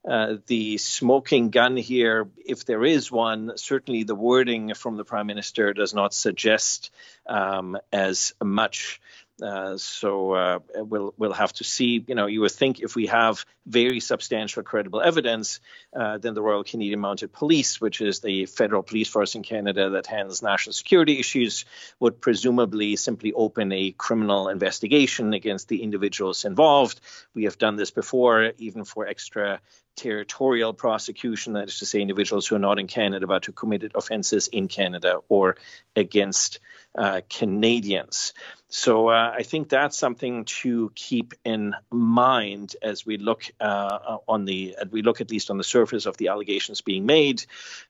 uh, 0.08 0.36
the 0.46 0.78
smoking 0.78 1.50
gun 1.50 1.76
here, 1.76 2.28
if 2.44 2.64
there 2.64 2.84
is 2.84 3.10
one, 3.10 3.52
certainly 3.56 4.02
the 4.02 4.14
wording 4.14 4.74
from 4.74 4.96
the 4.96 5.04
prime 5.04 5.26
minister 5.26 5.72
does 5.72 5.94
not 5.94 6.12
suggest 6.12 6.90
um, 7.26 7.78
as 7.92 8.34
much 8.42 9.00
uh, 9.42 9.76
so 9.76 10.32
uh, 10.32 10.58
we'll 10.74 11.14
we'll 11.16 11.32
have 11.32 11.52
to 11.54 11.64
see. 11.64 12.04
You 12.06 12.14
know, 12.14 12.26
you 12.26 12.40
would 12.42 12.52
think 12.52 12.80
if 12.80 12.94
we 12.94 13.06
have 13.06 13.44
very 13.66 13.98
substantial, 13.98 14.62
credible 14.62 15.00
evidence, 15.00 15.60
uh, 15.94 16.18
then 16.18 16.34
the 16.34 16.42
Royal 16.42 16.62
Canadian 16.62 17.00
Mounted 17.00 17.32
Police, 17.32 17.80
which 17.80 18.00
is 18.00 18.20
the 18.20 18.46
federal 18.46 18.82
police 18.82 19.08
force 19.08 19.34
in 19.34 19.42
Canada 19.42 19.90
that 19.90 20.06
handles 20.06 20.42
national 20.42 20.74
security 20.74 21.18
issues, 21.18 21.64
would 21.98 22.20
presumably 22.20 22.94
simply 22.96 23.32
open 23.32 23.72
a 23.72 23.92
criminal 23.92 24.48
investigation 24.48 25.32
against 25.32 25.68
the 25.68 25.82
individuals 25.82 26.44
involved. 26.44 27.00
We 27.34 27.44
have 27.44 27.58
done 27.58 27.76
this 27.76 27.90
before, 27.90 28.52
even 28.58 28.84
for 28.84 29.06
extra 29.06 29.60
territorial 29.96 30.72
prosecution, 30.72 31.54
that 31.54 31.68
is 31.68 31.78
to 31.78 31.86
say, 31.86 32.00
individuals 32.00 32.46
who 32.46 32.56
are 32.56 32.60
not 32.60 32.78
in 32.78 32.86
Canada 32.86 33.26
but 33.26 33.44
who 33.44 33.52
committed 33.52 33.92
offences 33.94 34.48
in 34.48 34.68
Canada 34.68 35.20
or 35.28 35.56
against 35.94 36.60
uh, 36.94 37.20
Canadians. 37.28 38.34
So 38.68 39.08
uh, 39.08 39.32
I 39.34 39.42
think 39.42 39.68
that's 39.68 39.98
something 39.98 40.44
to 40.62 40.90
keep 40.94 41.34
in 41.44 41.74
mind 41.90 42.74
as 42.82 43.04
we 43.04 43.18
look 43.18 43.44
uh, 43.60 44.18
on 44.26 44.44
the 44.46 44.76
we 44.90 45.02
look 45.02 45.20
at 45.20 45.30
least 45.30 45.50
on 45.50 45.58
the 45.58 45.64
surface 45.64 46.06
of 46.06 46.16
the 46.16 46.28
allegations 46.28 46.80
being 46.80 47.04
made, 47.04 47.44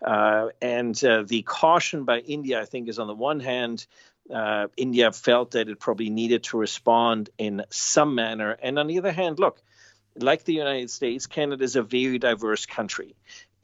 uh, 0.05 0.48
and 0.61 1.05
uh, 1.05 1.22
the 1.24 1.42
caution 1.42 2.05
by 2.05 2.18
India 2.18 2.61
I 2.61 2.64
think 2.64 2.88
is 2.88 2.98
on 2.98 3.07
the 3.07 3.14
one 3.14 3.40
hand. 3.40 3.86
Uh, 4.32 4.68
India 4.76 5.11
felt 5.11 5.50
that 5.53 5.68
it 5.68 5.80
probably 5.80 6.09
needed 6.09 6.44
to 6.44 6.57
respond 6.57 7.28
in 7.38 7.64
some 7.70 8.14
manner, 8.14 8.57
and 8.62 8.78
on 8.78 8.86
the 8.86 8.98
other 8.98 9.12
hand, 9.12 9.38
look, 9.40 9.61
like 10.17 10.45
the 10.45 10.55
United 10.55 10.91
States, 10.91 11.27
Canada 11.27 11.65
is 11.65 11.77
a 11.77 11.83
very 11.83 12.19
diverse 12.19 12.67
country. 12.67 13.15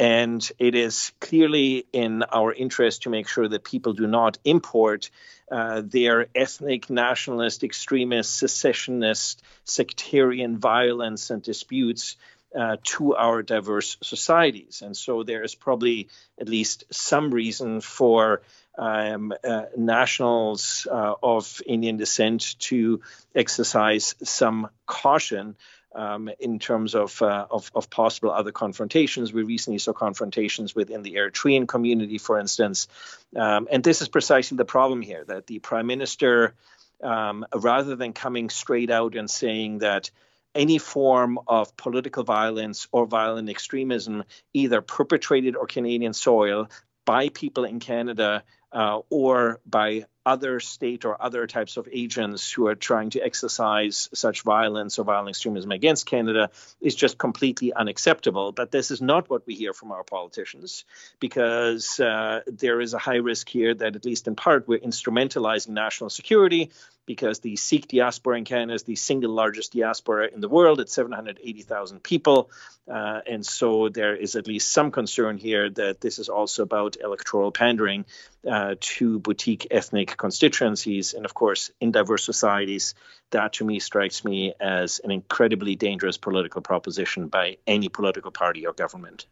And 0.00 0.48
it 0.58 0.74
is 0.76 1.12
clearly 1.20 1.86
in 1.92 2.22
our 2.22 2.52
interest 2.52 3.02
to 3.02 3.10
make 3.10 3.28
sure 3.28 3.48
that 3.48 3.64
people 3.64 3.94
do 3.94 4.06
not 4.06 4.38
import 4.44 5.10
uh, 5.50 5.82
their 5.84 6.28
ethnic, 6.34 6.88
nationalist, 6.88 7.64
extremist, 7.64 8.36
secessionist, 8.36 9.42
sectarian 9.64 10.58
violence 10.58 11.30
and 11.30 11.42
disputes 11.42 12.16
uh, 12.56 12.76
to 12.82 13.14
our 13.14 13.42
diverse 13.42 13.96
societies. 14.02 14.82
And 14.82 14.96
so 14.96 15.22
there 15.22 15.42
is 15.42 15.54
probably 15.54 16.08
at 16.40 16.48
least 16.48 16.84
some 16.90 17.30
reason 17.30 17.80
for 17.80 18.42
um, 18.78 19.34
uh, 19.42 19.64
nationals 19.76 20.86
uh, 20.90 21.14
of 21.22 21.60
Indian 21.66 21.96
descent 21.96 22.58
to 22.60 23.00
exercise 23.34 24.14
some 24.22 24.68
caution 24.86 25.56
um, 25.94 26.30
in 26.38 26.58
terms 26.58 26.94
of, 26.94 27.20
uh, 27.22 27.46
of, 27.50 27.70
of 27.74 27.90
possible 27.90 28.30
other 28.30 28.52
confrontations. 28.52 29.32
We 29.32 29.42
recently 29.42 29.78
saw 29.78 29.92
confrontations 29.92 30.74
within 30.74 31.02
the 31.02 31.14
Eritrean 31.14 31.66
community, 31.66 32.18
for 32.18 32.38
instance, 32.38 32.88
um, 33.36 33.68
and 33.70 33.82
this 33.82 34.02
is 34.02 34.08
precisely 34.08 34.56
the 34.56 34.64
problem 34.64 35.02
here 35.02 35.24
that 35.26 35.46
the 35.46 35.58
prime 35.58 35.86
minister, 35.86 36.54
um, 37.02 37.46
rather 37.54 37.96
than 37.96 38.12
coming 38.12 38.50
straight 38.50 38.90
out 38.90 39.16
and 39.16 39.30
saying 39.30 39.78
that 39.78 40.10
any 40.54 40.78
form 40.78 41.38
of 41.46 41.76
political 41.76 42.24
violence 42.24 42.88
or 42.90 43.06
violent 43.06 43.48
extremism, 43.48 44.24
either 44.52 44.80
perpetrated 44.80 45.56
on 45.56 45.66
Canadian 45.66 46.12
soil 46.12 46.68
by 47.04 47.28
people 47.28 47.64
in 47.64 47.80
Canada 47.80 48.42
uh, 48.72 49.00
or 49.10 49.60
by 49.66 50.04
other 50.26 50.60
state 50.60 51.06
or 51.06 51.20
other 51.22 51.46
types 51.46 51.78
of 51.78 51.88
agents 51.90 52.52
who 52.52 52.66
are 52.66 52.74
trying 52.74 53.08
to 53.08 53.20
exercise 53.20 54.10
such 54.12 54.42
violence 54.42 54.98
or 54.98 55.04
violent 55.04 55.30
extremism 55.30 55.70
against 55.70 56.04
Canada 56.04 56.50
is 56.82 56.94
just 56.94 57.16
completely 57.16 57.72
unacceptable. 57.72 58.52
But 58.52 58.70
this 58.70 58.90
is 58.90 59.00
not 59.00 59.30
what 59.30 59.46
we 59.46 59.54
hear 59.54 59.72
from 59.72 59.90
our 59.90 60.04
politicians 60.04 60.84
because 61.18 61.98
uh, 61.98 62.40
there 62.46 62.82
is 62.82 62.92
a 62.92 62.98
high 62.98 63.16
risk 63.16 63.48
here 63.48 63.72
that, 63.72 63.96
at 63.96 64.04
least 64.04 64.28
in 64.28 64.36
part, 64.36 64.68
we're 64.68 64.80
instrumentalizing 64.80 65.70
national 65.70 66.10
security 66.10 66.70
because 67.08 67.40
the 67.40 67.56
Sikh 67.56 67.88
diaspora 67.88 68.36
in 68.36 68.44
Canada 68.44 68.74
is 68.74 68.82
the 68.82 68.94
single 68.94 69.32
largest 69.32 69.72
diaspora 69.72 70.28
in 70.30 70.42
the 70.42 70.48
world. 70.48 70.78
at 70.78 70.90
780,000 70.90 72.02
people. 72.02 72.50
Uh, 72.86 73.22
and 73.26 73.46
so 73.46 73.88
there 73.88 74.14
is 74.14 74.36
at 74.36 74.46
least 74.46 74.70
some 74.70 74.90
concern 74.90 75.38
here 75.38 75.70
that 75.70 76.02
this 76.02 76.18
is 76.18 76.28
also 76.28 76.62
about 76.62 76.98
electoral 77.02 77.50
pandering 77.50 78.04
uh, 78.46 78.74
to 78.80 79.18
boutique 79.20 79.66
ethnic 79.70 80.18
constituencies. 80.18 81.14
And 81.14 81.24
of 81.24 81.32
course, 81.32 81.70
in 81.80 81.92
diverse 81.92 82.24
societies, 82.24 82.94
that 83.30 83.54
to 83.54 83.64
me 83.64 83.80
strikes 83.80 84.22
me 84.22 84.52
as 84.60 85.00
an 85.02 85.10
incredibly 85.10 85.76
dangerous 85.76 86.18
political 86.18 86.60
proposition 86.60 87.28
by 87.28 87.56
any 87.66 87.88
political 87.88 88.32
party 88.32 88.66
or 88.66 88.74
government. 88.74 89.24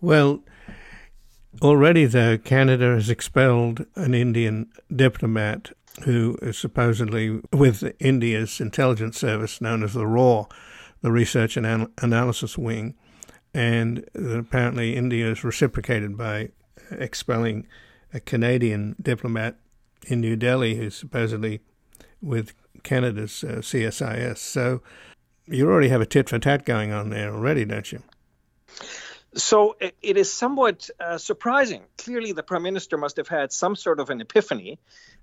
Well, 0.00 0.42
already 1.62 2.04
though, 2.04 2.36
Canada 2.36 2.94
has 2.94 3.08
expelled 3.10 3.86
an 3.94 4.12
Indian 4.12 4.72
diplomat 4.94 5.70
who 6.04 6.36
is 6.42 6.58
supposedly 6.58 7.40
with 7.52 7.92
India's 7.98 8.60
intelligence 8.60 9.18
service 9.18 9.60
known 9.60 9.82
as 9.82 9.94
the 9.94 10.06
RAW, 10.06 10.46
the 11.00 11.12
Research 11.12 11.56
and 11.56 11.66
An- 11.66 11.92
Analysis 11.98 12.58
Wing, 12.58 12.94
and 13.54 14.04
apparently 14.14 14.94
India 14.94 15.30
is 15.30 15.42
reciprocated 15.42 16.16
by 16.16 16.50
expelling 16.90 17.66
a 18.12 18.20
Canadian 18.20 18.96
diplomat 19.00 19.56
in 20.06 20.20
New 20.20 20.36
Delhi 20.36 20.76
who's 20.76 20.94
supposedly 20.94 21.60
with 22.20 22.52
Canada's 22.82 23.42
uh, 23.42 23.58
CSIS. 23.58 24.38
So 24.38 24.82
you 25.46 25.68
already 25.68 25.88
have 25.88 26.00
a 26.00 26.06
tit 26.06 26.28
for 26.28 26.38
tat 26.38 26.64
going 26.64 26.92
on 26.92 27.10
there 27.10 27.32
already, 27.32 27.64
don't 27.64 27.90
you? 27.90 28.02
So 29.36 29.76
it 29.80 30.16
is 30.16 30.32
somewhat 30.32 30.88
uh, 30.98 31.18
surprising. 31.18 31.82
Clearly, 31.98 32.32
the 32.32 32.42
prime 32.42 32.62
minister 32.62 32.96
must 32.96 33.18
have 33.18 33.28
had 33.28 33.52
some 33.52 33.76
sort 33.76 34.00
of 34.00 34.08
an 34.08 34.22
epiphany, 34.22 34.78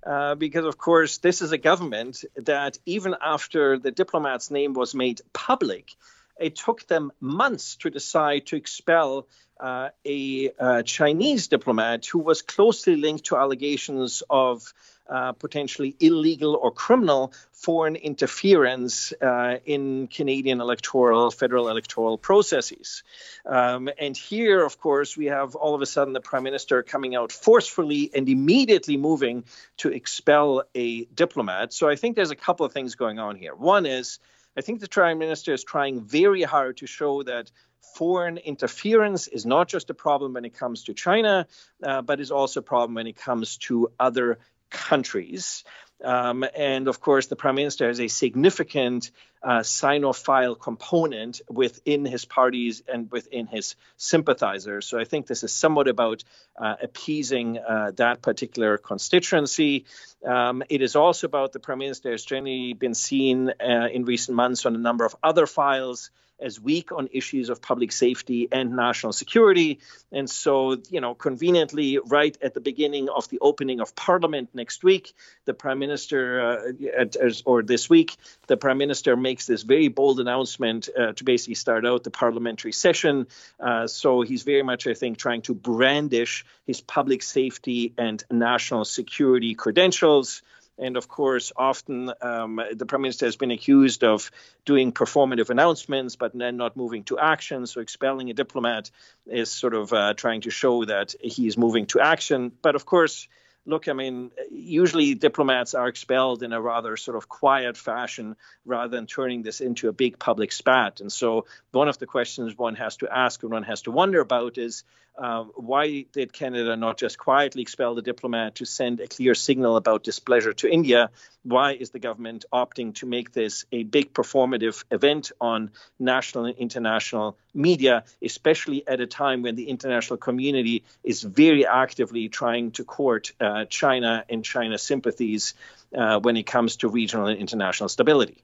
uh, 0.06 0.36
because, 0.36 0.64
of 0.64 0.78
course, 0.78 1.18
this 1.18 1.42
is 1.42 1.50
a 1.50 1.58
government 1.58 2.24
that, 2.36 2.78
even 2.86 3.16
after 3.20 3.76
the 3.76 3.90
diplomat's 3.90 4.52
name 4.52 4.72
was 4.72 4.94
made 4.94 5.20
public, 5.32 5.96
it 6.38 6.54
took 6.54 6.86
them 6.86 7.10
months 7.20 7.76
to 7.76 7.90
decide 7.90 8.46
to 8.46 8.56
expel 8.56 9.26
uh, 9.58 9.88
a 10.04 10.52
uh, 10.60 10.82
Chinese 10.82 11.48
diplomat 11.48 12.06
who 12.06 12.20
was 12.20 12.42
closely 12.42 12.94
linked 12.94 13.26
to 13.26 13.36
allegations 13.36 14.22
of 14.30 14.72
uh, 15.08 15.32
potentially 15.32 15.94
illegal 16.00 16.54
or 16.54 16.70
criminal 16.70 17.32
foreign 17.52 17.96
interference 17.96 19.12
uh, 19.20 19.58
in 19.64 20.06
Canadian 20.08 20.60
electoral, 20.60 21.30
federal 21.30 21.68
electoral 21.68 22.18
processes. 22.18 23.02
Um, 23.44 23.90
and 23.98 24.16
here, 24.16 24.64
of 24.64 24.78
course, 24.78 25.16
we 25.16 25.26
have 25.26 25.54
all 25.54 25.74
of 25.74 25.82
a 25.82 25.86
sudden 25.86 26.12
the 26.12 26.20
prime 26.20 26.42
minister 26.42 26.82
coming 26.82 27.14
out 27.14 27.32
forcefully 27.32 28.10
and 28.14 28.28
immediately 28.28 28.96
moving 28.96 29.44
to 29.78 29.90
expel 29.90 30.62
a 30.74 31.04
diplomat. 31.06 31.72
So 31.72 31.88
I 31.88 31.96
think 31.96 32.16
there's 32.16 32.30
a 32.30 32.36
couple 32.36 32.64
of 32.66 32.72
things 32.72 32.94
going 32.94 33.18
on 33.18 33.36
here. 33.36 33.54
One 33.54 33.86
is, 33.86 34.18
I 34.56 34.60
think 34.60 34.80
the 34.80 34.88
prime 34.88 35.18
minister 35.18 35.52
is 35.52 35.64
trying 35.64 36.00
very 36.00 36.42
hard 36.42 36.78
to 36.78 36.86
show 36.86 37.22
that 37.24 37.50
foreign 37.94 38.38
interference 38.38 39.28
is 39.28 39.46
not 39.46 39.68
just 39.68 39.90
a 39.90 39.94
problem 39.94 40.32
when 40.34 40.44
it 40.44 40.54
comes 40.54 40.84
to 40.84 40.94
China, 40.94 41.46
uh, 41.82 42.02
but 42.02 42.20
is 42.20 42.30
also 42.30 42.60
a 42.60 42.62
problem 42.62 42.94
when 42.94 43.06
it 43.06 43.16
comes 43.16 43.56
to 43.58 43.90
other 44.00 44.38
countries. 44.74 45.64
Um, 46.02 46.44
and 46.54 46.88
of 46.88 47.00
course, 47.00 47.28
the 47.28 47.36
prime 47.36 47.54
minister 47.54 47.86
has 47.86 48.00
a 48.00 48.08
significant 48.08 49.10
uh, 49.42 49.60
Sinophile 49.60 50.58
component 50.60 51.40
within 51.48 52.04
his 52.04 52.24
parties 52.24 52.82
and 52.86 53.10
within 53.10 53.46
his 53.46 53.76
sympathizers. 53.96 54.86
So 54.86 54.98
I 54.98 55.04
think 55.04 55.26
this 55.26 55.44
is 55.44 55.52
somewhat 55.52 55.88
about 55.88 56.24
uh, 56.60 56.74
appeasing 56.82 57.58
uh, 57.58 57.92
that 57.96 58.20
particular 58.20 58.76
constituency. 58.76 59.84
Um, 60.26 60.62
it 60.68 60.82
is 60.82 60.96
also 60.96 61.26
about 61.26 61.52
the 61.52 61.60
prime 61.60 61.78
minister 61.78 62.10
has 62.10 62.24
generally 62.24 62.74
been 62.74 62.94
seen 62.94 63.48
uh, 63.48 63.88
in 63.92 64.04
recent 64.04 64.36
months 64.36 64.66
on 64.66 64.74
a 64.74 64.78
number 64.78 65.04
of 65.04 65.14
other 65.22 65.46
files 65.46 66.10
as 66.40 66.60
weak 66.60 66.92
on 66.92 67.08
issues 67.12 67.48
of 67.48 67.62
public 67.62 67.92
safety 67.92 68.48
and 68.50 68.76
national 68.76 69.12
security. 69.12 69.80
And 70.12 70.28
so, 70.28 70.76
you 70.90 71.00
know, 71.00 71.14
conveniently, 71.14 71.98
right 71.98 72.36
at 72.42 72.54
the 72.54 72.60
beginning 72.60 73.08
of 73.08 73.28
the 73.28 73.38
opening 73.40 73.80
of 73.80 73.94
Parliament 73.94 74.50
next 74.54 74.84
week, 74.84 75.14
the 75.44 75.54
Prime 75.54 75.78
Minister, 75.78 76.40
uh, 76.40 77.30
or 77.44 77.62
this 77.62 77.88
week, 77.88 78.16
the 78.46 78.56
Prime 78.56 78.78
Minister 78.78 79.16
makes 79.16 79.46
this 79.46 79.62
very 79.62 79.88
bold 79.88 80.20
announcement 80.20 80.88
uh, 80.96 81.12
to 81.12 81.24
basically 81.24 81.54
start 81.54 81.86
out 81.86 82.04
the 82.04 82.10
parliamentary 82.10 82.72
session. 82.72 83.26
Uh, 83.60 83.86
so 83.86 84.22
he's 84.22 84.42
very 84.42 84.62
much, 84.62 84.86
I 84.86 84.94
think, 84.94 85.18
trying 85.18 85.42
to 85.42 85.54
brandish 85.54 86.44
his 86.66 86.80
public 86.80 87.22
safety 87.22 87.92
and 87.96 88.22
national 88.30 88.84
security 88.84 89.54
credentials. 89.54 90.42
And 90.78 90.96
of 90.96 91.06
course, 91.08 91.52
often 91.56 92.12
um, 92.20 92.60
the 92.72 92.86
prime 92.86 93.02
minister 93.02 93.26
has 93.26 93.36
been 93.36 93.52
accused 93.52 94.02
of 94.02 94.30
doing 94.64 94.92
performative 94.92 95.50
announcements, 95.50 96.16
but 96.16 96.36
then 96.36 96.56
not 96.56 96.76
moving 96.76 97.04
to 97.04 97.18
action. 97.18 97.66
So 97.66 97.80
expelling 97.80 98.30
a 98.30 98.34
diplomat 98.34 98.90
is 99.26 99.50
sort 99.50 99.74
of 99.74 99.92
uh, 99.92 100.14
trying 100.14 100.40
to 100.42 100.50
show 100.50 100.84
that 100.84 101.14
he 101.20 101.46
is 101.46 101.56
moving 101.56 101.86
to 101.86 102.00
action. 102.00 102.50
But 102.60 102.74
of 102.74 102.84
course, 102.84 103.28
look, 103.66 103.88
I 103.88 103.92
mean, 103.92 104.30
usually 104.50 105.14
diplomats 105.14 105.74
are 105.74 105.88
expelled 105.88 106.42
in 106.42 106.52
a 106.52 106.60
rather 106.60 106.96
sort 106.96 107.16
of 107.16 107.28
quiet 107.28 107.76
fashion 107.76 108.36
rather 108.64 108.88
than 108.88 109.06
turning 109.06 109.42
this 109.42 109.60
into 109.60 109.88
a 109.88 109.92
big 109.92 110.18
public 110.18 110.52
spat. 110.52 111.00
And 111.00 111.10
so, 111.10 111.46
one 111.72 111.88
of 111.88 111.98
the 111.98 112.06
questions 112.06 112.56
one 112.56 112.76
has 112.76 112.98
to 112.98 113.08
ask 113.08 113.42
and 113.42 113.52
one 113.52 113.62
has 113.64 113.82
to 113.82 113.90
wonder 113.90 114.20
about 114.20 114.58
is 114.58 114.84
uh, 115.16 115.44
why 115.54 116.06
did 116.12 116.32
Canada 116.32 116.76
not 116.76 116.98
just 116.98 117.18
quietly 117.18 117.62
expel 117.62 117.94
the 117.94 118.02
diplomat 118.02 118.56
to 118.56 118.64
send 118.64 118.98
a 118.98 119.06
clear 119.06 119.34
signal 119.34 119.76
about 119.76 120.02
displeasure 120.02 120.52
to 120.52 120.68
India? 120.68 121.10
Why 121.44 121.72
is 121.72 121.90
the 121.90 122.00
government 122.00 122.46
opting 122.52 122.94
to 122.96 123.06
make 123.06 123.32
this 123.32 123.64
a 123.70 123.84
big 123.84 124.12
performative 124.12 124.82
event 124.90 125.30
on 125.40 125.70
national 126.00 126.46
and 126.46 126.56
international 126.58 127.36
media, 127.52 128.04
especially 128.22 128.86
at 128.88 129.00
a 129.00 129.06
time 129.06 129.42
when 129.42 129.54
the 129.54 129.68
international 129.68 130.16
community 130.16 130.82
is 131.04 131.22
very 131.22 131.64
actively 131.64 132.28
trying 132.28 132.72
to 132.72 132.84
court 132.84 133.32
uh, 133.40 133.53
China 133.68 134.24
and 134.28 134.44
China's 134.44 134.82
sympathies 134.82 135.54
uh, 135.96 136.18
when 136.20 136.36
it 136.36 136.44
comes 136.44 136.76
to 136.76 136.88
regional 136.88 137.26
and 137.26 137.38
international 137.38 137.88
stability? 137.88 138.42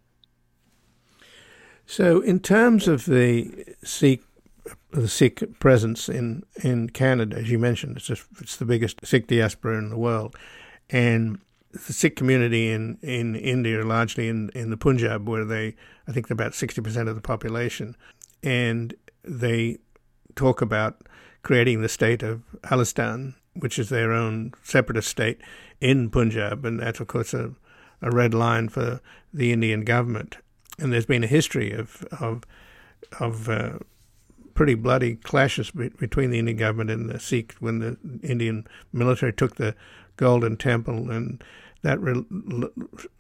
So, 1.87 2.21
in 2.21 2.39
terms 2.39 2.87
of 2.87 3.05
the 3.05 3.65
Sikh 3.83 4.23
the 4.93 5.09
Sikh 5.09 5.59
presence 5.61 6.09
in, 6.09 6.45
in 6.63 6.91
Canada, 6.91 7.37
as 7.37 7.51
you 7.51 7.59
mentioned. 7.59 7.97
It's, 7.97 8.07
just, 8.07 8.25
it's 8.41 8.57
the 8.57 8.65
biggest 8.65 9.05
Sikh 9.05 9.27
diaspora 9.27 9.79
in 9.79 9.91
the 9.91 9.97
world. 9.97 10.37
And 10.89 11.41
the 11.73 11.93
Sikh 11.93 12.17
community 12.17 12.71
in, 12.71 12.99
in 13.03 13.37
India, 13.37 13.85
largely 13.85 14.29
in, 14.29 14.51
in 14.55 14.71
the 14.71 14.77
Punjab, 14.77 15.29
where 15.29 15.45
they, 15.45 15.77
I 16.09 16.13
think, 16.13 16.29
they're 16.29 16.35
about 16.35 16.53
60% 16.53 17.09
of 17.09 17.15
the 17.15 17.21
population. 17.21 17.97
And 18.43 18.95
they 19.23 19.79
talk 20.35 20.61
about 20.61 21.03
creating 21.43 21.83
the 21.83 21.89
state 21.89 22.23
of 22.23 22.43
Khalistan, 22.63 23.35
which 23.55 23.79
is 23.79 23.89
their 23.89 24.13
own 24.13 24.53
separatist 24.63 25.09
state 25.09 25.41
in 25.81 26.11
Punjab. 26.11 26.65
And 26.65 26.81
that's, 26.81 27.01
of 27.01 27.07
course, 27.07 27.35
a, 27.35 27.53
a 28.03 28.11
red 28.11 28.35
line 28.35 28.69
for 28.69 29.01
the 29.33 29.53
Indian 29.53 29.85
government. 29.85 30.37
And 30.79 30.93
there's 30.93 31.07
been 31.07 31.25
a 31.25 31.29
history 31.29 31.73
of, 31.73 32.07
of, 32.21 32.45
of 33.19 33.49
uh, 33.49 33.79
pretty 34.55 34.75
bloody 34.75 35.17
clashes 35.17 35.71
be- 35.71 35.89
between 35.89 36.31
the 36.31 36.39
Indian 36.39 36.57
government 36.57 36.91
and 36.91 37.09
the 37.09 37.19
Sikh 37.19 37.55
when 37.61 37.79
the 37.79 37.97
Indian 38.23 38.67
military 38.93 39.33
took 39.33 39.57
the 39.57 39.75
Golden 40.17 40.57
Temple, 40.59 41.11
and 41.11 41.43
that 41.81 41.99
re- 41.99 42.25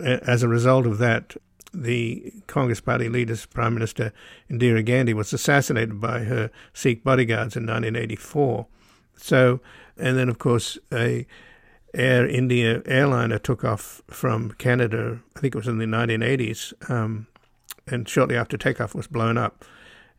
as 0.00 0.42
a 0.42 0.48
result 0.48 0.86
of 0.86 0.98
that, 0.98 1.34
the 1.72 2.32
Congress 2.46 2.80
Party 2.80 3.08
leader's 3.08 3.46
Prime 3.46 3.72
Minister 3.72 4.12
Indira 4.50 4.84
Gandhi 4.84 5.14
was 5.14 5.32
assassinated 5.32 5.98
by 6.00 6.24
her 6.24 6.50
Sikh 6.74 7.02
bodyguards 7.02 7.56
in 7.56 7.62
1984. 7.62 8.66
So, 9.16 9.60
and 10.00 10.16
then 10.16 10.28
of 10.28 10.38
course 10.38 10.78
a 10.92 11.26
Air 11.92 12.24
India 12.26 12.82
airliner 12.86 13.38
took 13.38 13.64
off 13.64 14.00
from 14.06 14.52
Canada. 14.52 15.20
I 15.36 15.40
think 15.40 15.54
it 15.56 15.58
was 15.58 15.66
in 15.66 15.78
the 15.78 15.86
1980s, 15.86 16.88
um, 16.88 17.26
and 17.88 18.08
shortly 18.08 18.36
after 18.36 18.56
takeoff 18.56 18.94
was 18.94 19.08
blown 19.08 19.36
up 19.36 19.64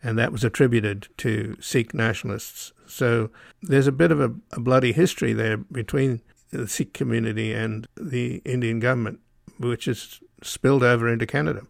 and 0.03 0.17
that 0.17 0.31
was 0.31 0.43
attributed 0.43 1.07
to 1.17 1.55
Sikh 1.59 1.93
nationalists. 1.93 2.73
So 2.87 3.29
there's 3.61 3.87
a 3.87 3.91
bit 3.91 4.11
of 4.11 4.19
a, 4.19 4.33
a, 4.51 4.59
bloody 4.59 4.91
history 4.91 5.33
there 5.33 5.57
between 5.57 6.21
the 6.51 6.67
Sikh 6.67 6.93
community 6.93 7.53
and 7.53 7.87
the 7.95 8.41
Indian 8.43 8.79
government, 8.79 9.19
which 9.59 9.85
has 9.85 10.19
spilled 10.41 10.83
over 10.83 11.07
into 11.07 11.25
Canada. 11.25 11.61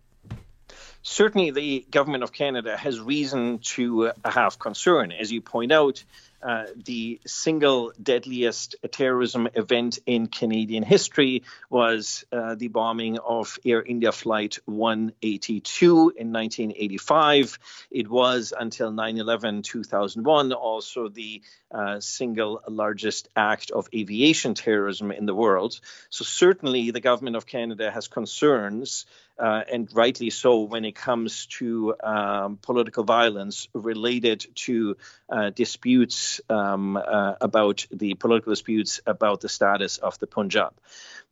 Certainly, 1.04 1.52
the 1.52 1.86
government 1.92 2.24
of 2.24 2.32
Canada 2.32 2.78
has 2.78 3.00
reason 3.00 3.60
to 3.60 4.12
have 4.24 4.60
concern. 4.60 5.12
As 5.12 5.32
you 5.32 5.42
point 5.42 5.72
out, 5.72 6.04
uh, 6.44 6.66
the 6.76 7.20
single 7.26 7.94
deadliest 8.02 8.76
terrorism 8.92 9.48
event 9.54 10.00
in 10.06 10.28
Canadian 10.28 10.84
history 10.84 11.44
was 11.70 12.26
uh, 12.32 12.56
the 12.56 12.68
bombing 12.68 13.20
of 13.20 13.58
Air 13.66 13.84
India 13.84 14.12
Flight 14.12 14.58
182 14.66 15.92
in 16.18 16.32
1985. 16.32 17.60
It 17.92 18.10
was 18.10 18.54
until 18.58 18.92
9 18.92 19.18
11 19.18 19.62
2001 19.62 20.54
also 20.54 21.10
the 21.10 21.42
uh, 21.74 22.00
single 22.00 22.62
largest 22.68 23.30
act 23.36 23.72
of 23.72 23.88
aviation 23.94 24.54
terrorism 24.54 25.12
in 25.12 25.26
the 25.26 25.36
world. 25.36 25.80
So, 26.10 26.24
certainly, 26.24 26.92
the 26.92 27.00
government 27.00 27.36
of 27.36 27.46
Canada 27.46 27.92
has 27.92 28.08
concerns 28.08 29.06
uh, 29.42 29.64
and 29.72 29.90
rightly 29.94 30.30
so, 30.30 30.62
when 30.62 30.86
it 30.86 30.94
comes 30.94 31.48
to 31.48 31.96
um, 32.04 32.58
political 32.62 33.04
violence 33.04 33.68
related 33.74 34.46
to 34.54 34.96
uh, 35.30 35.50
disputes 35.50 36.42
um, 36.48 36.96
uh, 36.96 37.34
about 37.42 37.88
the 37.92 38.14
political 38.14 38.52
disputes 38.52 39.02
about 39.08 39.42
the 39.42 39.50
status 39.50 39.98
of 39.98 40.20
the 40.20 40.28
Punjab. 40.28 40.74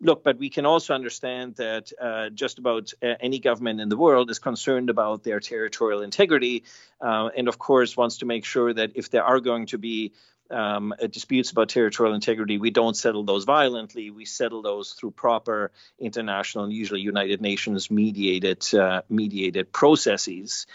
Look, 0.01 0.23
but 0.23 0.39
we 0.39 0.49
can 0.49 0.65
also 0.65 0.95
understand 0.95 1.55
that 1.55 1.91
uh, 2.01 2.29
just 2.29 2.57
about 2.57 2.93
any 3.01 3.37
government 3.37 3.81
in 3.81 3.89
the 3.89 3.97
world 3.97 4.31
is 4.31 4.39
concerned 4.39 4.89
about 4.89 5.23
their 5.23 5.41
territorial 5.41 6.01
integrity, 6.01 6.63
and 7.01 7.49
of 7.49 7.59
course 7.59 7.97
wants 7.97 8.19
to 8.19 8.25
make 8.25 8.45
sure 8.45 8.73
that 8.73 8.93
if 8.95 9.09
there 9.09 9.25
are 9.25 9.41
going 9.41 9.65
to 9.67 9.77
be 9.77 10.13
um, 10.51 10.93
uh, 11.01 11.07
disputes 11.07 11.51
about 11.51 11.69
territorial 11.69 12.15
integrity, 12.15 12.57
we 12.57 12.71
don't 12.71 12.97
settle 12.97 13.23
those 13.23 13.45
violently. 13.45 14.09
We 14.09 14.25
settle 14.25 14.61
those 14.61 14.93
through 14.93 15.11
proper 15.11 15.71
international 15.99 16.71
usually 16.71 17.01
United 17.01 17.41
Nations 17.41 17.91
mediated 17.91 18.73
uh, 18.73 19.01
mediated 19.09 19.71
processes. 19.71 20.65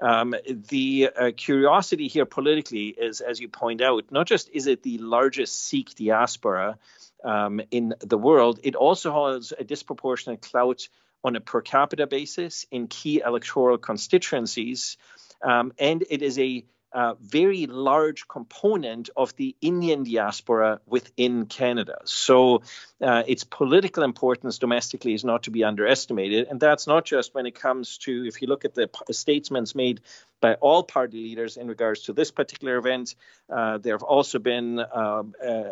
Um, 0.00 0.34
the 0.68 1.10
uh, 1.14 1.30
curiosity 1.36 2.08
here 2.08 2.24
politically 2.24 2.88
is, 2.88 3.20
as 3.20 3.38
you 3.38 3.48
point 3.48 3.82
out, 3.82 4.10
not 4.10 4.26
just 4.26 4.48
is 4.52 4.66
it 4.66 4.82
the 4.82 4.98
largest 4.98 5.66
Sikh 5.68 5.94
diaspora 5.94 6.78
um, 7.22 7.60
in 7.70 7.94
the 8.00 8.16
world, 8.16 8.60
it 8.62 8.74
also 8.74 9.34
has 9.34 9.52
a 9.58 9.64
disproportionate 9.64 10.40
clout 10.40 10.88
on 11.22 11.36
a 11.36 11.40
per 11.40 11.60
capita 11.60 12.06
basis 12.06 12.66
in 12.70 12.86
key 12.86 13.20
electoral 13.24 13.76
constituencies. 13.76 14.96
Um, 15.42 15.72
and 15.78 16.04
it 16.08 16.22
is 16.22 16.38
a 16.38 16.64
uh, 16.92 17.14
very 17.20 17.66
large 17.66 18.26
component 18.26 19.10
of 19.16 19.34
the 19.36 19.54
Indian 19.60 20.02
diaspora 20.02 20.80
within 20.86 21.46
Canada. 21.46 21.98
So 22.04 22.62
uh, 23.00 23.22
its 23.26 23.44
political 23.44 24.02
importance 24.02 24.58
domestically 24.58 25.14
is 25.14 25.24
not 25.24 25.44
to 25.44 25.50
be 25.50 25.64
underestimated. 25.64 26.48
And 26.48 26.60
that's 26.60 26.86
not 26.86 27.04
just 27.04 27.34
when 27.34 27.46
it 27.46 27.54
comes 27.54 27.98
to, 27.98 28.26
if 28.26 28.42
you 28.42 28.48
look 28.48 28.64
at 28.64 28.74
the 28.74 28.88
statements 29.12 29.74
made 29.74 30.00
by 30.40 30.54
all 30.54 30.82
party 30.82 31.18
leaders 31.18 31.56
in 31.56 31.68
regards 31.68 32.02
to 32.02 32.12
this 32.12 32.30
particular 32.30 32.76
event, 32.76 33.14
uh, 33.48 33.78
there 33.78 33.94
have 33.94 34.02
also 34.02 34.38
been 34.38 34.78
um, 34.78 35.34
uh, 35.44 35.70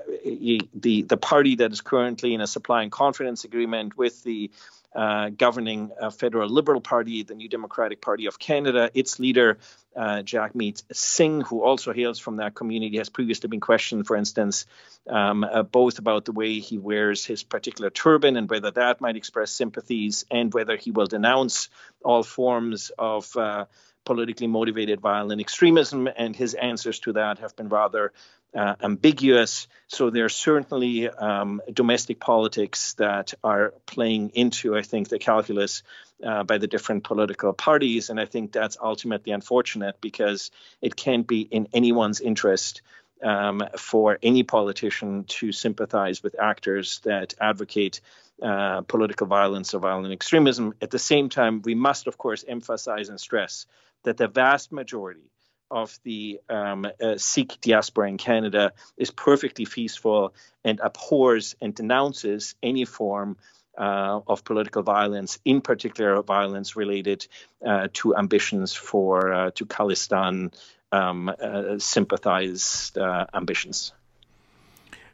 the, 0.75 1.03
the 1.03 1.16
party 1.16 1.57
that 1.57 1.73
is 1.73 1.81
currently 1.81 2.35
in 2.35 2.41
a 2.41 2.47
supply 2.47 2.83
and 2.83 2.93
confidence 2.93 3.45
agreement 3.45 3.97
with 3.97 4.23
the 4.23 4.51
uh, 4.95 5.30
governing 5.30 5.91
uh, 6.01 6.11
federal 6.11 6.49
Liberal 6.49 6.80
Party, 6.80 7.22
the 7.22 7.34
New 7.34 7.49
Democratic 7.49 8.01
Party 8.01 8.26
of 8.26 8.39
Canada. 8.39 8.91
Its 8.95 9.18
leader, 9.18 9.59
uh, 9.95 10.22
Jagmeet 10.22 10.82
Singh, 10.93 11.43
who 11.43 11.62
also 11.62 11.93
hails 11.93 12.18
from 12.18 12.36
that 12.36 12.55
community, 12.55 12.99
has 12.99 13.09
previously 13.09 13.49
been 13.49 13.61
questioned, 13.61 14.07
for 14.07 14.16
instance, 14.16 14.66
um, 15.09 15.45
uh, 15.45 15.62
both 15.62 15.99
about 15.99 16.24
the 16.24 16.32
way 16.32 16.59
he 16.61 16.78
wears 16.78 17.24
his 17.24 17.43
particular 17.43 17.91
turban 17.91 18.36
and 18.36 18.49
whether 18.49 18.70
that 18.70 19.01
might 19.01 19.16
express 19.16 19.51
sympathies, 19.51 20.24
and 20.30 20.53
whether 20.55 20.76
he 20.76 20.91
will 20.91 21.07
denounce 21.07 21.68
all 22.05 22.22
forms 22.22 22.91
of 22.99 23.36
uh, 23.36 23.66
politically 24.05 24.46
motivated 24.46 25.01
violent 25.01 25.40
extremism. 25.40 26.09
And 26.16 26.34
his 26.34 26.55
answers 26.55 26.99
to 27.01 27.12
that 27.14 27.38
have 27.38 27.57
been 27.57 27.68
rather 27.68 28.12
uh, 28.55 28.74
ambiguous. 28.82 29.68
So 29.88 30.11
there's 30.11 30.34
certainly 30.34 31.09
um, 31.09 31.61
domestic 31.72 32.18
politics 32.18 32.94
that 32.94 33.34
are 33.44 33.74
playing 33.86 34.30
into, 34.30 34.76
I 34.76 34.82
think, 34.82 35.09
the 35.09 35.18
calculus 35.18 35.82
uh, 36.24 36.44
by 36.44 36.59
the 36.59 36.66
different 36.66 37.05
political 37.05 37.53
parties. 37.53 38.11
And 38.11 38.18
I 38.18 38.24
think 38.24 38.53
that's 38.53 38.76
ultimately 38.82 39.32
unfortunate 39.32 40.01
because 40.01 40.51
it 40.80 40.96
can't 40.96 41.26
be 41.26 41.42
in 41.42 41.68
anyone's 41.72 42.20
interest. 42.20 42.82
Um, 43.20 43.64
for 43.76 44.16
any 44.22 44.44
politician 44.44 45.24
to 45.24 45.51
sympathize 45.51 46.22
with 46.22 46.38
actors 46.38 47.01
that 47.01 47.34
advocate 47.40 48.01
uh, 48.40 48.82
political 48.82 49.26
violence 49.26 49.74
or 49.74 49.80
violent 49.80 50.12
extremism. 50.12 50.74
At 50.80 50.92
the 50.92 51.01
same 51.01 51.28
time, 51.28 51.61
we 51.62 51.74
must, 51.74 52.07
of 52.07 52.16
course, 52.16 52.44
emphasize 52.46 53.09
and 53.09 53.18
stress 53.18 53.66
that 54.09 54.16
the 54.16 54.26
vast 54.26 54.72
majority 54.72 55.30
of 55.70 55.98
the 56.02 56.40
um, 56.48 56.86
uh, 56.86 57.18
Sikh 57.18 57.61
diaspora 57.61 58.09
in 58.09 58.16
Canada 58.16 58.72
is 58.96 59.11
perfectly 59.11 59.66
peaceful 59.66 60.32
and 60.64 60.80
abhors 60.80 61.56
and 61.61 61.74
denounces 61.74 62.54
any 62.62 62.86
form 62.86 63.36
uh, 63.76 64.20
of 64.26 64.44
political 64.44 64.82
violence, 64.82 65.38
in 65.44 65.61
particular 65.61 66.22
violence 66.22 66.74
related 66.74 67.26
uh, 67.64 67.88
to 67.92 68.16
ambitions 68.16 68.72
for 68.72 69.30
uh, 69.30 69.50
to 69.56 69.66
Khalistan 69.66 70.54
um, 70.90 71.28
uh, 71.28 71.78
sympathized 71.78 72.96
uh, 72.96 73.26
ambitions. 73.34 73.92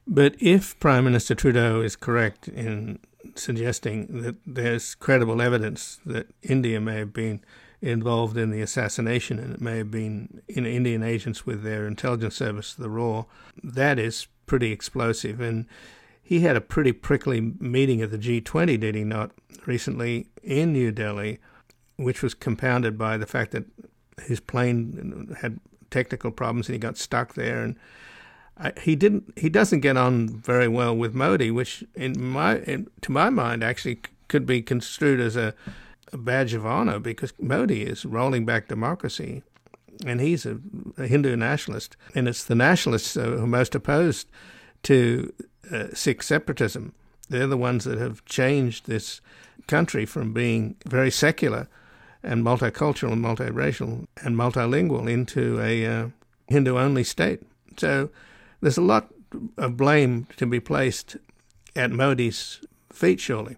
But 0.06 0.36
if 0.38 0.78
Prime 0.78 1.02
Minister 1.02 1.34
Trudeau 1.34 1.80
is 1.80 1.96
correct 1.96 2.46
in 2.46 3.00
suggesting 3.34 4.22
that 4.22 4.36
there's 4.46 4.94
credible 4.94 5.42
evidence 5.42 5.98
that 6.06 6.28
India 6.42 6.80
may 6.80 6.98
have 6.98 7.12
been 7.12 7.40
involved 7.84 8.38
in 8.38 8.50
the 8.50 8.62
assassination, 8.62 9.38
and 9.38 9.52
it 9.52 9.60
may 9.60 9.76
have 9.76 9.90
been 9.90 10.40
in 10.48 10.64
Indian 10.64 11.02
agents 11.02 11.44
with 11.44 11.62
their 11.62 11.86
intelligence 11.86 12.34
service, 12.34 12.72
the 12.72 12.88
RAW. 12.88 13.26
That 13.62 13.98
is 13.98 14.26
pretty 14.46 14.72
explosive. 14.72 15.40
And 15.40 15.66
he 16.22 16.40
had 16.40 16.56
a 16.56 16.62
pretty 16.62 16.92
prickly 16.92 17.40
meeting 17.40 18.00
at 18.00 18.10
the 18.10 18.18
G20, 18.18 18.80
did 18.80 18.94
he 18.94 19.04
not, 19.04 19.32
recently 19.66 20.28
in 20.42 20.72
New 20.72 20.92
Delhi, 20.92 21.38
which 21.96 22.22
was 22.22 22.32
compounded 22.32 22.96
by 22.96 23.18
the 23.18 23.26
fact 23.26 23.50
that 23.50 23.64
his 24.22 24.40
plane 24.40 25.36
had 25.42 25.60
technical 25.90 26.30
problems 26.30 26.68
and 26.68 26.74
he 26.74 26.78
got 26.78 26.96
stuck 26.96 27.34
there. 27.34 27.62
And 27.62 27.76
he 28.80 28.96
didn't. 28.96 29.36
He 29.36 29.50
doesn't 29.50 29.80
get 29.80 29.98
on 29.98 30.28
very 30.28 30.68
well 30.68 30.96
with 30.96 31.12
Modi, 31.12 31.50
which, 31.50 31.84
in 31.94 32.14
my, 32.22 32.60
in, 32.60 32.88
to 33.02 33.12
my 33.12 33.28
mind, 33.28 33.62
actually 33.62 33.98
could 34.28 34.46
be 34.46 34.62
construed 34.62 35.20
as 35.20 35.36
a 35.36 35.54
a 36.14 36.18
badge 36.18 36.54
of 36.54 36.64
honor 36.64 36.98
because 36.98 37.32
Modi 37.38 37.82
is 37.82 38.06
rolling 38.06 38.46
back 38.46 38.68
democracy, 38.68 39.42
and 40.06 40.20
he's 40.20 40.46
a, 40.46 40.58
a 40.96 41.06
Hindu 41.06 41.36
nationalist, 41.36 41.96
and 42.14 42.28
it's 42.28 42.44
the 42.44 42.54
nationalists 42.54 43.16
uh, 43.16 43.24
who 43.24 43.44
are 43.44 43.46
most 43.46 43.74
opposed 43.74 44.28
to 44.84 45.32
uh, 45.70 45.88
Sikh 45.92 46.22
separatism. 46.22 46.94
They're 47.28 47.46
the 47.46 47.56
ones 47.56 47.84
that 47.84 47.98
have 47.98 48.24
changed 48.24 48.86
this 48.86 49.20
country 49.66 50.06
from 50.06 50.32
being 50.32 50.76
very 50.86 51.10
secular 51.10 51.68
and 52.22 52.44
multicultural 52.44 53.12
and 53.12 53.24
multiracial 53.24 54.06
and 54.22 54.36
multilingual 54.36 55.10
into 55.10 55.60
a 55.60 55.86
uh, 55.86 56.08
Hindu 56.48 56.78
only 56.78 57.04
state. 57.04 57.42
So 57.76 58.10
there's 58.60 58.78
a 58.78 58.82
lot 58.82 59.12
of 59.58 59.76
blame 59.76 60.26
to 60.36 60.46
be 60.46 60.60
placed 60.60 61.16
at 61.74 61.90
Modi's 61.90 62.60
feet, 62.92 63.20
surely. 63.20 63.56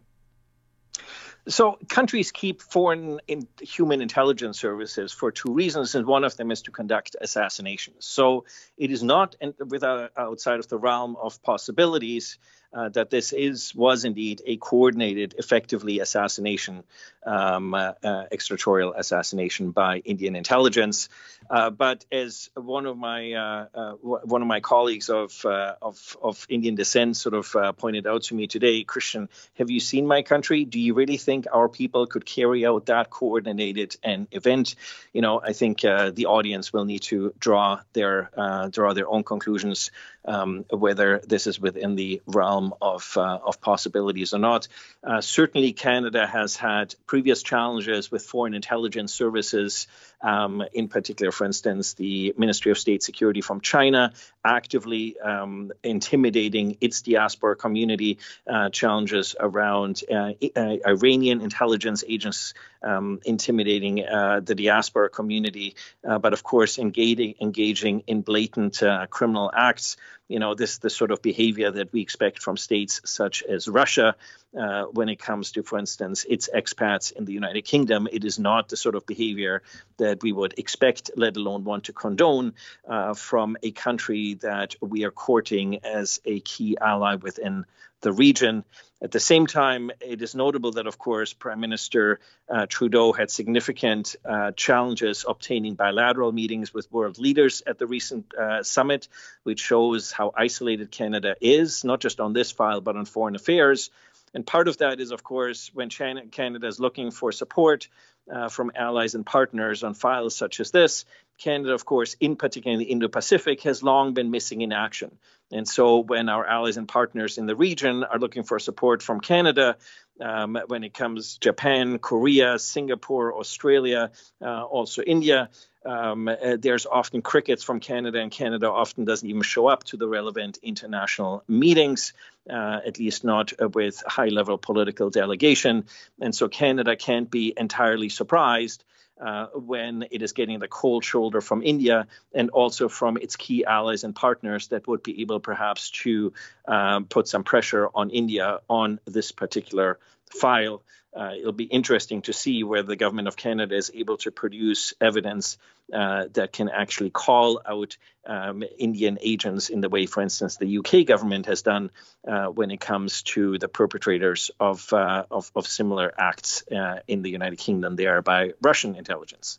So 1.49 1.79
countries 1.89 2.33
keep 2.33 2.61
foreign 2.61 3.21
in 3.29 3.47
human 3.61 4.03
intelligence 4.03 4.59
services 4.59 5.13
for 5.13 5.31
two 5.31 5.53
reasons, 5.53 5.95
and 5.95 6.05
one 6.05 6.25
of 6.25 6.37
them 6.37 6.51
is 6.51 6.63
to 6.63 6.73
conduct 6.73 7.15
assassinations. 7.21 8.05
So 8.05 8.47
it 8.77 8.91
is 8.91 9.03
not 9.03 9.37
without 9.69 10.11
outside 10.17 10.59
of 10.59 10.69
the 10.69 10.79
realm 10.79 11.17
of 11.17 11.41
possibilities 11.43 12.39
uh, 12.77 12.91
that 12.91 13.09
this 13.09 13.33
is 13.33 13.75
was 13.75 14.05
indeed 14.05 14.43
a 14.45 14.59
coordinated, 14.59 15.35
effectively 15.39 16.01
assassination, 16.01 16.85
um, 17.25 17.73
uh, 17.73 17.93
uh, 18.05 18.25
extraterritorial 18.31 18.93
assassination 18.93 19.71
by 19.71 19.99
Indian 19.99 20.37
intelligence. 20.37 21.09
Uh, 21.49 21.71
but 21.71 22.05
as 22.13 22.51
one 22.55 22.85
of 22.85 22.99
my 22.99 23.33
uh, 23.33 23.67
uh, 23.75 23.93
one 23.93 24.43
of 24.43 24.49
my 24.49 24.61
colleagues 24.61 25.09
of, 25.09 25.45
of, 25.47 26.17
of 26.23 26.47
Indian 26.51 26.75
descent 26.75 27.17
sort 27.17 27.35
of 27.35 27.77
pointed 27.79 28.07
out 28.07 28.25
to 28.25 28.35
me 28.35 28.47
today, 28.47 28.85
Christian, 28.85 29.29
have 29.55 29.71
you 29.71 29.81
seen 29.81 30.07
my 30.07 30.21
country? 30.23 30.67
Do 30.67 30.79
you 30.79 30.93
really 30.93 31.17
think 31.17 31.47
our 31.51 31.69
people 31.69 32.07
could 32.07 32.27
carry 32.27 32.67
out 32.67 32.87
that 32.87 33.09
coordinated 33.09 33.97
an 34.03 34.29
event? 34.33 34.75
You 35.15 35.23
know, 35.23 35.41
I 35.43 35.55
think 35.55 35.81
the 35.81 36.27
audience 36.27 36.73
will 36.75 36.85
need 36.85 37.03
to 37.03 37.33
draw 37.39 37.81
their 37.95 38.31
draw 38.71 38.93
their 38.93 39.09
own 39.09 39.25
conclusions 39.25 39.91
um, 40.27 40.65
whether 40.71 41.21
this 41.27 41.47
is 41.47 41.61
within 41.61 41.95
the 41.95 42.21
realm 42.27 42.66
of, 42.81 43.17
uh, 43.17 43.39
of 43.45 43.61
possibilities 43.61 44.35
or 44.35 44.39
not. 44.39 44.69
Uh, 45.03 45.21
certainly, 45.21 45.73
Canada 45.73 46.27
has 46.27 46.57
had 46.57 46.95
previous 47.07 47.43
challenges 47.43 48.11
with 48.11 48.25
foreign 48.25 48.55
intelligence 48.55 49.13
services, 49.13 49.87
um, 50.21 50.63
in 50.73 50.89
particular, 50.89 51.33
for 51.33 51.45
instance, 51.45 51.95
the 51.95 52.35
Ministry 52.37 52.73
of 52.73 52.79
State 52.79 53.03
Security 53.03 53.41
from 53.41 53.61
China 53.61 54.13
actively 54.45 55.19
um, 55.21 55.73
intimidating 55.83 56.79
its 56.81 57.03
diaspora 57.03 57.57
community, 57.57 58.19
uh, 58.49 58.71
challenges 58.71 59.35
around 59.39 60.03
uh, 60.11 60.33
uh, 60.57 60.77
Iranian 60.87 61.41
intelligence 61.41 62.05
agents 62.09 62.55
um, 62.83 63.21
intimidating 63.25 64.05
uh, 64.05 64.41
the 64.41 64.55
diaspora 64.55 65.09
community, 65.09 65.75
but 66.03 66.33
of 66.33 66.43
course, 66.43 66.79
engaging, 66.79 67.35
engaging 67.41 68.05
in 68.07 68.23
blatant 68.23 68.83
criminal 69.11 69.51
acts. 69.55 69.97
You 70.29 70.41
know 70.41 70.55
this 70.55 70.79
the 70.79 70.91
sort 70.91 71.13
of 71.13 71.23
behavior 71.23 71.71
that 71.71 71.93
we 71.93 72.01
expect 72.01 72.43
from 72.43 72.57
states 72.57 73.01
such 73.05 73.45
as 73.45 73.69
Russia 73.69 74.17
uh, 74.57 74.85
when 74.85 75.09
it 75.09 75.19
comes 75.19 75.53
to, 75.53 75.63
for 75.63 75.79
instance, 75.79 76.25
its 76.29 76.49
expats 76.55 77.13
in 77.13 77.25
the 77.25 77.33
United 77.33 77.63
Kingdom. 77.63 78.09
It 78.11 78.25
is 78.25 78.39
not 78.39 78.69
the 78.69 78.77
sort 78.77 78.95
of 78.95 79.07
behavior 79.07 79.63
that 79.99 80.23
we 80.23 80.33
would 80.33 80.59
expect, 80.59 81.11
let 81.17 81.37
alone 81.37 81.65
want 81.65 81.85
to 81.85 81.93
condone, 81.93 82.55
uh, 82.89 83.15
from 83.15 83.57
a 83.63 83.71
country 83.71 84.35
that 84.35 84.75
we 84.81 85.05
are 85.05 85.11
courting 85.11 85.85
as 85.85 86.21
a 86.25 86.41
key 86.41 86.77
ally 86.81 87.17
within 87.17 87.65
the 88.01 88.13
region. 88.13 88.65
At 89.03 89.11
the 89.11 89.21
same 89.21 89.47
time, 89.47 89.91
it 90.01 90.23
is 90.23 90.35
notable 90.35 90.73
that, 90.73 90.87
of 90.87 90.97
course, 90.97 91.35
Prime 91.35 91.61
Minister 91.61 92.19
uh, 92.49 92.65
Trudeau 92.67 93.13
had 93.13 93.31
significant 93.31 94.17
uh, 94.25 94.53
challenges 94.53 95.25
obtaining 95.29 95.75
bilateral 95.75 96.33
meetings 96.33 96.73
with 96.73 96.91
world 96.91 97.19
leaders 97.19 97.63
at 97.67 97.79
the 97.79 97.87
recent 97.87 98.33
uh, 98.35 98.63
summit, 98.63 99.09
which 99.43 99.61
shows 99.61 100.13
how 100.13 100.33
isolated 100.35 100.91
Canada 100.91 101.37
is, 101.43 101.85
not 101.85 102.01
just 102.01 102.21
on 102.21 102.33
this 102.33 102.51
file, 102.51 102.81
but 102.81 102.97
on 102.97 103.05
foreign 103.05 103.37
affairs. 103.37 103.91
And 104.37 104.47
part 104.47 104.69
of 104.69 104.77
that 104.79 105.01
is, 105.01 105.13
of 105.13 105.25
course, 105.25 105.71
when 105.73 105.89
China, 105.89 106.27
Canada 106.27 106.67
is 106.67 106.79
looking 106.79 107.11
for 107.11 107.33
support 107.33 107.89
uh, 108.31 108.51
from 108.51 108.71
allies 108.77 109.15
and 109.15 109.25
partners 109.25 109.83
on 109.83 109.95
files 109.95 110.37
such 110.37 110.61
as 110.61 110.71
this, 110.71 111.07
Canada, 111.39 111.73
of 111.73 111.87
course, 111.87 112.17
in 112.21 112.37
particular 112.37 112.75
in 112.75 112.79
the 112.79 112.85
Indo 112.85 113.09
Pacific, 113.09 113.63
has 113.63 113.83
long 113.83 114.13
been 114.13 114.31
missing 114.31 114.61
in 114.61 114.75
action. 114.75 115.17
And 115.51 115.67
so 115.67 116.01
when 116.01 116.29
our 116.29 116.47
allies 116.47 116.77
and 116.77 116.87
partners 116.87 117.39
in 117.39 117.47
the 117.47 117.57
region 117.57 118.05
are 118.05 118.19
looking 118.19 118.43
for 118.43 118.59
support 118.59 119.03
from 119.03 119.21
Canada, 119.21 119.79
um, 120.21 120.59
when 120.69 120.85
it 120.85 120.95
comes 120.95 121.39
Japan, 121.39 121.99
Korea, 121.99 122.59
Singapore, 122.59 123.39
Australia, 123.39 124.11
uh, 124.41 124.63
also 124.63 125.03
India, 125.03 125.49
Um, 125.87 126.27
uh, 126.29 126.59
there's 126.59 126.85
often 126.85 127.23
crickets 127.23 127.65
from 127.65 127.79
Canada, 127.79 128.19
and 128.19 128.33
Canada 128.33 128.67
often 128.67 129.05
doesn't 129.05 129.29
even 129.29 129.43
show 129.43 129.71
up 129.73 129.85
to 129.85 129.97
the 129.97 130.09
relevant 130.09 130.59
international 130.63 131.43
meetings, 131.47 132.13
uh, 132.51 132.81
at 132.85 132.99
least 132.99 133.23
not 133.23 133.53
uh, 133.53 133.69
with 133.69 134.03
high 134.05 134.31
level 134.31 134.59
political 134.59 135.11
delegation. 135.11 135.85
And 136.21 136.35
so 136.35 136.49
Canada 136.49 136.97
can't 136.97 137.31
be 137.31 137.55
entirely 137.57 138.09
surprised. 138.09 138.83
Uh, 139.19 139.47
when 139.55 140.05
it 140.11 140.21
is 140.21 140.33
getting 140.33 140.59
the 140.59 140.69
cold 140.69 141.03
shoulder 141.03 141.41
from 141.41 141.63
India 141.63 142.07
and 142.35 142.51
also 142.51 142.87
from 142.87 143.17
its 143.17 143.35
key 143.35 143.65
allies 143.65 144.05
and 144.05 144.15
partners 144.15 144.69
that 144.69 144.87
would 144.87 145.03
be 145.03 145.23
able 145.23 145.41
perhaps 145.41 145.91
to 145.91 146.35
um, 146.69 147.07
put 147.07 147.27
some 147.27 147.43
pressure 147.43 147.89
on 147.95 148.11
India 148.11 148.61
on 148.69 149.01
this 149.07 149.33
particular 149.33 149.99
file 150.31 150.83
uh, 151.17 151.31
it'll 151.39 151.53
be 151.53 151.65
interesting 151.65 152.21
to 152.21 152.33
see 152.33 152.63
whether 152.63 152.89
the 152.89 152.97
government 152.97 153.27
of 153.27 153.37
Canada 153.37 153.75
is 153.75 153.91
able 153.95 154.19
to 154.19 154.31
produce 154.31 154.93
evidence 155.01 155.57
uh, 155.93 156.27
that 156.35 156.53
can 156.53 156.69
actually 156.69 157.09
call 157.09 157.63
out 157.65 157.97
um, 158.27 158.63
Indian 158.79 159.19
agents 159.23 159.71
in 159.71 159.81
the 159.81 159.89
way, 159.89 160.05
for 160.05 160.23
instance, 160.23 160.57
the 160.57 160.79
UK 160.79 161.07
government 161.07 161.47
has 161.47 161.63
done 161.63 161.91
uh, 162.29 162.47
when 162.47 162.71
it 162.71 162.81
comes 162.81 163.23
to 163.23 163.57
the 163.57 163.69
perpetrators 163.69 164.51
of, 164.61 164.93
uh, 164.93 165.25
of, 165.31 165.51
of, 165.55 165.67
similar 165.67 166.13
acts 166.19 166.65
uh, 166.71 167.01
in 167.09 167.23
the 167.23 167.31
United 167.31 167.57
Kingdom 167.57 167.97
there 167.97 168.21
by 168.21 168.53
Russian 168.61 168.95
intelligence. 168.95 169.59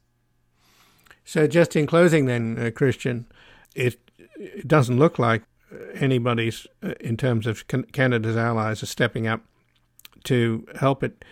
So, 1.25 1.47
just 1.47 1.75
in 1.75 1.87
closing, 1.87 2.25
then, 2.25 2.57
uh, 2.59 2.71
Christian, 2.71 3.25
it, 3.73 3.99
it 4.35 4.67
doesn't 4.67 4.99
look 4.99 5.17
like 5.17 5.43
anybody's, 5.95 6.67
in 6.99 7.17
terms 7.17 7.47
of 7.47 7.65
Canada's 7.67 8.37
allies, 8.37 8.83
are 8.83 8.87
stepping 8.87 9.27
up 9.27 9.41
to 10.25 10.65
help 10.79 11.03
it 11.03 11.23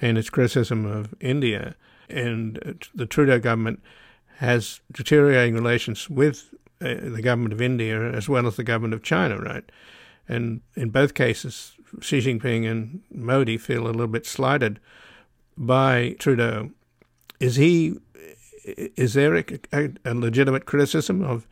and 0.00 0.18
its 0.18 0.30
criticism 0.30 0.84
of 0.84 1.14
India. 1.20 1.74
And 2.08 2.84
the 2.94 3.06
Trudeau 3.06 3.38
government 3.38 3.82
has 4.36 4.80
deteriorating 4.92 5.54
relations 5.54 6.10
with 6.10 6.52
uh, 6.80 6.94
the 7.00 7.22
government 7.22 7.52
of 7.52 7.62
India 7.62 8.12
as 8.12 8.28
well 8.28 8.46
as 8.46 8.56
the 8.56 8.64
government 8.64 8.94
of 8.94 9.02
China, 9.02 9.38
right? 9.38 9.64
And 10.28 10.60
in 10.74 10.90
both 10.90 11.14
cases, 11.14 11.74
Xi 12.00 12.18
Jinping 12.18 12.68
and 12.70 13.02
Modi 13.10 13.56
feel 13.56 13.84
a 13.84 13.88
little 13.88 14.06
bit 14.06 14.26
slighted 14.26 14.80
by 15.56 16.16
Trudeau. 16.18 16.70
Is 17.40 17.56
he? 17.56 17.94
Is 18.64 19.14
there 19.14 19.36
a, 19.36 19.44
a, 19.72 19.90
a 20.04 20.14
legitimate 20.14 20.64
criticism 20.64 21.22
of 21.22 21.46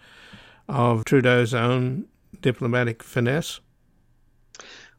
of 0.69 1.05
Trudeau's 1.05 1.53
own 1.55 2.07
diplomatic 2.41 3.03
finesse? 3.03 3.61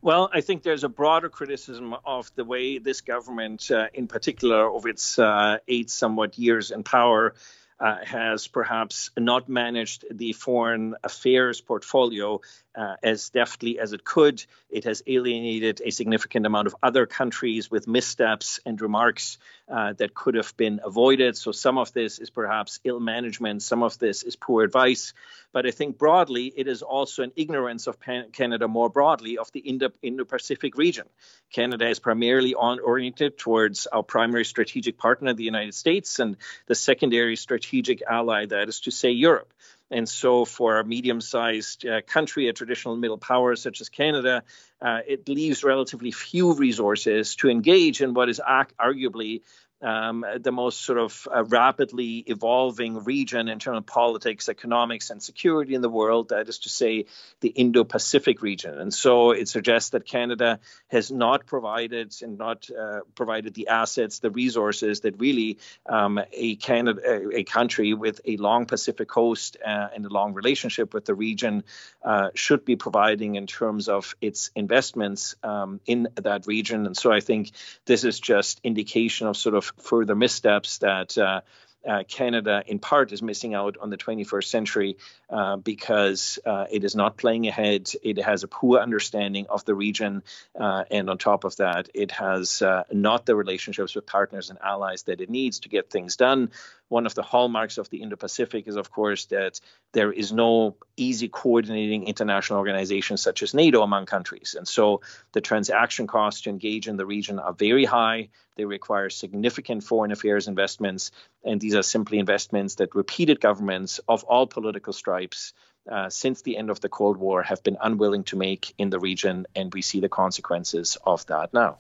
Well, 0.04 0.30
I 0.34 0.42
think 0.42 0.64
there's 0.64 0.84
a 0.84 0.90
broader 0.90 1.30
criticism 1.30 1.96
of 2.04 2.30
the 2.36 2.44
way 2.44 2.78
this 2.78 3.00
government, 3.00 3.72
uh, 3.72 3.88
in 3.94 4.08
particular, 4.08 4.70
of 4.70 4.86
its 4.86 5.18
uh, 5.18 5.60
eight 5.66 5.90
somewhat 5.90 6.38
years 6.38 6.72
in 6.72 6.84
power, 6.84 7.36
uh, 7.80 7.96
has 8.04 8.46
perhaps 8.50 9.12
not 9.18 9.48
managed 9.48 10.04
the 10.12 10.34
foreign 10.34 10.96
affairs 11.06 11.62
portfolio 11.62 12.42
uh, 12.76 12.96
as 13.04 13.30
deftly 13.30 13.80
as 13.80 13.94
it 13.94 14.04
could. 14.04 14.44
It 14.70 14.86
has 14.86 15.04
alienated 15.06 15.82
a 15.86 15.92
significant 15.92 16.46
amount 16.46 16.68
of 16.68 16.76
other 16.82 17.06
countries 17.06 17.70
with 17.70 17.88
missteps 17.88 18.60
and 18.66 18.80
remarks 18.82 19.38
uh, 19.70 19.94
that 19.94 20.14
could 20.14 20.36
have 20.36 20.56
been 20.58 20.80
avoided. 20.84 21.38
So 21.38 21.52
some 21.52 21.78
of 21.78 21.94
this 21.94 22.20
is 22.20 22.30
perhaps 22.30 22.80
ill 22.84 23.00
management, 23.00 23.62
some 23.62 23.84
of 23.84 23.98
this 24.00 24.24
is 24.24 24.36
poor 24.36 24.64
advice. 24.64 25.14
But 25.52 25.68
I 25.68 25.72
think 25.72 26.00
broadly, 26.00 26.52
it 26.56 26.68
is 26.68 26.82
also 26.82 27.22
an 27.22 27.32
ignorance 27.36 27.86
of 27.86 28.00
Pan- 28.00 28.32
Canada 28.32 28.68
more 28.68 28.90
broadly 28.90 29.38
of 29.38 29.52
the 29.52 29.60
Indo 29.60 30.26
Pacific 30.26 30.76
region. 30.78 31.08
Canada 31.52 31.88
is 31.88 32.00
primarily 32.00 32.56
on 32.56 32.80
oriented 32.80 33.38
towards 33.38 33.86
our 33.86 34.02
primary 34.02 34.46
strategic 34.46 34.98
partner, 34.98 35.34
the 35.34 35.44
United 35.44 35.76
States, 35.76 36.18
and 36.18 36.38
the 36.66 36.74
secondary 36.74 37.36
strategic 37.36 38.02
ally, 38.02 38.48
that 38.48 38.68
is 38.68 38.80
to 38.82 38.92
say, 38.92 39.12
Europe. 39.12 39.54
And 39.92 40.08
so, 40.08 40.46
for 40.46 40.80
a 40.80 40.86
medium 40.86 41.22
sized 41.22 41.86
uh, 41.86 42.02
country, 42.02 42.48
a 42.48 42.54
traditional 42.54 42.96
middle 42.96 43.18
power 43.18 43.56
such 43.56 43.82
as 43.82 43.90
Canada, 43.90 44.44
uh, 44.84 45.00
it 45.08 45.28
leaves 45.30 45.64
relatively 45.64 46.12
few 46.12 46.54
resources 46.54 47.36
to 47.38 47.50
engage 47.50 48.02
in 48.02 48.14
what 48.14 48.30
is 48.30 48.42
arguably 48.46 49.42
um, 49.84 50.26
the 50.40 50.52
most 50.52 50.82
sort 50.82 50.98
of 50.98 51.28
uh, 51.34 51.44
rapidly 51.44 52.24
evolving 52.28 53.04
region 53.04 53.50
in 53.50 53.60
terms 53.60 53.78
of 53.78 53.86
politics, 53.86 54.48
economics, 54.48 55.10
and 55.10 55.22
security 55.22 55.76
in 55.76 55.82
the 55.82 55.90
world. 55.90 56.30
That 56.30 56.48
is 56.48 56.60
to 56.60 56.70
say, 56.70 57.06
the 57.42 57.50
Indo 57.50 57.84
Pacific 57.84 58.42
region. 58.42 58.80
And 58.80 58.94
so 58.94 59.32
it 59.32 59.50
suggests 59.50 59.90
that 59.90 60.06
Canada 60.06 60.62
has 60.88 61.12
not 61.12 61.46
provided 61.46 62.16
and 62.22 62.38
not 62.38 62.70
uh, 62.72 63.02
provided 63.14 63.54
the 63.54 63.68
assets, 63.68 64.20
the 64.20 64.32
resources 64.32 65.02
that 65.02 65.20
really 65.20 65.58
um, 65.86 66.20
a 66.32 66.56
Canada, 66.56 67.30
a 67.36 67.44
country 67.44 67.94
with 67.94 68.22
a 68.26 68.38
long 68.38 68.66
Pacific 68.66 69.10
coast 69.10 69.58
uh, 69.66 69.90
and 69.94 70.06
a 70.06 70.10
long 70.10 70.34
relationship 70.34 70.94
with 70.94 71.04
the 71.04 71.14
region 71.14 71.66
uh, 72.04 72.30
should 72.36 72.64
be 72.64 72.78
providing 72.78 73.36
in 73.36 73.48
terms 73.48 73.90
of 73.90 74.16
its 74.22 74.50
investments 74.74 75.36
um, 75.44 75.80
in 75.86 76.08
that 76.16 76.48
region. 76.48 76.88
And 76.88 76.98
so 76.98 77.12
I 77.12 77.20
think 77.20 77.52
this 77.86 78.04
is 78.04 78.20
just 78.20 78.60
indication 78.64 79.28
of 79.28 79.38
sort 79.38 79.54
of 79.54 79.66
further 79.78 80.16
missteps 80.16 80.80
that 80.80 81.16
uh, 81.16 81.42
uh, 81.88 82.04
Canada, 82.08 82.64
in 82.66 82.80
part, 82.80 83.12
is 83.12 83.22
missing 83.22 83.54
out 83.54 83.78
on 83.80 83.90
the 83.92 83.98
21st 83.98 84.46
century 84.46 84.98
uh, 85.30 85.58
because 85.58 86.40
uh, 86.46 86.66
it 86.72 86.84
is 86.84 86.96
not 86.96 87.18
playing 87.18 87.48
ahead. 87.48 87.92
It 88.02 88.18
has 88.18 88.44
a 88.44 88.48
poor 88.48 88.80
understanding 88.80 89.46
of 89.50 89.64
the 89.66 89.76
region. 89.76 90.24
Uh, 90.60 90.86
and 90.90 91.10
on 91.10 91.18
top 91.18 91.44
of 91.44 91.56
that, 91.58 91.90
it 91.94 92.12
has 92.12 92.62
uh, 92.62 92.84
not 92.92 93.26
the 93.26 93.36
relationships 93.36 93.96
with 93.96 94.06
partners 94.06 94.50
and 94.50 94.58
allies 94.60 95.04
that 95.04 95.22
it 95.22 95.30
needs 95.30 95.60
to 95.60 95.70
get 95.70 95.92
things 95.92 96.16
done. 96.16 96.52
One 96.94 97.08
of 97.08 97.16
the 97.16 97.24
hallmarks 97.24 97.80
of 97.80 97.90
the 97.90 98.04
Indo 98.04 98.16
Pacific 98.18 98.68
is, 98.68 98.76
of 98.76 98.92
course, 98.92 99.26
that 99.26 99.60
there 99.94 100.12
is 100.14 100.32
no 100.32 100.76
easy 100.96 101.28
coordinating 101.28 102.06
international 102.06 102.60
organization 102.60 103.18
such 103.18 103.42
as 103.42 103.56
NATO 103.56 103.82
among 103.82 104.06
countries. 104.06 104.54
And 104.56 104.68
so 104.68 105.02
the 105.32 105.42
transaction 105.42 106.06
costs 106.06 106.42
to 106.42 106.52
engage 106.52 106.88
in 106.88 106.96
the 106.96 107.08
region 107.08 107.40
are 107.40 107.52
very 107.52 107.84
high. 107.84 108.30
They 108.58 108.66
require 108.66 109.10
significant 109.10 109.84
foreign 109.84 110.12
affairs 110.12 110.48
investments. 110.48 111.10
And 111.44 111.60
these 111.60 111.74
are 111.74 111.82
simply 111.82 112.20
investments 112.20 112.76
that 112.76 112.94
repeated 112.94 113.42
governments 113.42 114.00
of 114.08 114.24
all 114.26 114.46
political 114.46 114.94
stripes 114.94 115.54
uh, 115.92 116.10
since 116.10 116.44
the 116.44 116.58
end 116.58 116.70
of 116.70 116.80
the 116.80 116.90
Cold 116.90 117.18
War 117.18 117.42
have 117.42 117.64
been 117.64 117.78
unwilling 117.82 118.24
to 118.26 118.36
make 118.36 118.72
in 118.78 118.92
the 118.92 119.00
region. 119.00 119.48
And 119.56 119.74
we 119.74 119.82
see 119.82 120.00
the 120.00 120.10
consequences 120.10 120.96
of 121.04 121.26
that 121.26 121.56
now. 121.56 121.80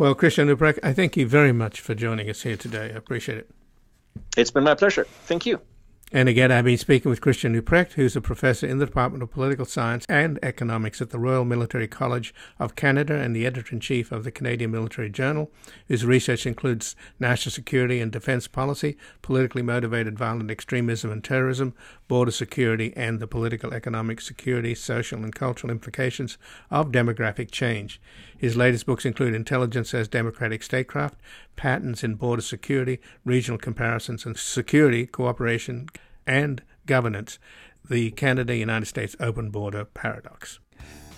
Well, 0.00 0.14
Christian 0.14 0.48
Leuprecht, 0.48 0.78
I 0.82 0.94
thank 0.94 1.18
you 1.18 1.26
very 1.26 1.52
much 1.52 1.82
for 1.82 1.94
joining 1.94 2.30
us 2.30 2.40
here 2.40 2.56
today. 2.56 2.84
I 2.84 2.96
appreciate 2.96 3.36
it. 3.36 3.50
It's 4.34 4.50
been 4.50 4.64
my 4.64 4.74
pleasure. 4.74 5.04
Thank 5.26 5.44
you. 5.44 5.60
And 6.12 6.28
again, 6.28 6.50
I've 6.50 6.64
been 6.64 6.76
speaking 6.76 7.08
with 7.08 7.20
Christian 7.20 7.54
Leuprecht, 7.54 7.92
who's 7.92 8.16
a 8.16 8.20
professor 8.20 8.66
in 8.66 8.78
the 8.78 8.86
Department 8.86 9.22
of 9.22 9.30
Political 9.30 9.66
Science 9.66 10.04
and 10.08 10.40
Economics 10.42 11.00
at 11.00 11.10
the 11.10 11.20
Royal 11.20 11.44
Military 11.44 11.86
College 11.86 12.34
of 12.58 12.74
Canada 12.74 13.14
and 13.14 13.34
the 13.34 13.46
editor 13.46 13.72
in 13.72 13.78
chief 13.78 14.10
of 14.10 14.24
the 14.24 14.32
Canadian 14.32 14.72
Military 14.72 15.08
Journal, 15.08 15.52
whose 15.86 16.04
research 16.04 16.46
includes 16.46 16.96
national 17.20 17.52
security 17.52 18.00
and 18.00 18.10
defense 18.10 18.48
policy, 18.48 18.96
politically 19.22 19.62
motivated 19.62 20.18
violent 20.18 20.50
extremism 20.50 21.12
and 21.12 21.22
terrorism, 21.22 21.74
border 22.08 22.32
security, 22.32 22.92
and 22.96 23.20
the 23.20 23.28
political, 23.28 23.72
economic, 23.72 24.20
security, 24.20 24.74
social, 24.74 25.22
and 25.22 25.32
cultural 25.32 25.70
implications 25.70 26.38
of 26.72 26.90
demographic 26.90 27.52
change. 27.52 28.00
His 28.36 28.56
latest 28.56 28.84
books 28.84 29.04
include 29.04 29.34
Intelligence 29.34 29.94
as 29.94 30.08
Democratic 30.08 30.64
Statecraft, 30.64 31.20
Patterns 31.54 32.02
in 32.02 32.14
Border 32.16 32.42
Security, 32.42 32.98
Regional 33.24 33.58
Comparisons, 33.58 34.26
and 34.26 34.36
Security, 34.36 35.06
Cooperation, 35.06 35.86
and 36.26 36.62
Governance 36.86 37.38
The 37.88 38.10
Canada 38.12 38.56
United 38.56 38.86
States 38.86 39.14
Open 39.20 39.50
Border 39.50 39.84
Paradox. 39.84 40.58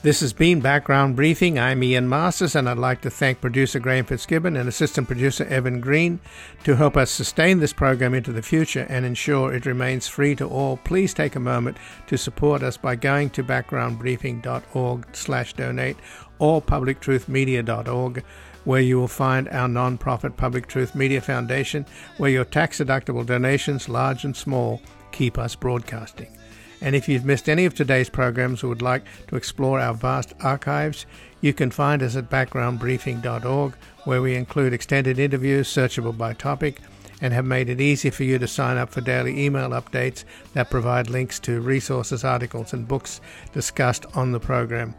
This 0.03 0.21
has 0.21 0.33
been 0.33 0.61
Background 0.61 1.15
Briefing. 1.15 1.61
I'm 1.61 1.85
Ian 1.85 2.09
Masters, 2.09 2.57
and 2.57 2.69
I'd 2.69 2.77
like 2.77 3.03
to 3.03 3.11
thank 3.11 3.41
producer 3.41 3.79
Graham 3.79 4.05
Fitzgibbon 4.05 4.57
and 4.57 4.69
assistant 4.69 5.07
producer 5.07 5.45
Evan 5.45 5.81
Green 5.81 6.19
to 6.65 6.75
help 6.75 6.97
us 6.97 7.09
sustain 7.09 7.61
this 7.61 7.73
program 7.73 8.13
into 8.13 8.33
the 8.33 8.43
future 8.43 8.85
and 8.89 9.07
ensure 9.07 9.55
it 9.55 9.65
remains 9.65 10.09
free 10.09 10.35
to 10.35 10.49
all. 10.49 10.79
Please 10.79 11.15
take 11.15 11.37
a 11.37 11.41
moment 11.41 11.77
to 12.09 12.19
support 12.19 12.65
us 12.65 12.77
by 12.77 12.97
going 12.97 13.31
to 13.31 13.45
backgroundbriefing.org/donate 13.45 15.97
or 16.41 16.61
publictruthmedia.org 16.61 18.25
where 18.65 18.81
you 18.81 18.99
will 18.99 19.09
find 19.09 19.49
our 19.49 19.69
non-profit 19.69 20.37
Public 20.37 20.67
Truth 20.67 20.95
Media 20.95 21.21
Foundation, 21.21 21.87
where 22.19 22.31
your 22.31 22.45
tax-deductible 22.45 23.27
donations, 23.27 23.89
large 23.89 24.25
and 24.25 24.37
small, 24.37 24.81
keep 25.11 25.39
us 25.39 25.55
broadcasting. 25.55 26.37
And 26.81 26.97
if 26.97 27.09
you've 27.09 27.25
missed 27.25 27.49
any 27.49 27.65
of 27.65 27.75
today's 27.75 28.09
programs 28.09 28.65
or 28.65 28.69
would 28.69 28.83
like 28.83 29.05
to 29.29 29.37
explore 29.37 29.79
our 29.79 29.95
vast 29.95 30.35
archives, 30.41 31.07
you 31.41 31.53
can 31.53 31.71
find 31.71 32.03
us 32.03 32.17
at 32.17 32.31
backgroundbriefing.org, 32.31 33.75
where 34.05 34.23
we 34.23 34.35
include 34.35 34.73
extended 34.73 35.19
interviews 35.19 35.69
searchable 35.69 36.17
by 36.17 36.33
topic 36.33 36.81
and 37.21 37.33
have 37.33 37.45
made 37.45 37.69
it 37.69 37.81
easy 37.81 38.11
for 38.11 38.25
you 38.25 38.37
to 38.37 38.49
sign 38.49 38.77
up 38.77 38.91
for 38.91 39.01
daily 39.01 39.45
email 39.45 39.71
updates 39.71 40.25
that 40.55 40.71
provide 40.71 41.09
links 41.09 41.39
to 41.39 41.61
resources, 41.61 42.25
articles, 42.25 42.73
and 42.73 42.89
books 42.89 43.21
discussed 43.53 44.05
on 44.15 44.33
the 44.33 44.41
program. 44.41 44.93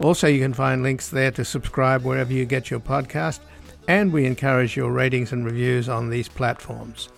Also, 0.00 0.26
you 0.26 0.40
can 0.40 0.54
find 0.54 0.82
links 0.82 1.08
there 1.08 1.30
to 1.30 1.44
subscribe 1.44 2.02
wherever 2.04 2.32
you 2.32 2.44
get 2.46 2.70
your 2.70 2.80
podcast, 2.80 3.40
and 3.86 4.12
we 4.12 4.24
encourage 4.24 4.76
your 4.76 4.90
ratings 4.90 5.32
and 5.32 5.44
reviews 5.44 5.88
on 5.88 6.08
these 6.08 6.28
platforms. 6.28 7.10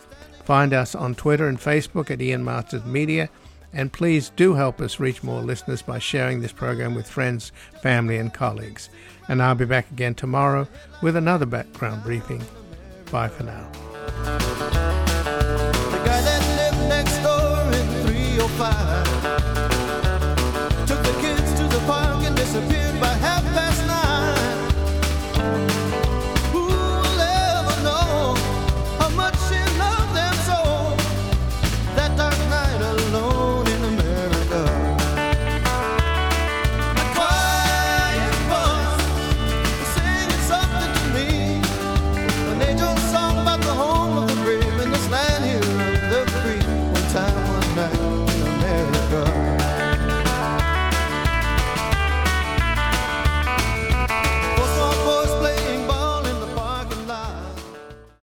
Find 0.44 0.72
us 0.74 0.94
on 0.94 1.14
Twitter 1.14 1.46
and 1.46 1.58
Facebook 1.58 2.10
at 2.10 2.20
Ian 2.20 2.44
Masters 2.44 2.84
Media. 2.84 3.28
And 3.74 3.90
please 3.92 4.30
do 4.36 4.52
help 4.52 4.80
us 4.82 5.00
reach 5.00 5.22
more 5.22 5.40
listeners 5.40 5.80
by 5.80 5.98
sharing 5.98 6.40
this 6.40 6.52
program 6.52 6.94
with 6.94 7.08
friends, 7.08 7.52
family, 7.80 8.18
and 8.18 8.32
colleagues. 8.32 8.90
And 9.28 9.42
I'll 9.42 9.54
be 9.54 9.64
back 9.64 9.90
again 9.90 10.14
tomorrow 10.14 10.68
with 11.00 11.16
another 11.16 11.46
background 11.46 12.02
briefing. 12.02 12.42
Bye 13.10 13.28
for 13.28 13.44
now. 13.44 13.70
The 15.90 16.02
guy 16.04 16.20
that 16.20 16.72
lived 16.74 16.88
next 16.88 17.18
door 17.22 17.72
in 17.72 17.86
305 18.06 19.11